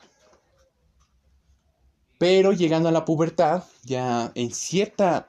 Pero 2.18 2.52
llegando 2.52 2.88
a 2.88 2.92
la 2.92 3.04
pubertad, 3.04 3.64
ya 3.82 4.32
en 4.34 4.54
cierta 4.54 5.26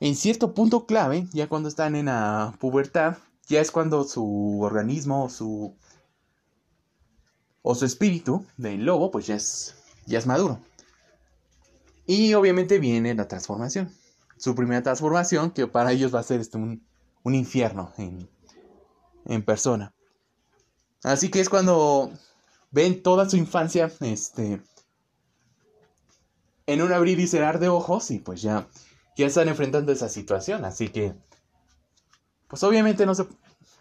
en 0.00 0.16
cierto 0.16 0.54
punto 0.54 0.86
clave, 0.86 1.26
ya 1.32 1.48
cuando 1.48 1.68
están 1.68 1.96
en 1.96 2.06
la 2.06 2.54
pubertad, 2.58 3.18
ya 3.46 3.60
es 3.60 3.70
cuando 3.70 4.04
su 4.04 4.60
organismo, 4.62 5.28
su 5.28 5.76
o 7.62 7.74
su 7.74 7.84
espíritu 7.86 8.44
del 8.56 8.84
lobo, 8.84 9.10
pues 9.10 9.26
ya 9.26 9.36
es, 9.36 9.74
ya 10.06 10.18
es 10.18 10.26
maduro. 10.26 10.60
Y 12.06 12.34
obviamente 12.34 12.78
viene 12.78 13.14
la 13.14 13.26
transformación. 13.26 13.90
Su 14.36 14.54
primera 14.54 14.82
transformación, 14.82 15.50
que 15.50 15.66
para 15.66 15.92
ellos 15.92 16.14
va 16.14 16.20
a 16.20 16.24
ser 16.24 16.40
este, 16.40 16.58
un, 16.58 16.86
un 17.22 17.34
infierno 17.34 17.92
en, 17.96 18.28
en 19.24 19.42
persona. 19.42 19.94
Así 21.02 21.30
que 21.30 21.40
es 21.40 21.48
cuando 21.48 22.12
ven 22.70 23.02
toda 23.02 23.28
su 23.28 23.36
infancia 23.36 23.90
este, 24.00 24.60
en 26.66 26.82
un 26.82 26.92
abrir 26.92 27.20
y 27.20 27.26
cerrar 27.26 27.58
de 27.58 27.68
ojos 27.68 28.10
y 28.10 28.18
pues 28.18 28.42
ya, 28.42 28.68
ya 29.16 29.26
están 29.26 29.48
enfrentando 29.48 29.92
esa 29.92 30.08
situación. 30.08 30.64
Así 30.64 30.88
que, 30.88 31.14
pues 32.48 32.62
obviamente 32.62 33.06
no 33.06 33.14
se 33.14 33.26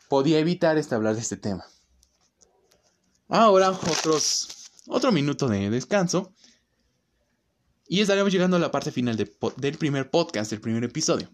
podía 0.09 0.39
evitar 0.39 0.77
este, 0.77 0.95
hablar 0.95 1.15
de 1.15 1.21
este 1.21 1.38
tema. 1.38 1.65
Ahora 3.27 3.71
otros, 3.71 4.69
otro 4.88 5.11
minuto 5.11 5.47
de 5.47 5.69
descanso. 5.69 6.34
Y 7.88 8.01
estaremos 8.01 8.31
llegando 8.31 8.57
a 8.57 8.59
la 8.59 8.71
parte 8.71 8.91
final 8.91 9.17
del 9.17 9.77
primer 9.77 10.09
podcast, 10.09 10.51
del 10.51 10.61
primer 10.61 10.84
episodio. 10.84 11.29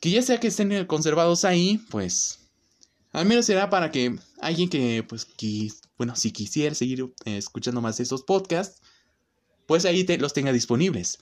Que 0.00 0.10
ya 0.10 0.22
sea 0.22 0.40
que 0.40 0.48
estén 0.48 0.86
conservados 0.86 1.44
ahí, 1.44 1.78
pues 1.90 2.40
al 3.12 3.26
menos 3.26 3.46
será 3.46 3.70
para 3.70 3.90
que 3.90 4.16
alguien 4.40 4.68
que, 4.68 5.04
pues, 5.08 5.26
bueno, 5.98 6.14
si 6.16 6.30
quisiera 6.30 6.74
seguir 6.74 7.12
eh, 7.24 7.36
escuchando 7.36 7.80
más 7.80 7.96
de 7.96 8.04
estos 8.04 8.22
podcasts, 8.22 8.80
pues 9.66 9.84
ahí 9.84 10.04
te, 10.04 10.16
los 10.18 10.32
tenga 10.32 10.52
disponibles. 10.52 11.18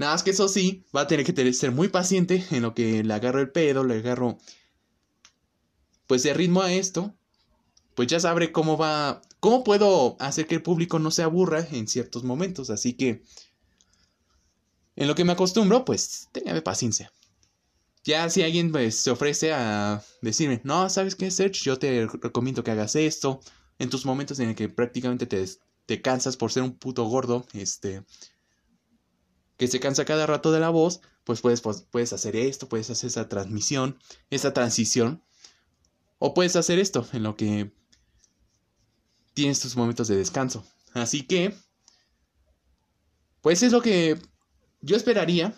Nada 0.00 0.14
más 0.14 0.24
que 0.24 0.30
eso 0.30 0.48
sí, 0.48 0.84
va 0.96 1.02
a 1.02 1.06
tener 1.06 1.24
que 1.24 1.52
ser 1.52 1.70
muy 1.70 1.88
paciente 1.88 2.44
en 2.50 2.62
lo 2.62 2.74
que 2.74 3.04
le 3.04 3.14
agarro 3.14 3.38
el 3.38 3.52
pedo, 3.52 3.84
le 3.84 3.98
agarro, 3.98 4.38
pues, 6.08 6.24
de 6.24 6.34
ritmo 6.34 6.62
a 6.62 6.72
esto 6.72 7.14
pues 8.00 8.08
ya 8.08 8.18
sabré 8.18 8.50
cómo 8.50 8.78
va, 8.78 9.20
cómo 9.40 9.62
puedo 9.62 10.16
hacer 10.20 10.46
que 10.46 10.54
el 10.54 10.62
público 10.62 10.98
no 10.98 11.10
se 11.10 11.22
aburra 11.22 11.66
en 11.70 11.86
ciertos 11.86 12.24
momentos. 12.24 12.70
Así 12.70 12.94
que, 12.94 13.22
en 14.96 15.06
lo 15.06 15.14
que 15.14 15.24
me 15.24 15.32
acostumbro, 15.32 15.84
pues 15.84 16.28
téngame 16.32 16.62
paciencia. 16.62 17.12
Ya 18.02 18.30
si 18.30 18.42
alguien 18.42 18.72
pues, 18.72 18.96
se 18.96 19.10
ofrece 19.10 19.52
a 19.52 20.02
decirme, 20.22 20.62
no, 20.64 20.88
¿sabes 20.88 21.14
qué, 21.14 21.30
Serge? 21.30 21.60
Yo 21.62 21.78
te 21.78 22.06
recomiendo 22.06 22.64
que 22.64 22.70
hagas 22.70 22.96
esto. 22.96 23.40
En 23.78 23.90
tus 23.90 24.06
momentos 24.06 24.38
en 24.40 24.48
el 24.48 24.54
que 24.54 24.70
prácticamente 24.70 25.26
te, 25.26 25.44
te 25.84 26.00
cansas 26.00 26.38
por 26.38 26.52
ser 26.52 26.62
un 26.62 26.78
puto 26.78 27.04
gordo, 27.04 27.46
este, 27.52 28.02
que 29.60 29.68
se 29.68 29.78
cansa 29.78 30.06
cada 30.06 30.24
rato 30.24 30.52
de 30.52 30.58
la 30.58 30.70
voz, 30.70 31.02
pues 31.22 31.42
puedes, 31.42 31.60
pues, 31.60 31.82
puedes 31.82 32.14
hacer 32.14 32.34
esto, 32.34 32.66
puedes 32.66 32.88
hacer 32.88 33.08
esa 33.08 33.28
transmisión, 33.28 33.98
esa 34.30 34.54
transición. 34.54 35.22
O 36.18 36.32
puedes 36.32 36.56
hacer 36.56 36.78
esto, 36.78 37.06
en 37.12 37.24
lo 37.24 37.36
que 37.36 37.70
tienes 39.34 39.60
tus 39.60 39.76
momentos 39.76 40.08
de 40.08 40.16
descanso. 40.16 40.64
Así 40.94 41.26
que, 41.26 41.54
pues 43.42 43.62
es 43.62 43.70
lo 43.72 43.82
que 43.82 44.18
yo 44.80 44.96
esperaría. 44.96 45.54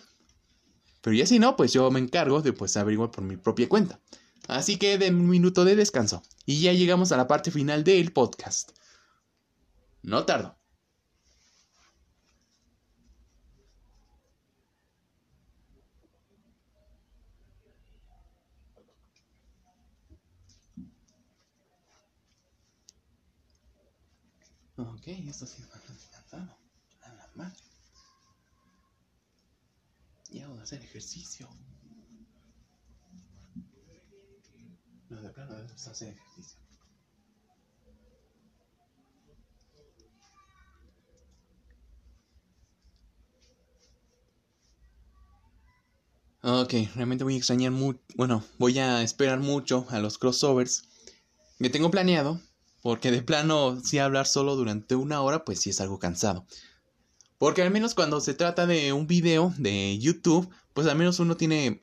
Pero 0.99 1.15
ya 1.15 1.25
si 1.25 1.39
no, 1.39 1.55
pues 1.55 1.71
yo 1.71 1.89
me 1.89 2.01
encargo 2.01 2.41
de 2.41 2.51
pues 2.51 2.75
averiguar 2.75 3.09
por 3.09 3.23
mi 3.23 3.37
propia 3.37 3.69
cuenta. 3.69 4.01
Así 4.49 4.75
que 4.75 4.97
den 4.97 5.15
un 5.15 5.29
minuto 5.29 5.63
de 5.63 5.77
descanso. 5.77 6.23
Y 6.45 6.59
ya 6.59 6.73
llegamos 6.73 7.13
a 7.13 7.17
la 7.17 7.29
parte 7.29 7.51
final 7.51 7.85
del 7.85 8.11
podcast. 8.11 8.71
No 10.01 10.25
tardo. 10.25 10.57
Ok, 24.75 25.07
esto 25.07 25.45
sí 25.45 25.63
va 25.71 25.75
adelantado. 25.75 26.57
A 27.01 27.13
la 27.13 27.29
madre. 27.35 27.63
Y 30.29 30.41
vamos 30.41 30.59
a 30.59 30.63
hacer 30.63 30.81
ejercicio. 30.81 31.47
No, 35.09 35.21
de 35.21 35.29
plano 35.29 35.53
debemos 35.53 35.87
hacer 35.87 36.09
ejercicio. 36.09 36.59
Ok, 46.41 46.73
realmente 46.95 47.23
voy 47.23 47.35
a 47.35 47.37
extrañar 47.37 47.71
mucho. 47.71 48.01
Bueno, 48.15 48.43
voy 48.57 48.79
a 48.79 49.03
esperar 49.03 49.39
mucho 49.39 49.85
a 49.89 49.99
los 49.99 50.17
crossovers 50.17 50.89
que 51.59 51.69
tengo 51.69 51.91
planeado 51.91 52.41
porque 52.83 53.11
de 53.11 53.21
plano, 53.21 53.79
si 53.81 53.97
hablar 53.97 54.27
solo 54.27 54.57
durante 54.57 54.95
una 54.95 55.21
hora, 55.21 55.45
pues 55.45 55.61
sí 55.61 55.69
es 55.69 55.79
algo 55.79 55.99
cansado. 55.99 56.45
Porque 57.37 57.61
al 57.61 57.71
menos 57.71 57.95
cuando 57.95 58.19
se 58.19 58.33
trata 58.33 58.67
de 58.67 58.91
un 58.91 59.07
video 59.07 59.53
de 59.57 59.97
YouTube, 59.99 60.49
pues 60.73 60.85
al 60.87 60.97
menos 60.97 61.19
uno 61.19 61.37
tiene 61.37 61.81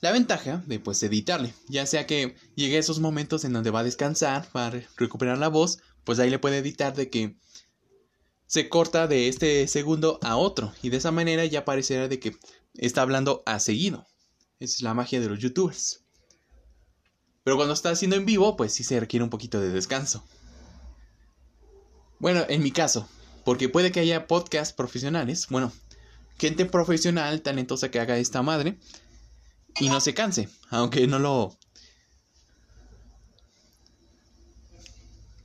la 0.00 0.12
ventaja 0.12 0.62
de 0.66 0.80
pues 0.80 1.02
editarle, 1.02 1.52
ya 1.68 1.84
sea 1.84 2.06
que 2.06 2.36
llegue 2.54 2.76
a 2.76 2.80
esos 2.80 2.98
momentos 2.98 3.44
en 3.44 3.52
donde 3.52 3.70
va 3.70 3.80
a 3.80 3.84
descansar 3.84 4.48
para 4.50 4.82
recuperar 4.96 5.36
la 5.36 5.48
voz, 5.48 5.78
pues 6.04 6.18
ahí 6.18 6.30
le 6.30 6.38
puede 6.38 6.58
editar 6.58 6.94
de 6.94 7.10
que 7.10 7.36
se 8.46 8.70
corta 8.70 9.06
de 9.06 9.28
este 9.28 9.68
segundo 9.68 10.18
a 10.22 10.36
otro 10.36 10.72
y 10.82 10.88
de 10.88 10.96
esa 10.96 11.10
manera 11.10 11.44
ya 11.44 11.66
parecerá 11.66 12.08
de 12.08 12.18
que 12.18 12.34
está 12.74 13.02
hablando 13.02 13.42
a 13.44 13.58
seguido. 13.58 14.06
Esa 14.58 14.76
es 14.76 14.82
la 14.82 14.94
magia 14.94 15.20
de 15.20 15.28
los 15.28 15.38
youtubers. 15.38 16.05
Pero 17.46 17.54
cuando 17.54 17.74
está 17.74 17.90
haciendo 17.90 18.16
en 18.16 18.26
vivo, 18.26 18.56
pues 18.56 18.74
sí 18.74 18.82
se 18.82 18.98
requiere 18.98 19.22
un 19.22 19.30
poquito 19.30 19.60
de 19.60 19.70
descanso. 19.70 20.24
Bueno, 22.18 22.44
en 22.48 22.60
mi 22.60 22.72
caso, 22.72 23.08
porque 23.44 23.68
puede 23.68 23.92
que 23.92 24.00
haya 24.00 24.26
podcasts 24.26 24.74
profesionales, 24.74 25.46
bueno, 25.48 25.72
gente 26.40 26.66
profesional, 26.66 27.42
talentosa 27.42 27.88
que 27.88 28.00
haga 28.00 28.18
esta 28.18 28.42
madre 28.42 28.80
y 29.78 29.88
no 29.88 30.00
se 30.00 30.12
canse, 30.12 30.48
aunque 30.70 31.06
no 31.06 31.20
lo... 31.20 31.56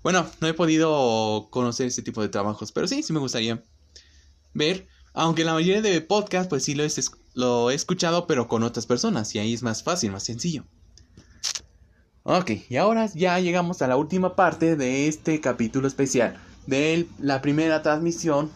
Bueno, 0.01 0.27
no 0.39 0.47
he 0.47 0.55
podido 0.55 1.49
conocer 1.51 1.85
ese 1.85 2.01
tipo 2.01 2.23
de 2.23 2.29
trabajos, 2.29 2.71
pero 2.71 2.87
sí, 2.87 3.03
sí 3.03 3.13
me 3.13 3.19
gustaría 3.19 3.63
ver, 4.55 4.87
aunque 5.13 5.43
la 5.43 5.53
mayoría 5.53 5.83
de 5.83 6.01
podcasts, 6.01 6.49
pues 6.49 6.63
sí 6.63 6.73
lo 6.73 6.83
he, 6.83 6.89
lo 7.35 7.69
he 7.69 7.75
escuchado, 7.75 8.25
pero 8.25 8.47
con 8.47 8.63
otras 8.63 8.87
personas, 8.87 9.35
y 9.35 9.37
ahí 9.37 9.53
es 9.53 9.61
más 9.61 9.83
fácil, 9.83 10.11
más 10.11 10.23
sencillo. 10.23 10.65
Ok, 12.23 12.51
y 12.69 12.77
ahora 12.77 13.07
ya 13.07 13.39
llegamos 13.39 13.81
a 13.81 13.87
la 13.87 13.97
última 13.97 14.35
parte 14.35 14.75
de 14.75 15.07
este 15.07 15.41
capítulo 15.41 15.87
especial 15.87 16.37
de 16.67 17.07
la 17.17 17.41
primera 17.41 17.81
transmisión 17.81 18.51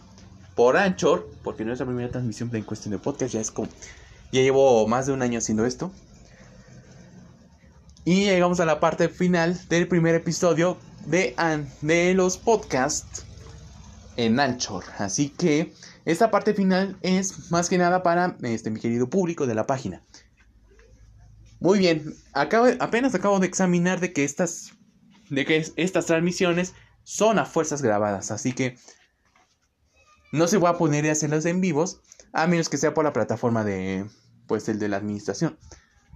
por 0.54 0.76
Anchor, 0.76 1.28
porque 1.42 1.64
no 1.64 1.72
es 1.72 1.80
la 1.80 1.86
primera 1.86 2.08
transmisión 2.08 2.48
en 2.54 2.62
cuestión 2.62 2.92
de 2.92 2.98
podcast, 2.98 3.34
ya 3.34 3.40
es 3.40 3.50
como, 3.50 3.68
ya 4.30 4.40
llevo 4.40 4.86
más 4.86 5.06
de 5.06 5.12
un 5.14 5.20
año 5.20 5.38
haciendo 5.38 5.66
esto. 5.66 5.90
Y 8.04 8.26
llegamos 8.26 8.60
a 8.60 8.66
la 8.66 8.78
parte 8.78 9.08
final 9.08 9.58
del 9.68 9.88
primer 9.88 10.14
episodio 10.14 10.76
de, 11.06 11.34
de 11.82 12.14
los 12.14 12.38
podcasts 12.38 13.24
en 14.16 14.38
Anchor. 14.38 14.84
Así 14.98 15.28
que 15.28 15.72
esta 16.04 16.30
parte 16.30 16.54
final 16.54 16.96
es 17.02 17.50
más 17.50 17.68
que 17.68 17.78
nada 17.78 18.04
para 18.04 18.36
este, 18.42 18.70
mi 18.70 18.78
querido 18.78 19.10
público 19.10 19.44
de 19.48 19.56
la 19.56 19.66
página. 19.66 20.02
Muy 21.60 21.78
bien, 21.78 22.14
acabo, 22.32 22.66
apenas 22.80 23.14
acabo 23.14 23.40
de 23.40 23.46
examinar 23.46 24.00
de 24.00 24.12
que 24.12 24.24
estas, 24.24 24.72
de 25.30 25.44
que 25.44 25.64
estas 25.76 26.06
transmisiones 26.06 26.74
son 27.02 27.38
a 27.38 27.46
fuerzas 27.46 27.82
grabadas, 27.82 28.30
así 28.30 28.52
que 28.52 28.76
no 30.32 30.48
se 30.48 30.58
va 30.58 30.70
a 30.70 30.78
poner 30.78 31.08
a 31.08 31.12
hacerlos 31.12 31.46
en 31.46 31.60
vivos, 31.60 32.00
a 32.32 32.46
menos 32.46 32.68
que 32.68 32.76
sea 32.76 32.94
por 32.94 33.04
la 33.04 33.12
plataforma 33.12 33.64
de, 33.64 34.06
pues, 34.46 34.68
el 34.68 34.78
de 34.78 34.88
la 34.88 34.98
administración. 34.98 35.58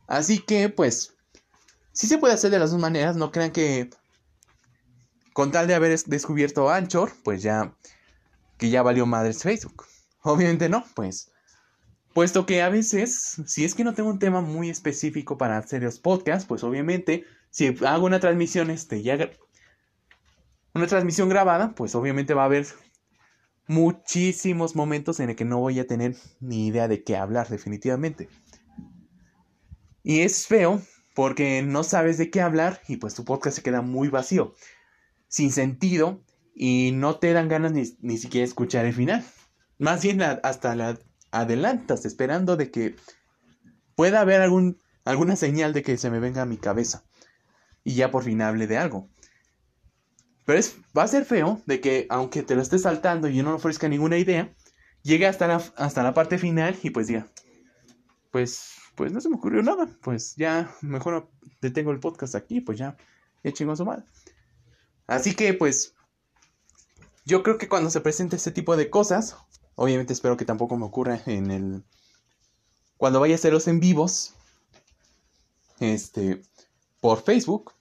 Así 0.06 0.40
que, 0.40 0.68
pues, 0.68 1.14
si 1.92 2.06
se 2.06 2.18
puede 2.18 2.34
hacer 2.34 2.50
de 2.50 2.58
las 2.58 2.70
dos 2.70 2.80
maneras, 2.80 3.16
no 3.16 3.32
crean 3.32 3.52
que 3.52 3.90
con 5.32 5.52
tal 5.52 5.66
de 5.66 5.74
haber 5.74 5.98
descubierto 6.06 6.70
Anchor, 6.70 7.12
pues 7.24 7.42
ya, 7.42 7.74
que 8.58 8.68
ya 8.70 8.82
valió 8.82 9.06
madres 9.06 9.42
Facebook. 9.42 9.86
Obviamente 10.22 10.68
no, 10.68 10.84
pues, 10.94 11.30
puesto 12.12 12.46
que 12.46 12.62
a 12.62 12.68
veces, 12.68 13.40
si 13.46 13.64
es 13.64 13.74
que 13.74 13.84
no 13.84 13.94
tengo 13.94 14.10
un 14.10 14.18
tema 14.18 14.40
muy 14.40 14.70
específico 14.70 15.38
para 15.38 15.56
hacer 15.58 15.82
los 15.82 15.98
podcasts, 15.98 16.46
pues 16.46 16.64
obviamente, 16.64 17.24
si 17.50 17.74
hago 17.86 18.06
una 18.06 18.20
transmisión, 18.20 18.70
este, 18.70 19.02
ya 19.02 19.30
una 20.74 20.86
transmisión 20.86 21.28
grabada, 21.28 21.74
pues 21.74 21.94
obviamente 21.94 22.34
va 22.34 22.42
a 22.42 22.46
haber 22.46 22.66
muchísimos 23.66 24.74
momentos 24.74 25.20
en 25.20 25.30
el 25.30 25.36
que 25.36 25.44
no 25.44 25.58
voy 25.58 25.78
a 25.78 25.86
tener 25.86 26.16
ni 26.40 26.66
idea 26.66 26.88
de 26.88 27.04
qué 27.04 27.16
hablar 27.16 27.48
definitivamente. 27.48 28.28
Y 30.02 30.20
es 30.20 30.46
feo 30.46 30.80
porque 31.14 31.62
no 31.62 31.82
sabes 31.82 32.18
de 32.18 32.30
qué 32.30 32.40
hablar 32.40 32.80
y 32.88 32.96
pues 32.96 33.14
tu 33.14 33.24
podcast 33.24 33.56
se 33.56 33.62
queda 33.62 33.82
muy 33.82 34.08
vacío, 34.08 34.54
sin 35.28 35.52
sentido 35.52 36.24
y 36.54 36.90
no 36.92 37.18
te 37.18 37.32
dan 37.32 37.48
ganas 37.48 37.72
ni, 37.72 38.18
siquiera 38.18 38.44
escuchar 38.44 38.86
el 38.86 38.94
final. 38.94 39.24
Más 39.78 40.02
bien 40.02 40.20
hasta 40.22 40.74
la 40.74 40.98
adelantas 41.30 42.04
esperando 42.04 42.56
de 42.56 42.70
que 42.70 42.96
pueda 43.94 44.20
haber 44.20 44.40
algún, 44.40 44.78
alguna 45.04 45.36
señal 45.36 45.72
de 45.72 45.82
que 45.82 45.96
se 45.96 46.10
me 46.10 46.20
venga 46.20 46.42
a 46.42 46.46
mi 46.46 46.56
cabeza 46.56 47.04
y 47.84 47.94
ya 47.94 48.10
por 48.10 48.24
fin 48.24 48.42
hable 48.42 48.66
de 48.66 48.78
algo. 48.78 49.08
Pero 50.44 50.58
es, 50.58 50.76
va 50.96 51.04
a 51.04 51.08
ser 51.08 51.24
feo 51.24 51.62
de 51.66 51.80
que, 51.80 52.06
aunque 52.10 52.42
te 52.42 52.54
lo 52.54 52.62
estés 52.62 52.82
saltando 52.82 53.28
y 53.28 53.36
yo 53.36 53.42
no 53.42 53.54
ofrezca 53.54 53.88
ninguna 53.88 54.18
idea, 54.18 54.54
llegue 55.02 55.26
hasta 55.26 55.46
la, 55.46 55.62
hasta 55.76 56.02
la 56.02 56.14
parte 56.14 56.38
final 56.38 56.76
y 56.82 56.90
pues 56.90 57.06
diga, 57.06 57.26
pues, 58.30 58.72
pues 58.94 59.12
no 59.12 59.20
se 59.20 59.28
me 59.28 59.36
ocurrió 59.36 59.62
nada. 59.62 59.88
Pues 60.02 60.34
ya, 60.36 60.74
mejor 60.80 61.30
detengo 61.60 61.90
el 61.90 62.00
podcast 62.00 62.34
aquí, 62.34 62.60
pues 62.60 62.78
ya, 62.78 62.96
ya 63.44 63.52
chingó 63.52 63.76
su. 63.76 63.86
Así 65.06 65.34
que, 65.34 65.54
pues, 65.54 65.94
yo 67.24 67.42
creo 67.42 67.58
que 67.58 67.68
cuando 67.68 67.90
se 67.90 68.00
presente 68.00 68.36
este 68.36 68.50
tipo 68.50 68.76
de 68.76 68.90
cosas, 68.90 69.36
obviamente 69.80 70.12
espero 70.12 70.36
que 70.36 70.44
tampoco 70.44 70.76
me 70.76 70.84
ocurra 70.84 71.22
en 71.24 71.50
el... 71.50 71.82
Cuando 72.98 73.18
vaya 73.18 73.34
a 73.34 73.36
hacerlos 73.36 73.66
en 73.66 73.80
vivos, 73.80 74.34
este, 75.78 76.42
por 77.00 77.22
Facebook, 77.22 77.72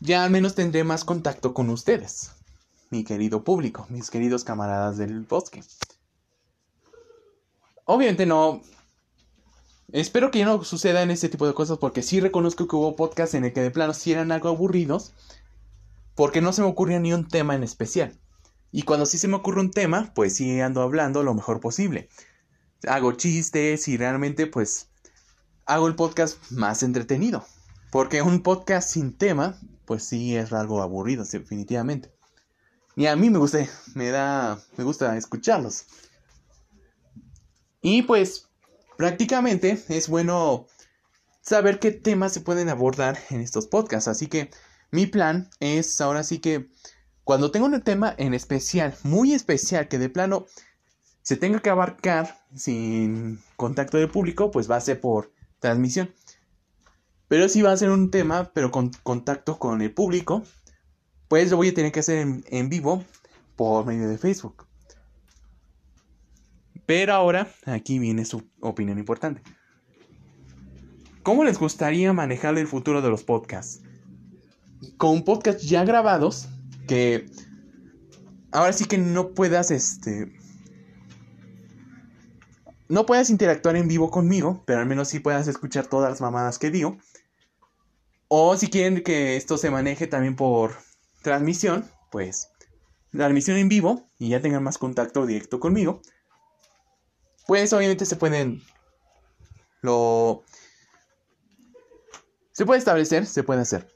ya 0.00 0.24
al 0.24 0.30
menos 0.30 0.54
tendré 0.54 0.82
más 0.82 1.04
contacto 1.04 1.52
con 1.52 1.68
ustedes, 1.68 2.32
mi 2.88 3.04
querido 3.04 3.44
público, 3.44 3.84
mis 3.90 4.08
queridos 4.08 4.44
camaradas 4.44 4.96
del 4.96 5.20
bosque. 5.20 5.62
Obviamente 7.84 8.24
no... 8.24 8.62
Espero 9.92 10.30
que 10.30 10.38
ya 10.38 10.46
no 10.46 10.64
suceda 10.64 11.02
en 11.02 11.10
este 11.10 11.28
tipo 11.28 11.46
de 11.46 11.52
cosas 11.52 11.76
porque 11.76 12.00
sí 12.00 12.18
reconozco 12.18 12.66
que 12.66 12.76
hubo 12.76 12.96
podcasts 12.96 13.34
en 13.34 13.44
el 13.44 13.52
que 13.52 13.60
de 13.60 13.70
plano 13.70 13.92
sí 13.92 14.10
eran 14.10 14.32
algo 14.32 14.48
aburridos 14.48 15.12
porque 16.14 16.40
no 16.40 16.54
se 16.54 16.62
me 16.62 16.68
ocurría 16.68 16.98
ni 16.98 17.12
un 17.12 17.28
tema 17.28 17.54
en 17.54 17.62
especial. 17.62 18.18
Y 18.72 18.82
cuando 18.82 19.04
sí 19.04 19.18
se 19.18 19.28
me 19.28 19.36
ocurre 19.36 19.60
un 19.60 19.70
tema, 19.70 20.12
pues 20.14 20.34
sí 20.34 20.60
ando 20.60 20.80
hablando 20.80 21.22
lo 21.22 21.34
mejor 21.34 21.60
posible. 21.60 22.08
Hago 22.88 23.12
chistes 23.12 23.86
y 23.86 23.98
realmente 23.98 24.46
pues 24.46 24.88
hago 25.66 25.86
el 25.86 25.94
podcast 25.94 26.38
más 26.50 26.82
entretenido. 26.82 27.44
Porque 27.90 28.22
un 28.22 28.42
podcast 28.42 28.88
sin 28.88 29.12
tema, 29.12 29.60
pues 29.84 30.04
sí 30.04 30.34
es 30.34 30.54
algo 30.54 30.80
aburrido, 30.80 31.24
definitivamente. 31.24 32.10
Y 32.96 33.06
a 33.06 33.14
mí 33.14 33.28
me 33.28 33.38
gusta, 33.38 33.66
me 33.94 34.08
da, 34.08 34.58
me 34.78 34.84
gusta 34.84 35.16
escucharlos. 35.18 35.84
Y 37.82 38.02
pues 38.02 38.48
prácticamente 38.96 39.82
es 39.88 40.08
bueno 40.08 40.66
saber 41.42 41.78
qué 41.78 41.90
temas 41.90 42.32
se 42.32 42.40
pueden 42.40 42.70
abordar 42.70 43.18
en 43.28 43.42
estos 43.42 43.66
podcasts. 43.66 44.08
Así 44.08 44.28
que 44.28 44.50
mi 44.90 45.06
plan 45.06 45.50
es 45.60 46.00
ahora 46.00 46.22
sí 46.22 46.38
que 46.38 46.70
cuando 47.24 47.50
tengo 47.50 47.66
un 47.66 47.80
tema 47.82 48.14
en 48.18 48.34
especial, 48.34 48.94
muy 49.04 49.32
especial, 49.32 49.88
que 49.88 49.98
de 49.98 50.08
plano 50.08 50.46
se 51.22 51.36
tenga 51.36 51.60
que 51.60 51.70
abarcar 51.70 52.44
sin 52.54 53.38
contacto 53.56 53.96
de 53.96 54.08
público, 54.08 54.50
pues 54.50 54.70
va 54.70 54.76
a 54.76 54.80
ser 54.80 55.00
por 55.00 55.32
transmisión. 55.60 56.12
Pero 57.28 57.48
si 57.48 57.62
va 57.62 57.72
a 57.72 57.76
ser 57.76 57.90
un 57.90 58.10
tema, 58.10 58.50
pero 58.52 58.70
con 58.70 58.90
contacto 59.02 59.58
con 59.58 59.80
el 59.80 59.92
público, 59.92 60.42
pues 61.28 61.50
lo 61.50 61.56
voy 61.56 61.68
a 61.68 61.74
tener 61.74 61.92
que 61.92 62.00
hacer 62.00 62.26
en, 62.44 62.68
vivo 62.68 63.04
por 63.56 63.86
medio 63.86 64.08
de 64.08 64.18
Facebook. 64.18 64.66
Pero 66.84 67.14
ahora, 67.14 67.48
aquí 67.64 67.98
viene 67.98 68.24
su 68.24 68.42
opinión 68.60 68.98
importante. 68.98 69.40
¿Cómo 71.22 71.44
les 71.44 71.58
gustaría 71.58 72.12
manejar 72.12 72.58
el 72.58 72.66
futuro 72.66 73.00
de 73.00 73.08
los 73.08 73.22
podcasts? 73.22 73.80
Con 74.96 75.24
podcasts 75.24 75.62
ya 75.62 75.84
grabados, 75.84 76.48
que 76.86 77.26
ahora 78.52 78.72
sí 78.72 78.84
que 78.84 78.98
no 78.98 79.34
puedas, 79.34 79.70
este, 79.70 80.32
no 82.88 83.06
puedas 83.06 83.30
interactuar 83.30 83.76
en 83.76 83.88
vivo 83.88 84.10
conmigo, 84.10 84.62
pero 84.66 84.80
al 84.80 84.86
menos 84.86 85.08
sí 85.08 85.18
puedas 85.18 85.48
escuchar 85.48 85.86
todas 85.86 86.10
las 86.10 86.20
mamadas 86.20 86.58
que 86.58 86.70
digo. 86.70 86.98
O 88.28 88.56
si 88.56 88.68
quieren 88.68 89.02
que 89.02 89.36
esto 89.36 89.58
se 89.58 89.70
maneje 89.70 90.06
también 90.06 90.36
por 90.36 90.76
transmisión, 91.22 91.84
pues 92.10 92.48
transmisión 93.10 93.58
en 93.58 93.68
vivo 93.68 94.08
y 94.18 94.30
ya 94.30 94.40
tengan 94.40 94.62
más 94.62 94.78
contacto 94.78 95.26
directo 95.26 95.60
conmigo, 95.60 96.00
pues 97.46 97.72
obviamente 97.72 98.06
se 98.06 98.16
pueden 98.16 98.62
lo 99.82 100.44
se 102.52 102.66
puede 102.66 102.78
establecer, 102.78 103.26
se 103.26 103.42
puede 103.42 103.62
hacer. 103.62 103.88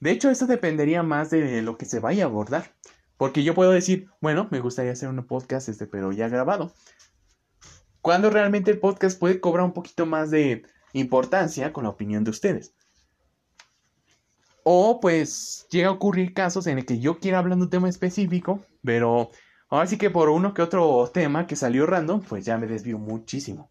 De 0.00 0.10
hecho, 0.10 0.30
esto 0.30 0.46
dependería 0.46 1.02
más 1.02 1.30
de 1.30 1.62
lo 1.62 1.76
que 1.76 1.86
se 1.86 2.00
vaya 2.00 2.24
a 2.24 2.26
abordar, 2.26 2.74
porque 3.16 3.42
yo 3.42 3.54
puedo 3.54 3.70
decir, 3.70 4.08
bueno, 4.20 4.48
me 4.50 4.60
gustaría 4.60 4.92
hacer 4.92 5.08
un 5.08 5.26
podcast 5.26 5.68
este, 5.68 5.86
pero 5.86 6.12
ya 6.12 6.28
grabado. 6.28 6.72
Cuando 8.02 8.30
realmente 8.30 8.70
el 8.70 8.78
podcast 8.78 9.18
puede 9.18 9.40
cobrar 9.40 9.64
un 9.64 9.72
poquito 9.72 10.06
más 10.06 10.30
de 10.30 10.64
importancia 10.92 11.72
con 11.72 11.84
la 11.84 11.90
opinión 11.90 12.24
de 12.24 12.30
ustedes. 12.30 12.74
O 14.62 15.00
pues 15.00 15.66
llega 15.70 15.88
a 15.88 15.92
ocurrir 15.92 16.34
casos 16.34 16.66
en 16.66 16.78
el 16.78 16.86
que 16.86 16.98
yo 16.98 17.18
quiera 17.18 17.38
hablar 17.38 17.56
de 17.56 17.64
un 17.64 17.70
tema 17.70 17.88
específico, 17.88 18.64
pero 18.82 19.30
Ahora 19.68 19.86
sí 19.86 19.98
que 19.98 20.10
por 20.10 20.28
uno 20.28 20.54
que 20.54 20.62
otro 20.62 21.10
tema 21.12 21.46
que 21.46 21.56
salió 21.56 21.86
random, 21.86 22.22
pues 22.22 22.44
ya 22.44 22.56
me 22.56 22.66
desvío 22.66 22.98
muchísimo. 22.98 23.70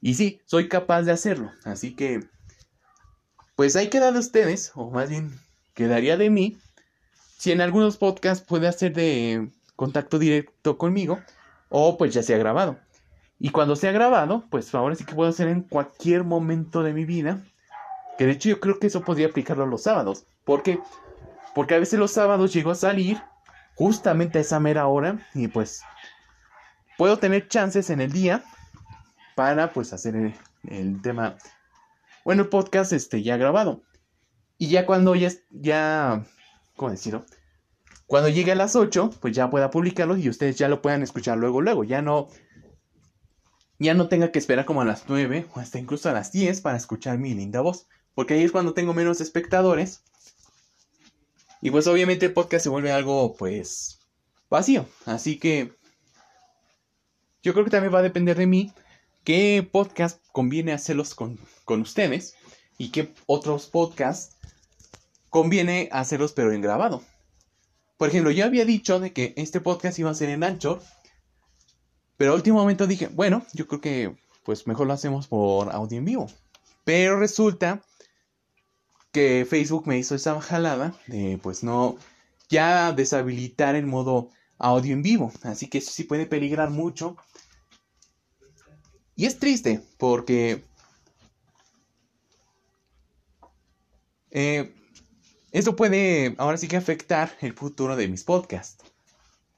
Y 0.00 0.14
sí, 0.14 0.40
soy 0.44 0.68
capaz 0.68 1.02
de 1.02 1.12
hacerlo. 1.12 1.50
Así 1.64 1.96
que, 1.96 2.20
pues 3.58 3.74
ahí 3.74 3.88
queda 3.88 4.12
de 4.12 4.20
ustedes, 4.20 4.70
o 4.76 4.88
más 4.88 5.10
bien 5.10 5.36
quedaría 5.74 6.16
de 6.16 6.30
mí, 6.30 6.60
si 7.38 7.50
en 7.50 7.60
algunos 7.60 7.96
podcasts 7.96 8.46
puede 8.46 8.68
hacer 8.68 8.92
de 8.92 9.48
contacto 9.74 10.20
directo 10.20 10.78
conmigo, 10.78 11.18
o 11.68 11.98
pues 11.98 12.14
ya 12.14 12.22
sea 12.22 12.38
grabado. 12.38 12.78
Y 13.40 13.50
cuando 13.50 13.74
sea 13.74 13.90
grabado, 13.90 14.44
pues 14.48 14.72
ahora 14.76 14.94
sí 14.94 15.02
que 15.02 15.16
puedo 15.16 15.28
hacer 15.30 15.48
en 15.48 15.62
cualquier 15.62 16.22
momento 16.22 16.84
de 16.84 16.92
mi 16.92 17.04
vida. 17.04 17.40
Que 18.16 18.26
de 18.26 18.30
hecho 18.30 18.48
yo 18.48 18.60
creo 18.60 18.78
que 18.78 18.86
eso 18.86 19.02
podría 19.02 19.26
aplicarlo 19.26 19.66
los 19.66 19.82
sábados. 19.82 20.22
¿Por 20.44 20.62
qué? 20.62 20.78
Porque 21.52 21.74
a 21.74 21.80
veces 21.80 21.98
los 21.98 22.12
sábados 22.12 22.52
llego 22.52 22.70
a 22.70 22.76
salir 22.76 23.20
justamente 23.74 24.38
a 24.38 24.42
esa 24.42 24.60
mera 24.60 24.86
hora 24.86 25.18
y 25.34 25.48
pues 25.48 25.82
puedo 26.96 27.18
tener 27.18 27.48
chances 27.48 27.90
en 27.90 28.02
el 28.02 28.12
día 28.12 28.44
para 29.34 29.72
pues 29.72 29.92
hacer 29.92 30.32
el, 30.68 31.02
tema, 31.02 31.34
bueno, 32.28 32.42
el 32.42 32.50
podcast 32.50 32.92
este 32.92 33.22
ya 33.22 33.38
grabado. 33.38 33.84
Y 34.58 34.68
ya 34.68 34.84
cuando 34.84 35.14
ya, 35.14 35.32
ya, 35.48 36.26
¿cómo 36.76 36.90
decirlo? 36.90 37.24
Cuando 38.06 38.28
llegue 38.28 38.52
a 38.52 38.54
las 38.54 38.76
8, 38.76 39.12
pues 39.18 39.34
ya 39.34 39.48
pueda 39.48 39.70
publicarlo 39.70 40.14
y 40.14 40.28
ustedes 40.28 40.58
ya 40.58 40.68
lo 40.68 40.82
puedan 40.82 41.02
escuchar 41.02 41.38
luego, 41.38 41.62
luego. 41.62 41.84
Ya 41.84 42.02
no, 42.02 42.28
ya 43.78 43.94
no 43.94 44.08
tenga 44.08 44.30
que 44.30 44.38
esperar 44.38 44.66
como 44.66 44.82
a 44.82 44.84
las 44.84 45.04
9 45.08 45.46
o 45.54 45.58
hasta 45.58 45.78
incluso 45.78 46.10
a 46.10 46.12
las 46.12 46.30
10 46.30 46.60
para 46.60 46.76
escuchar 46.76 47.16
mi 47.16 47.32
linda 47.32 47.62
voz. 47.62 47.86
Porque 48.14 48.34
ahí 48.34 48.42
es 48.42 48.52
cuando 48.52 48.74
tengo 48.74 48.92
menos 48.92 49.22
espectadores 49.22 50.02
y 51.62 51.70
pues 51.70 51.86
obviamente 51.86 52.26
el 52.26 52.34
podcast 52.34 52.62
se 52.62 52.68
vuelve 52.68 52.92
algo 52.92 53.36
pues 53.38 54.00
vacío. 54.50 54.86
Así 55.06 55.38
que 55.38 55.72
yo 57.42 57.54
creo 57.54 57.64
que 57.64 57.70
también 57.70 57.94
va 57.94 58.00
a 58.00 58.02
depender 58.02 58.36
de 58.36 58.46
mí 58.46 58.70
qué 59.28 59.62
podcast 59.70 60.22
conviene 60.32 60.72
hacerlos 60.72 61.14
con, 61.14 61.38
con 61.66 61.82
ustedes 61.82 62.34
y 62.78 62.92
qué 62.92 63.12
otros 63.26 63.66
podcasts 63.66 64.38
conviene 65.28 65.90
hacerlos 65.92 66.32
pero 66.32 66.50
en 66.50 66.62
grabado. 66.62 67.02
Por 67.98 68.08
ejemplo, 68.08 68.30
yo 68.30 68.46
había 68.46 68.64
dicho 68.64 69.00
de 69.00 69.12
que 69.12 69.34
este 69.36 69.60
podcast 69.60 69.98
iba 69.98 70.08
a 70.10 70.14
ser 70.14 70.30
en 70.30 70.44
Anchor, 70.44 70.80
pero 72.16 72.30
al 72.30 72.36
último 72.38 72.60
momento 72.60 72.86
dije, 72.86 73.08
bueno, 73.08 73.44
yo 73.52 73.68
creo 73.68 73.82
que 73.82 74.16
pues 74.44 74.66
mejor 74.66 74.86
lo 74.86 74.94
hacemos 74.94 75.26
por 75.26 75.74
audio 75.74 75.98
en 75.98 76.06
vivo. 76.06 76.26
Pero 76.84 77.20
resulta 77.20 77.82
que 79.12 79.46
Facebook 79.46 79.86
me 79.86 79.98
hizo 79.98 80.14
esa 80.14 80.40
jalada 80.40 80.94
de 81.06 81.38
pues 81.42 81.62
no 81.62 81.98
ya 82.48 82.92
deshabilitar 82.92 83.74
el 83.74 83.84
modo 83.84 84.30
audio 84.56 84.94
en 84.94 85.02
vivo. 85.02 85.30
Así 85.42 85.68
que 85.68 85.76
eso 85.76 85.90
sí 85.90 86.04
puede 86.04 86.24
peligrar 86.24 86.70
mucho. 86.70 87.18
Y 89.18 89.26
es 89.26 89.40
triste 89.40 89.82
porque 89.98 90.62
eh, 94.30 94.72
esto 95.50 95.74
puede 95.74 96.36
ahora 96.38 96.56
sí 96.56 96.68
que 96.68 96.76
afectar 96.76 97.36
el 97.40 97.52
futuro 97.52 97.96
de 97.96 98.06
mis 98.06 98.22
podcasts. 98.22 98.84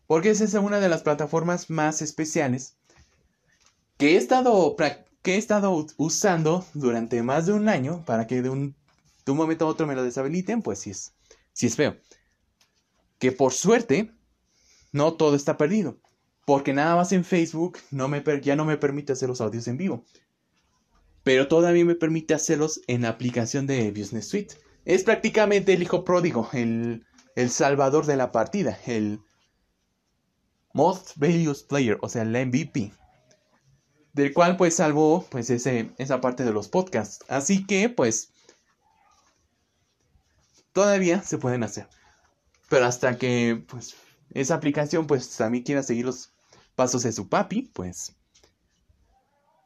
Porque 0.07 0.31
esa 0.31 0.45
es 0.45 0.55
una 0.55 0.81
de 0.81 0.89
las 0.89 1.03
plataformas 1.03 1.69
más 1.69 2.01
especiales 2.01 2.79
que 3.99 4.15
he 4.15 4.17
estado, 4.17 4.77
que 5.21 5.35
he 5.35 5.37
estado 5.37 5.87
usando 5.99 6.65
durante 6.73 7.23
más 7.23 7.45
de 7.45 7.53
un 7.53 7.69
año 7.69 8.03
para 8.07 8.27
que 8.27 8.41
de 8.41 8.49
un 8.49 8.75
de 9.27 9.33
un 9.33 9.37
momento 9.37 9.67
a 9.67 9.69
otro 9.69 9.87
me 9.87 9.95
lo 9.95 10.03
deshabiliten, 10.03 10.63
pues 10.63 10.79
sí 10.79 10.91
es, 10.93 11.13
sí 11.53 11.67
es 11.67 11.77
feo. 11.77 11.99
Que 13.19 13.31
por 13.31 13.53
suerte, 13.53 14.11
no 14.91 15.13
todo 15.13 15.37
está 15.37 15.59
perdido. 15.59 16.01
Porque 16.45 16.73
nada 16.73 16.97
más 16.97 17.13
en 17.13 17.25
Facebook 17.25 17.79
no 17.91 18.09
me 18.09 18.23
ya 18.43 18.57
no 18.57 18.65
me 18.65 18.77
permite 18.77 19.13
hacer 19.13 19.29
los 19.29 19.41
audios 19.41 19.69
en 19.69 19.77
vivo. 19.77 20.05
Pero 21.23 21.49
todavía 21.49 21.85
me 21.85 21.95
permite 21.95 22.35
hacerlos 22.35 22.81
en 22.87 23.03
la 23.03 23.11
aplicación 23.11 23.67
de 23.67 23.91
Business 23.91 24.29
Suite. 24.29 24.55
Es 24.85 25.05
prácticamente 25.05 25.75
el 25.75 25.83
hijo 25.83 26.05
pródigo, 26.05 26.49
el, 26.53 27.05
el 27.37 27.51
salvador 27.51 28.07
de 28.07 28.17
la 28.17 28.33
partida, 28.33 28.79
el 28.87 29.21
Most 30.73 31.13
Values 31.17 31.63
Player, 31.63 31.99
o 32.01 32.09
sea, 32.09 32.23
el 32.23 32.47
MVP. 32.47 32.93
Del 34.13 34.33
cual 34.33 34.57
pues 34.57 34.77
salvó 34.77 35.27
pues 35.31 35.51
ese, 35.51 35.93
esa 35.99 36.21
parte 36.21 36.45
de 36.45 36.53
los 36.53 36.69
podcasts. 36.69 37.25
Así 37.29 37.67
que 37.67 37.89
pues 37.89 38.33
todavía 40.73 41.23
se 41.23 41.39
pueden 41.39 41.63
hacer. 41.63 41.89
Pero 42.69 42.87
hasta 42.87 43.19
que 43.19 43.63
pues 43.69 43.95
esa 44.33 44.55
aplicación 44.55 45.07
pues 45.07 45.37
también 45.37 45.65
quiera 45.65 45.83
seguir 45.83 46.07
los 46.07 46.33
pasos 46.77 47.03
de 47.03 47.13
su 47.13 47.29
papi, 47.29 47.71
pues 47.73 48.17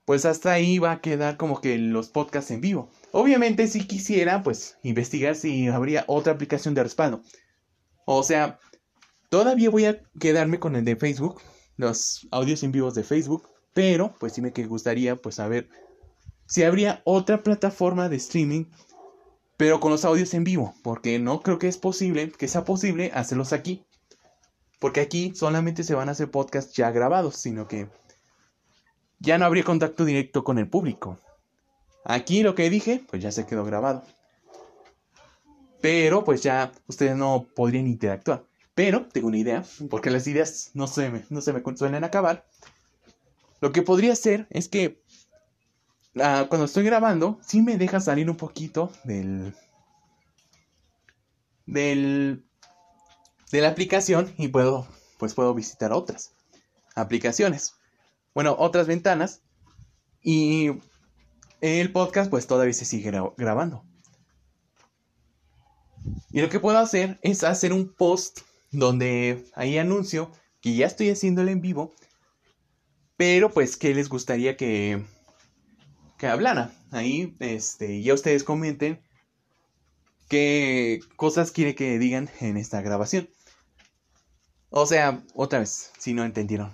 pues 0.05 0.27
hasta 0.27 0.53
ahí 0.53 0.79
va 0.79 0.93
a 0.93 1.01
quedar 1.01 1.39
como 1.39 1.61
que 1.63 1.79
los 1.79 2.09
podcasts 2.09 2.51
en 2.51 2.61
vivo. 2.61 2.91
Obviamente 3.13 3.67
si 3.67 3.87
quisiera 3.87 4.43
pues 4.43 4.77
investigar 4.83 5.35
si 5.35 5.69
habría 5.69 6.05
otra 6.09 6.35
aplicación 6.35 6.75
de 6.75 6.83
respaldo. 6.83 7.23
O 8.05 8.23
sea, 8.23 8.59
todavía 9.31 9.71
voy 9.71 9.87
a 9.87 10.03
quedarme 10.21 10.61
con 10.61 10.77
el 10.77 10.85
de 10.85 10.97
Facebook, 10.97 11.41
los 11.77 12.29
audios 12.31 12.63
en 12.63 12.73
vivos 12.73 12.95
de 12.95 13.03
Facebook, 13.03 13.49
pero 13.73 14.15
pues 14.21 14.35
sí 14.35 14.43
me 14.43 14.51
gustaría 14.51 15.17
pues 15.17 15.37
saber 15.37 15.69
si 16.47 16.63
habría 16.63 17.01
otra 17.05 17.43
plataforma 17.43 18.11
de 18.11 18.17
streaming 18.17 18.67
pero 19.57 19.81
con 19.81 19.91
los 19.91 20.05
audios 20.05 20.35
en 20.35 20.45
vivo, 20.45 20.75
porque 20.83 21.19
no 21.19 21.41
creo 21.41 21.59
que 21.59 21.69
es 21.69 21.79
posible, 21.79 22.31
que 22.31 22.49
sea 22.49 22.65
posible 22.65 23.13
hacerlos 23.15 23.53
aquí. 23.53 23.85
Porque 24.85 25.01
aquí 25.01 25.33
solamente 25.35 25.83
se 25.83 25.95
van 25.95 26.11
a 26.11 26.13
hacer 26.13 26.31
podcasts 26.31 26.75
ya 26.75 26.91
grabados, 26.91 27.37
sino 27.37 27.67
que 27.67 27.89
ya 29.19 29.39
no 29.39 29.47
habría 29.47 29.65
contacto 29.65 30.05
directo 30.05 30.45
con 30.45 30.59
el 30.59 30.69
público. 30.69 31.19
Aquí 32.05 32.43
lo 32.43 32.55
que 32.55 32.69
dije, 32.69 33.03
pues 33.09 33.23
ya 33.23 33.33
se 33.33 33.47
quedó 33.47 33.65
grabado. 33.65 34.03
Pero 35.81 36.23
pues 36.23 36.43
ya 36.43 36.71
ustedes 36.87 37.17
no 37.17 37.47
podrían 37.57 37.87
interactuar. 37.87 38.45
Pero 38.75 39.07
tengo 39.07 39.29
una 39.29 39.39
idea, 39.39 39.65
porque 39.89 40.11
las 40.11 40.27
ideas 40.27 40.73
no 40.75 40.87
se 40.87 41.09
me, 41.09 41.25
no 41.31 41.41
se 41.41 41.55
me 41.55 41.63
suelen 41.75 42.05
acabar. 42.05 42.47
Lo 43.63 43.73
que 43.73 43.81
podría 43.81 44.13
hacer 44.13 44.47
es 44.51 44.69
que 44.69 45.03
cuando 46.13 46.67
estoy 46.67 46.85
grabando, 46.85 47.39
sí 47.41 47.63
me 47.63 47.79
deja 47.79 48.01
salir 48.01 48.29
un 48.29 48.37
poquito 48.37 48.93
del, 49.05 49.55
del, 51.65 52.45
de 53.55 53.61
la 53.61 53.69
aplicación 53.69 54.35
y 54.37 54.49
puedo, 54.49 54.85
pues 55.17 55.33
puedo 55.33 55.55
visitar 55.55 55.93
otras 55.93 56.35
aplicaciones. 56.97 57.75
Bueno, 58.35 58.57
otras 58.59 58.89
ventanas. 58.89 59.43
Y 60.21 60.73
el 61.61 61.93
podcast 61.93 62.29
pues 62.29 62.49
todavía 62.49 62.75
se 62.75 62.85
sigue 62.85 63.13
grabando. 63.37 63.85
Y 66.33 66.41
lo 66.41 66.49
que 66.49 66.59
puedo 66.59 66.79
hacer 66.79 67.21
es 67.23 67.45
hacer 67.45 67.73
un 67.73 67.95
post 67.95 68.41
donde 68.73 69.45
ahí 69.55 69.79
anuncio 69.79 70.33
que 70.61 70.75
ya 70.75 70.87
estoy 70.87 71.11
haciéndolo 71.11 71.53
en 71.53 71.61
vivo. 71.61 71.95
Pero 73.17 73.53
pues 73.53 73.77
que 73.77 73.95
les 73.95 74.09
gustaría 74.09 74.57
que, 74.57 75.05
que 76.19 76.27
hablara. 76.27 76.73
Ahí, 76.91 77.37
este, 77.39 78.03
ya 78.03 78.15
ustedes 78.15 78.43
comenten 78.43 79.01
qué 80.29 80.99
cosas 81.15 81.53
quiere 81.53 81.77
que 81.77 82.01
digan 82.01 82.29
en 82.41 82.57
esta 82.57 82.83
grabación. 82.83 83.29
O 84.77 84.87
sea, 84.87 85.23
otra 85.35 85.61
vez, 85.61 85.93
si 85.99 86.15
no 86.15 86.25
entendieron. 86.25 86.73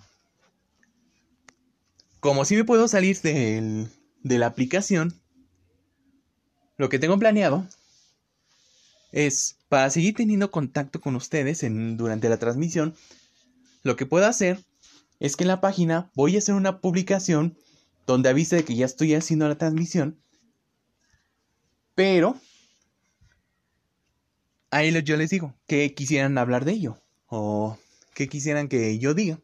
Como 2.20 2.46
si 2.46 2.56
me 2.56 2.64
puedo 2.64 2.88
salir 2.88 3.20
de 3.20 3.88
la 4.38 4.46
aplicación, 4.46 5.20
lo 6.78 6.88
que 6.88 6.98
tengo 6.98 7.18
planeado 7.18 7.68
es 9.12 9.58
para 9.68 9.90
seguir 9.90 10.14
teniendo 10.14 10.50
contacto 10.50 11.02
con 11.02 11.14
ustedes 11.14 11.62
en, 11.62 11.98
durante 11.98 12.30
la 12.30 12.38
transmisión. 12.38 12.94
Lo 13.82 13.96
que 13.96 14.06
puedo 14.06 14.26
hacer 14.26 14.64
es 15.18 15.36
que 15.36 15.44
en 15.44 15.48
la 15.48 15.60
página 15.60 16.10
voy 16.14 16.36
a 16.36 16.38
hacer 16.38 16.54
una 16.54 16.80
publicación 16.80 17.58
donde 18.06 18.30
avise 18.30 18.56
de 18.56 18.64
que 18.64 18.76
ya 18.76 18.86
estoy 18.86 19.12
haciendo 19.12 19.46
la 19.46 19.58
transmisión. 19.58 20.18
Pero 21.94 22.40
ahí 24.70 24.90
yo 25.02 25.18
les 25.18 25.28
digo 25.28 25.54
que 25.66 25.92
quisieran 25.92 26.38
hablar 26.38 26.64
de 26.64 26.72
ello 26.72 26.98
o 27.26 27.76
que 28.14 28.28
quisieran 28.28 28.68
que 28.68 28.98
yo 28.98 29.14
diga. 29.14 29.38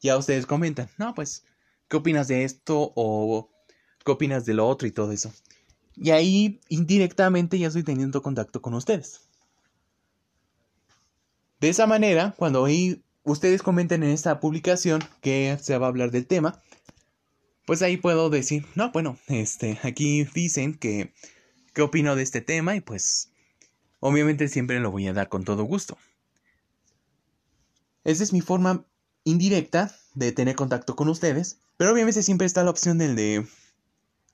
Ya 0.00 0.16
ustedes 0.16 0.46
comentan, 0.46 0.88
no, 0.98 1.14
pues, 1.14 1.44
¿qué 1.88 1.96
opinas 1.96 2.28
de 2.28 2.44
esto 2.44 2.92
o 2.94 3.50
qué 4.04 4.12
opinas 4.12 4.44
de 4.44 4.54
lo 4.54 4.68
otro 4.68 4.86
y 4.86 4.92
todo 4.92 5.12
eso? 5.12 5.32
Y 5.96 6.10
ahí 6.10 6.60
indirectamente 6.68 7.58
ya 7.58 7.68
estoy 7.68 7.84
teniendo 7.84 8.22
contacto 8.22 8.60
con 8.60 8.74
ustedes. 8.74 9.20
De 11.60 11.68
esa 11.68 11.86
manera, 11.86 12.34
cuando 12.36 12.66
ustedes 13.22 13.62
comenten 13.62 14.02
en 14.02 14.10
esta 14.10 14.40
publicación 14.40 15.02
que 15.22 15.56
se 15.62 15.78
va 15.78 15.86
a 15.86 15.88
hablar 15.88 16.10
del 16.10 16.26
tema, 16.26 16.60
pues 17.64 17.80
ahí 17.80 17.96
puedo 17.96 18.28
decir, 18.28 18.66
no, 18.74 18.92
bueno, 18.92 19.18
este, 19.28 19.78
aquí 19.82 20.24
dicen 20.34 20.74
que, 20.74 21.14
qué 21.72 21.82
opino 21.82 22.16
de 22.16 22.22
este 22.22 22.40
tema 22.40 22.76
y 22.76 22.80
pues 22.80 23.30
obviamente 24.00 24.48
siempre 24.48 24.80
lo 24.80 24.90
voy 24.90 25.06
a 25.06 25.14
dar 25.14 25.28
con 25.28 25.44
todo 25.44 25.64
gusto. 25.64 25.96
Esa 28.04 28.22
es 28.22 28.32
mi 28.32 28.40
forma 28.40 28.86
indirecta 29.24 29.94
de 30.14 30.32
tener 30.32 30.54
contacto 30.54 30.94
con 30.94 31.08
ustedes. 31.08 31.58
Pero 31.76 31.92
obviamente 31.92 32.22
siempre 32.22 32.46
está 32.46 32.62
la 32.62 32.70
opción 32.70 32.98
del 32.98 33.16
de 33.16 33.46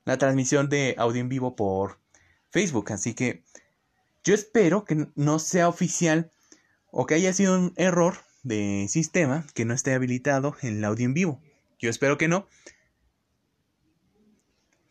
la 0.04 0.18
transmisión 0.18 0.68
de 0.68 0.94
audio 0.98 1.20
en 1.20 1.28
vivo 1.28 1.56
por 1.56 1.98
Facebook. 2.50 2.92
Así 2.92 3.14
que 3.14 3.44
yo 4.24 4.34
espero 4.34 4.84
que 4.84 5.08
no 5.14 5.38
sea 5.38 5.68
oficial 5.68 6.32
o 6.90 7.06
que 7.06 7.14
haya 7.14 7.32
sido 7.32 7.58
un 7.58 7.72
error 7.76 8.18
de 8.42 8.86
sistema 8.88 9.46
que 9.54 9.64
no 9.64 9.74
esté 9.74 9.94
habilitado 9.94 10.56
el 10.62 10.84
audio 10.84 11.06
en 11.06 11.14
vivo. 11.14 11.40
Yo 11.78 11.88
espero 11.88 12.18
que 12.18 12.28
no. 12.28 12.46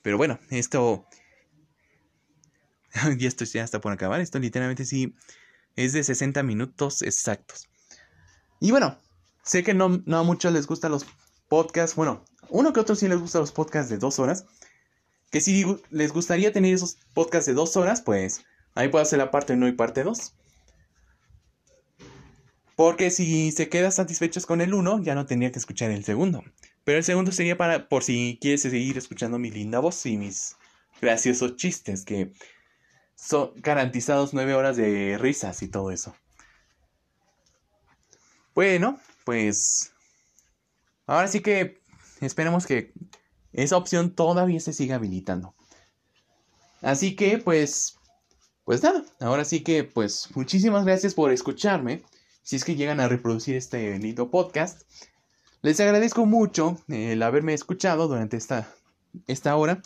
Pero 0.01 0.17
bueno, 0.17 0.39
esto... 0.49 1.05
y 3.19 3.25
esto 3.25 3.45
ya 3.45 3.63
está 3.63 3.81
por 3.81 3.91
acabar. 3.91 4.21
Esto 4.21 4.39
literalmente 4.39 4.85
sí 4.85 5.13
es 5.75 5.93
de 5.93 6.03
60 6.03 6.41
minutos 6.43 7.01
exactos. 7.01 7.69
Y 8.59 8.71
bueno, 8.71 8.97
sé 9.43 9.63
que 9.63 9.73
no, 9.73 10.01
no 10.05 10.17
a 10.17 10.23
muchos 10.23 10.53
les 10.53 10.67
gustan 10.67 10.91
los 10.91 11.05
podcasts. 11.47 11.95
Bueno, 11.95 12.23
uno 12.49 12.73
que 12.73 12.79
otro 12.79 12.95
sí 12.95 13.07
les 13.07 13.19
gustan 13.19 13.41
los 13.41 13.51
podcasts 13.51 13.89
de 13.89 13.97
dos 13.97 14.19
horas. 14.19 14.45
Que 15.31 15.41
si 15.41 15.65
les 15.91 16.11
gustaría 16.11 16.51
tener 16.51 16.73
esos 16.73 16.97
podcasts 17.13 17.45
de 17.45 17.53
dos 17.53 17.77
horas, 17.77 18.01
pues 18.01 18.43
ahí 18.75 18.89
puedo 18.89 19.03
hacer 19.03 19.19
la 19.19 19.31
parte 19.31 19.53
1 19.53 19.67
y 19.67 19.71
parte 19.73 20.03
2. 20.03 20.33
Porque 22.75 23.11
si 23.11 23.51
se 23.51 23.69
quedan 23.69 23.91
satisfechos 23.91 24.45
con 24.45 24.61
el 24.61 24.73
uno, 24.73 25.01
ya 25.03 25.13
no 25.13 25.25
tendría 25.25 25.51
que 25.51 25.59
escuchar 25.59 25.91
el 25.91 26.05
segundo. 26.05 26.43
Pero 26.83 26.97
el 26.97 27.03
segundo 27.03 27.31
sería 27.31 27.57
para, 27.57 27.89
por 27.89 28.03
si 28.03 28.37
quieres 28.41 28.61
seguir 28.61 28.97
escuchando 28.97 29.37
mi 29.37 29.51
linda 29.51 29.79
voz 29.79 30.05
y 30.05 30.17
mis 30.17 30.55
graciosos 31.01 31.55
chistes, 31.57 32.05
que 32.05 32.31
son 33.15 33.51
garantizados 33.57 34.33
nueve 34.33 34.53
horas 34.53 34.77
de 34.77 35.17
risas 35.19 35.61
y 35.61 35.67
todo 35.67 35.91
eso. 35.91 36.15
Bueno, 38.59 38.99
pues 39.23 39.93
ahora 41.07 41.29
sí 41.29 41.39
que 41.39 41.79
esperemos 42.19 42.67
que 42.67 42.91
esa 43.53 43.77
opción 43.77 44.13
todavía 44.13 44.59
se 44.59 44.73
siga 44.73 44.95
habilitando. 44.95 45.55
Así 46.81 47.15
que 47.15 47.37
pues, 47.37 47.95
pues 48.65 48.83
nada, 48.83 49.05
ahora 49.21 49.45
sí 49.45 49.63
que 49.63 49.85
pues 49.85 50.27
muchísimas 50.35 50.83
gracias 50.83 51.13
por 51.13 51.31
escucharme. 51.31 52.03
Si 52.43 52.57
es 52.57 52.65
que 52.65 52.75
llegan 52.75 52.99
a 52.99 53.07
reproducir 53.07 53.55
este 53.55 53.97
lindo 53.97 54.29
podcast. 54.29 54.81
Les 55.61 55.79
agradezco 55.79 56.25
mucho 56.25 56.83
el 56.89 57.23
haberme 57.23 57.53
escuchado 57.53 58.09
durante 58.09 58.35
esta, 58.35 58.67
esta 59.27 59.55
hora. 59.55 59.81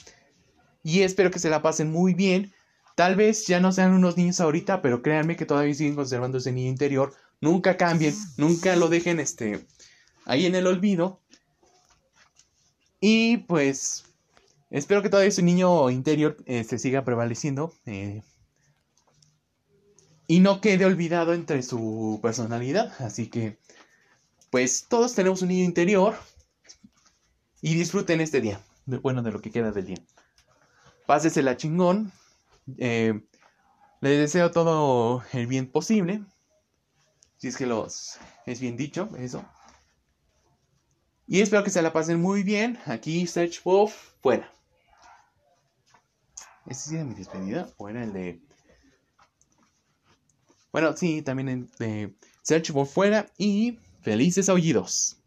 Y 0.81 1.03
espero 1.03 1.29
que 1.29 1.37
se 1.37 1.51
la 1.51 1.61
pasen 1.61 1.91
muy 1.91 2.15
bien. 2.15 2.51
Tal 2.95 3.15
vez 3.15 3.45
ya 3.45 3.59
no 3.59 3.71
sean 3.71 3.93
unos 3.93 4.17
niños 4.17 4.39
ahorita, 4.39 4.81
pero 4.81 5.03
créanme 5.03 5.35
que 5.35 5.45
todavía 5.45 5.75
siguen 5.75 5.93
conservando 5.93 6.39
ese 6.39 6.51
niño 6.51 6.69
interior. 6.69 7.13
Nunca 7.43 7.75
cambien, 7.75 8.15
nunca 8.37 8.77
lo 8.77 8.87
dejen 8.87 9.19
este, 9.19 9.67
ahí 10.23 10.45
en 10.45 10.55
el 10.55 10.65
olvido. 10.65 11.19
Y 13.01 13.37
pues 13.37 14.05
espero 14.69 15.01
que 15.01 15.09
todavía 15.09 15.27
ese 15.27 15.41
niño 15.41 15.89
interior 15.89 16.37
se 16.47 16.59
este, 16.61 16.79
siga 16.79 17.03
prevaleciendo. 17.03 17.73
Eh, 17.85 18.21
y 20.25 20.39
no 20.39 20.61
quede 20.61 20.85
olvidado 20.85 21.33
entre 21.33 21.63
su 21.63 22.17
personalidad. 22.23 22.93
Así 22.99 23.27
que 23.27 23.59
pues 24.49 24.85
todos 24.87 25.13
tenemos 25.13 25.41
un 25.41 25.49
niño 25.49 25.65
interior 25.65 26.15
y 27.61 27.75
disfruten 27.75 28.21
este 28.21 28.39
día, 28.39 28.61
bueno, 28.85 29.21
de 29.21 29.33
lo 29.33 29.41
que 29.41 29.51
queda 29.51 29.73
del 29.73 29.87
día. 29.87 29.97
Pásesela 31.05 31.57
chingón. 31.57 32.13
Eh, 32.77 33.19
les 33.99 34.17
deseo 34.17 34.51
todo 34.51 35.23
el 35.33 35.47
bien 35.47 35.69
posible. 35.69 36.23
Si 37.43 37.49
es 37.49 37.57
que 37.57 37.65
los 37.65 38.17
es 38.45 38.61
bien 38.61 38.77
dicho, 38.77 39.09
eso. 39.17 39.43
Y 41.27 41.41
espero 41.41 41.61
que 41.61 41.71
se 41.71 41.81
la 41.81 41.91
pasen 41.91 42.21
muy 42.21 42.41
bien. 42.41 42.79
Aquí 42.85 43.27
Search 43.27 43.61
Wolf 43.65 44.13
fuera. 44.21 44.49
¿Este 46.65 46.91
sí 46.91 46.95
era 46.95 47.03
mi 47.03 47.13
despedida? 47.15 47.69
¿O 47.75 47.89
era 47.89 48.05
el 48.05 48.13
de.? 48.13 48.41
Bueno, 50.71 50.95
sí, 50.95 51.21
también 51.21 51.69
de 51.79 52.15
Search 52.43 52.71
Wolf 52.71 52.93
fuera. 52.93 53.25
Y 53.37 53.77
Felices 54.03 54.47
aullidos. 54.47 55.17